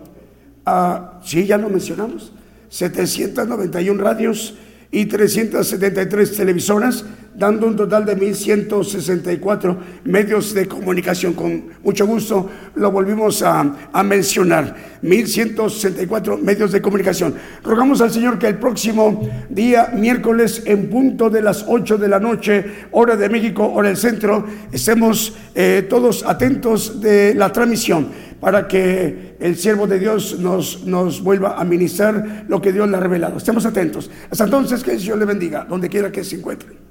[0.65, 2.33] Ah, sí, ya lo mencionamos.
[2.69, 4.55] 791 radios
[4.91, 11.33] y 373 televisoras dando un total de 1.164 medios de comunicación.
[11.33, 17.33] Con mucho gusto lo volvimos a, a mencionar, 1.164 medios de comunicación.
[17.63, 22.19] Rogamos al Señor que el próximo día, miércoles, en punto de las 8 de la
[22.19, 28.09] noche, hora de México, hora del centro, estemos eh, todos atentos de la transmisión
[28.41, 32.97] para que el siervo de Dios nos, nos vuelva a ministrar lo que Dios le
[32.97, 33.37] ha revelado.
[33.37, 34.11] Estemos atentos.
[34.29, 36.90] Hasta entonces, que el Señor le bendiga, donde quiera que se encuentre.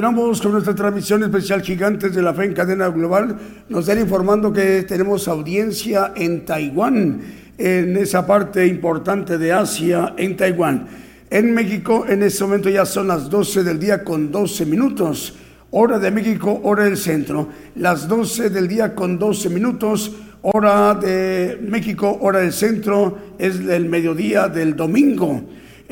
[0.00, 3.36] Continuamos con nuestra transmisión especial Gigantes de la Fe en cadena global.
[3.68, 7.20] Nos están informando que tenemos audiencia en Taiwán,
[7.58, 10.86] en esa parte importante de Asia, en Taiwán.
[11.28, 15.34] En México, en este momento ya son las 12 del día con 12 minutos.
[15.70, 17.50] Hora de México, hora del centro.
[17.74, 20.12] Las 12 del día con 12 minutos.
[20.40, 23.18] Hora de México, hora del centro.
[23.38, 25.42] Es el mediodía del domingo.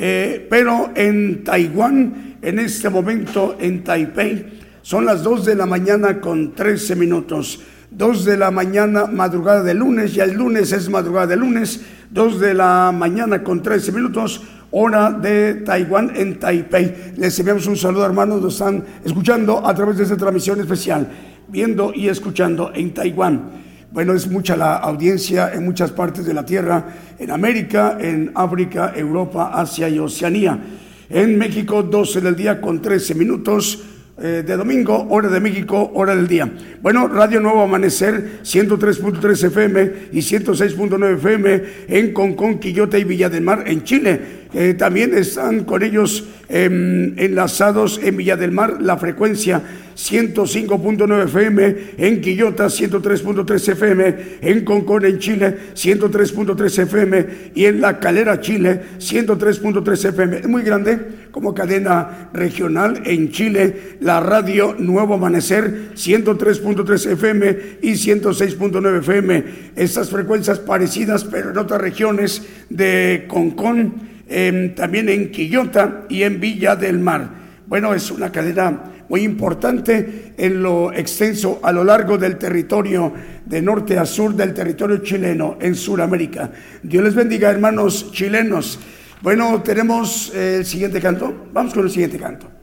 [0.01, 6.21] Eh, pero en Taiwán, en este momento en Taipei, son las 2 de la mañana
[6.21, 7.61] con 13 minutos.
[7.91, 12.41] 2 de la mañana, madrugada de lunes, ya el lunes es madrugada de lunes, 2
[12.41, 17.15] de la mañana con 13 minutos, hora de Taiwán en Taipei.
[17.17, 21.09] Les enviamos un saludo, hermanos, nos están escuchando a través de esta transmisión especial,
[21.49, 23.69] viendo y escuchando en Taiwán.
[23.91, 26.85] Bueno, es mucha la audiencia en muchas partes de la Tierra,
[27.19, 30.59] en América, en África, Europa, Asia y Oceanía.
[31.11, 33.83] En México, 12 del día con 13 minutos
[34.21, 36.53] eh, de domingo, hora de México, hora del día.
[36.83, 43.43] Bueno, Radio Nuevo Amanecer, 103.3 FM y 106.9 FM en Concón, Quillota y Villa del
[43.43, 44.21] Mar, en Chile.
[44.55, 49.63] Eh, también están con ellos em, enlazados en Villa del Mar la frecuencia
[49.99, 57.99] 105.9 FM, en Quillota 103.3 FM, en Concón en Chile 103.3 FM y en La
[57.99, 60.39] Calera Chile 103.3 FM.
[60.39, 67.91] Es muy grande como cadena regional en Chile, la radio Nuevo Amanecer 103.3 FM y
[67.93, 69.45] 106.9 FM.
[69.75, 74.18] Estas frecuencias parecidas pero en otras regiones de Concón,
[74.75, 77.31] también en Quillota y en Villa del Mar.
[77.67, 83.13] Bueno, es una cadena muy importante en lo extenso a lo largo del territorio
[83.45, 86.51] de norte a sur del territorio chileno en Sudamérica.
[86.83, 88.79] Dios les bendiga, hermanos chilenos.
[89.23, 91.49] Bueno, tenemos el siguiente canto.
[91.53, 92.58] Vamos con el siguiente canto.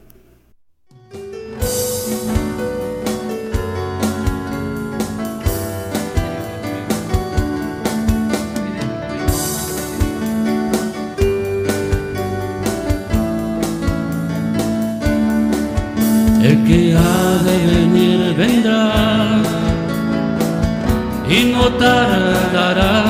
[21.38, 23.04] Y no tardará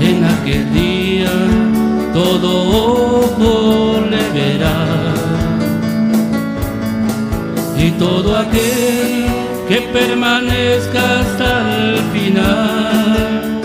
[0.00, 1.30] en aquel día
[2.16, 2.50] todo
[3.22, 4.78] ojo le verá.
[7.78, 9.26] Y todo aquel
[9.68, 13.60] que permanezca hasta el final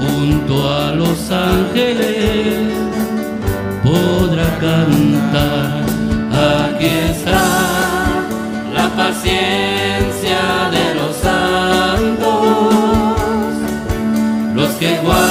[0.00, 2.72] junto a los ángeles
[3.84, 5.84] podrá cantar.
[6.64, 7.44] Aquí está
[8.74, 10.40] la paciencia
[10.74, 10.95] de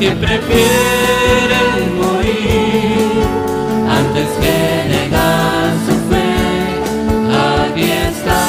[0.00, 3.22] que prefieren morir
[3.88, 4.58] antes que
[4.88, 6.32] negar su fe.
[7.62, 8.44] Aquí está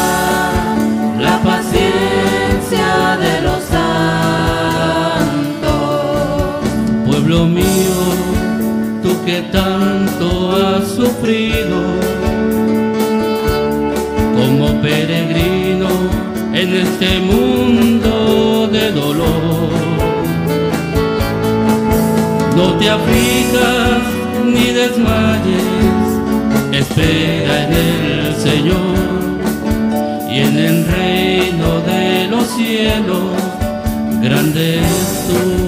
[1.19, 2.89] la paciencia
[3.25, 3.95] de los santos.
[7.05, 7.99] Pueblo mío,
[9.03, 11.77] tú que tanto has sufrido,
[14.35, 15.89] como peregrino
[16.53, 19.84] en este mundo de dolor.
[22.85, 24.03] Te aflijas
[24.45, 26.07] ni desmayes,
[26.71, 28.95] espera en el Señor
[30.29, 33.41] y en el reino de los cielos,
[34.21, 35.64] grande es tu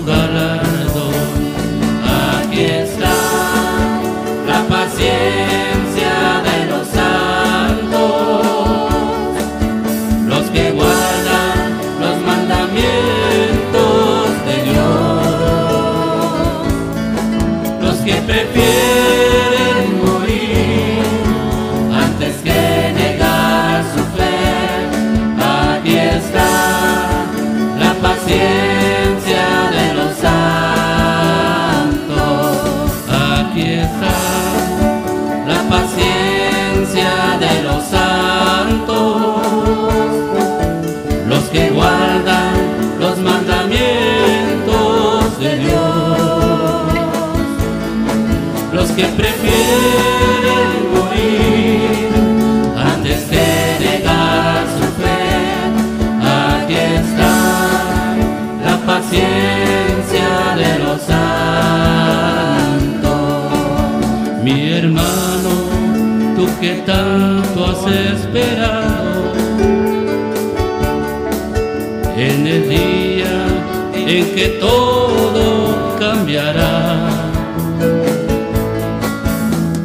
[59.07, 61.21] paciencia de los santos.
[64.43, 65.49] Mi hermano,
[66.35, 69.33] tú que tanto has esperado
[72.17, 73.45] en el día
[73.93, 77.09] en que todo cambiará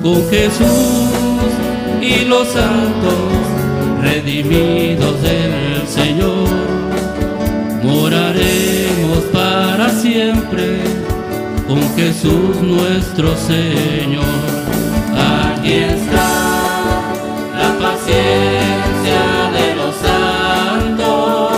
[0.02, 1.10] con Jesús
[2.00, 3.14] y los santos
[4.00, 6.72] redimidos del Señor.
[8.12, 8.32] Para
[10.02, 10.80] siempre
[11.68, 14.24] con Jesús nuestro Señor.
[15.14, 16.30] Aquí está
[17.56, 19.22] la paciencia
[19.56, 21.52] de los santos,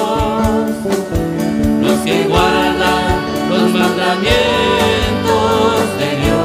[1.81, 3.15] los que guardan
[3.49, 4.29] los mandamientos
[5.99, 6.45] de Dios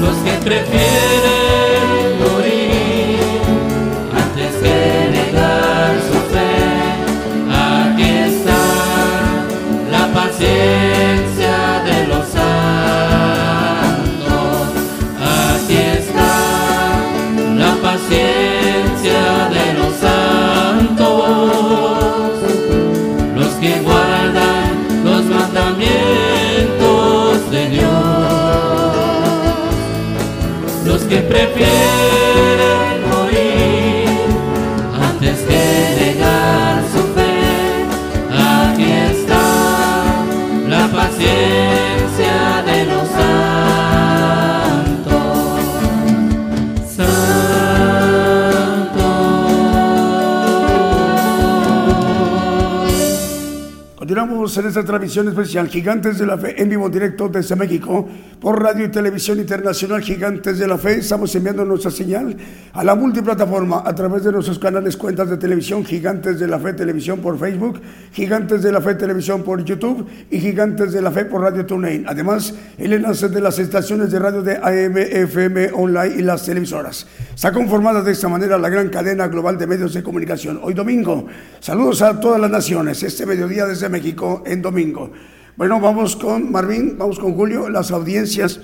[0.00, 0.93] los que prefieren
[31.30, 32.23] los que
[54.44, 58.06] En esta transmisión especial Gigantes de la Fe en vivo directo desde México
[58.38, 60.98] por Radio y Televisión Internacional Gigantes de la Fe.
[60.98, 62.36] Estamos enviando nuestra señal
[62.74, 66.74] a la multiplataforma a través de nuestros canales, cuentas de televisión Gigantes de la Fe
[66.74, 67.80] Televisión por Facebook,
[68.12, 72.04] Gigantes de la Fe Televisión por YouTube y Gigantes de la Fe por Radio TuneIn.
[72.06, 77.06] Además, el enlace de las estaciones de radio de AM, FM, online y las televisoras.
[77.34, 80.60] Está conformada de esta manera la gran cadena global de medios de comunicación.
[80.62, 81.26] Hoy domingo,
[81.60, 83.02] saludos a todas las naciones.
[83.02, 85.10] Este mediodía desde México en domingo.
[85.56, 88.60] Bueno, vamos con Marvin, vamos con Julio, las audiencias.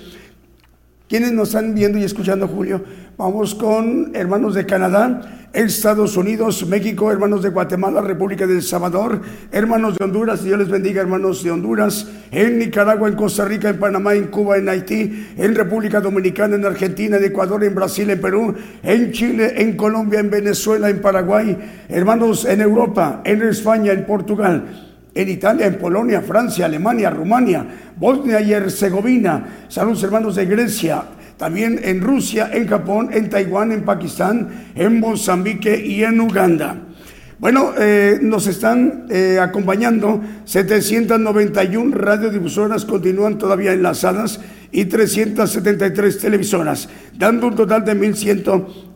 [1.07, 2.83] ¿Quiénes nos están viendo y escuchando, Julio?
[3.17, 9.21] Vamos con hermanos de Canadá, Estados Unidos, México, hermanos de Guatemala, República del Salvador,
[9.51, 13.79] hermanos de Honduras, Dios les bendiga, hermanos de Honduras, en Nicaragua, en Costa Rica, en
[13.79, 18.19] Panamá, en Cuba, en Haití, en República Dominicana, en Argentina, en Ecuador, en Brasil, en
[18.19, 21.57] Perú, en Chile, en Colombia, en Venezuela, en Paraguay,
[21.89, 27.65] hermanos en Europa, en España, en Portugal en Italia, en Polonia, Francia, Alemania, Rumania,
[27.97, 29.65] Bosnia y Herzegovina.
[29.67, 31.03] Saludos hermanos de Grecia,
[31.37, 36.77] también en Rusia, en Japón, en Taiwán, en Pakistán, en Mozambique y en Uganda.
[37.39, 44.39] Bueno, eh, nos están eh, acompañando 791 radiodifusoras, continúan todavía enlazadas
[44.71, 47.95] y 373 televisoras, dando un total de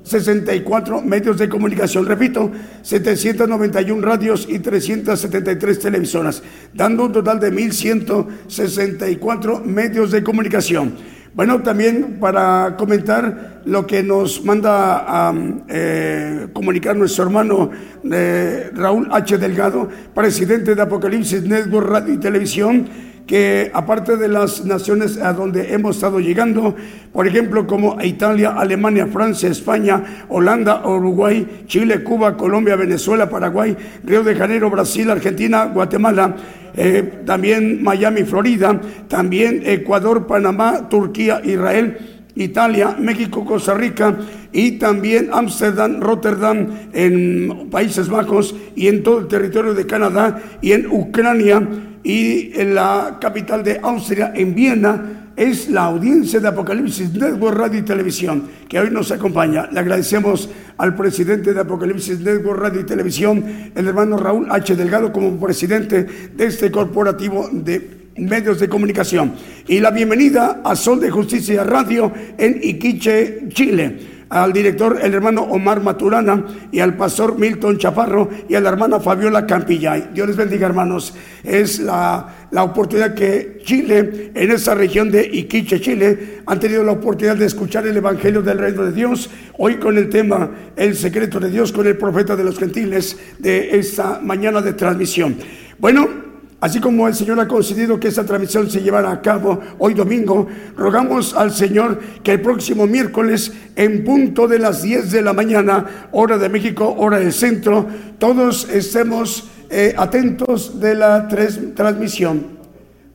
[0.05, 2.05] 1.164 medios de comunicación.
[2.05, 2.49] Repito,
[2.81, 6.41] 791 radios y 373 televisoras,
[6.73, 10.93] dando un total de 1.164 medios de comunicación.
[11.33, 15.33] Bueno, también para comentar lo que nos manda a
[15.67, 17.71] eh, comunicar nuestro hermano
[18.09, 19.37] eh, Raúl H.
[19.37, 22.87] Delgado, presidente de Apocalipsis Network Radio y Televisión,
[23.25, 26.75] que aparte de las naciones a donde hemos estado llegando,
[27.11, 34.23] por ejemplo, como Italia, Alemania, Francia, España, Holanda, Uruguay, Chile, Cuba, Colombia, Venezuela, Paraguay, Río
[34.23, 36.35] de Janeiro, Brasil, Argentina, Guatemala,
[36.75, 44.17] eh, también Miami, Florida, también Ecuador, Panamá, Turquía, Israel, Italia, México, Costa Rica
[44.51, 50.73] y también Ámsterdam, Rotterdam en Países Bajos y en todo el territorio de Canadá y
[50.73, 51.67] en Ucrania
[52.03, 57.79] y en la capital de Austria, en Viena, es la audiencia de Apocalipsis Network Radio
[57.79, 59.67] y Televisión que hoy nos acompaña.
[59.71, 64.75] Le agradecemos al presidente de Apocalipsis Network Radio y Televisión, el hermano Raúl H.
[64.75, 69.33] Delgado, como presidente de este corporativo de medios de comunicación.
[69.67, 75.43] Y la bienvenida a Sol de Justicia Radio en Iquiche, Chile al director, el hermano
[75.43, 80.09] Omar Maturana, y al pastor Milton Chaparro, y a la hermana Fabiola Campillay.
[80.13, 81.13] Dios les bendiga, hermanos.
[81.43, 86.93] Es la, la oportunidad que Chile, en esa región de Iquiche, Chile, han tenido la
[86.93, 91.39] oportunidad de escuchar el Evangelio del Reino de Dios, hoy con el tema El secreto
[91.39, 95.35] de Dios, con el profeta de los gentiles, de esta mañana de transmisión.
[95.77, 96.24] Bueno,
[96.65, 100.47] Así como el Señor ha concedido que esta transmisión se llevara a cabo hoy domingo,
[100.75, 106.09] rogamos al Señor que el próximo miércoles, en punto de las 10 de la mañana,
[106.11, 107.85] hora de México, hora del centro,
[108.17, 112.57] todos estemos eh, atentos de la transmisión.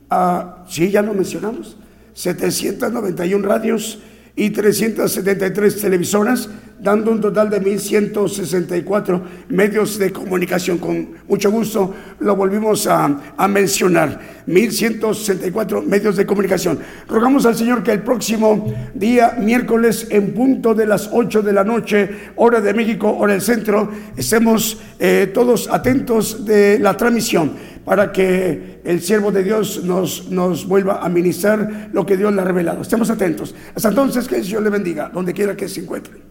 [0.09, 1.75] Ah, sí, ya lo mencionamos.
[2.13, 3.99] 791 radios
[4.35, 6.49] y 373 televisoras,
[6.79, 10.79] dando un total de 1.164 medios de comunicación.
[10.79, 16.79] Con mucho gusto lo volvimos a, a mencionar, 1.164 medios de comunicación.
[17.07, 21.63] Rogamos al Señor que el próximo día, miércoles, en punto de las 8 de la
[21.63, 27.51] noche, hora de México, hora del centro, estemos eh, todos atentos de la transmisión
[27.91, 32.39] para que el siervo de Dios nos, nos vuelva a ministrar lo que Dios le
[32.39, 32.83] ha revelado.
[32.83, 33.53] Estemos atentos.
[33.75, 36.30] Hasta entonces, que Dios le bendiga, donde quiera que se encuentre.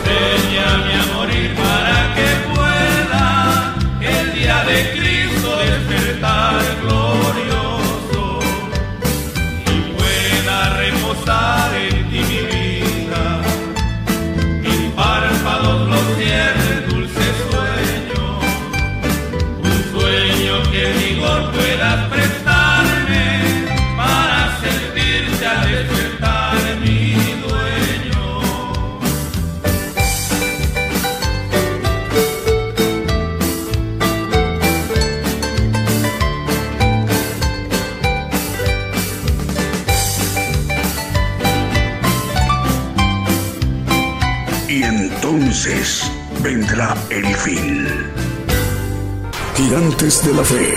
[50.41, 50.70] Entonces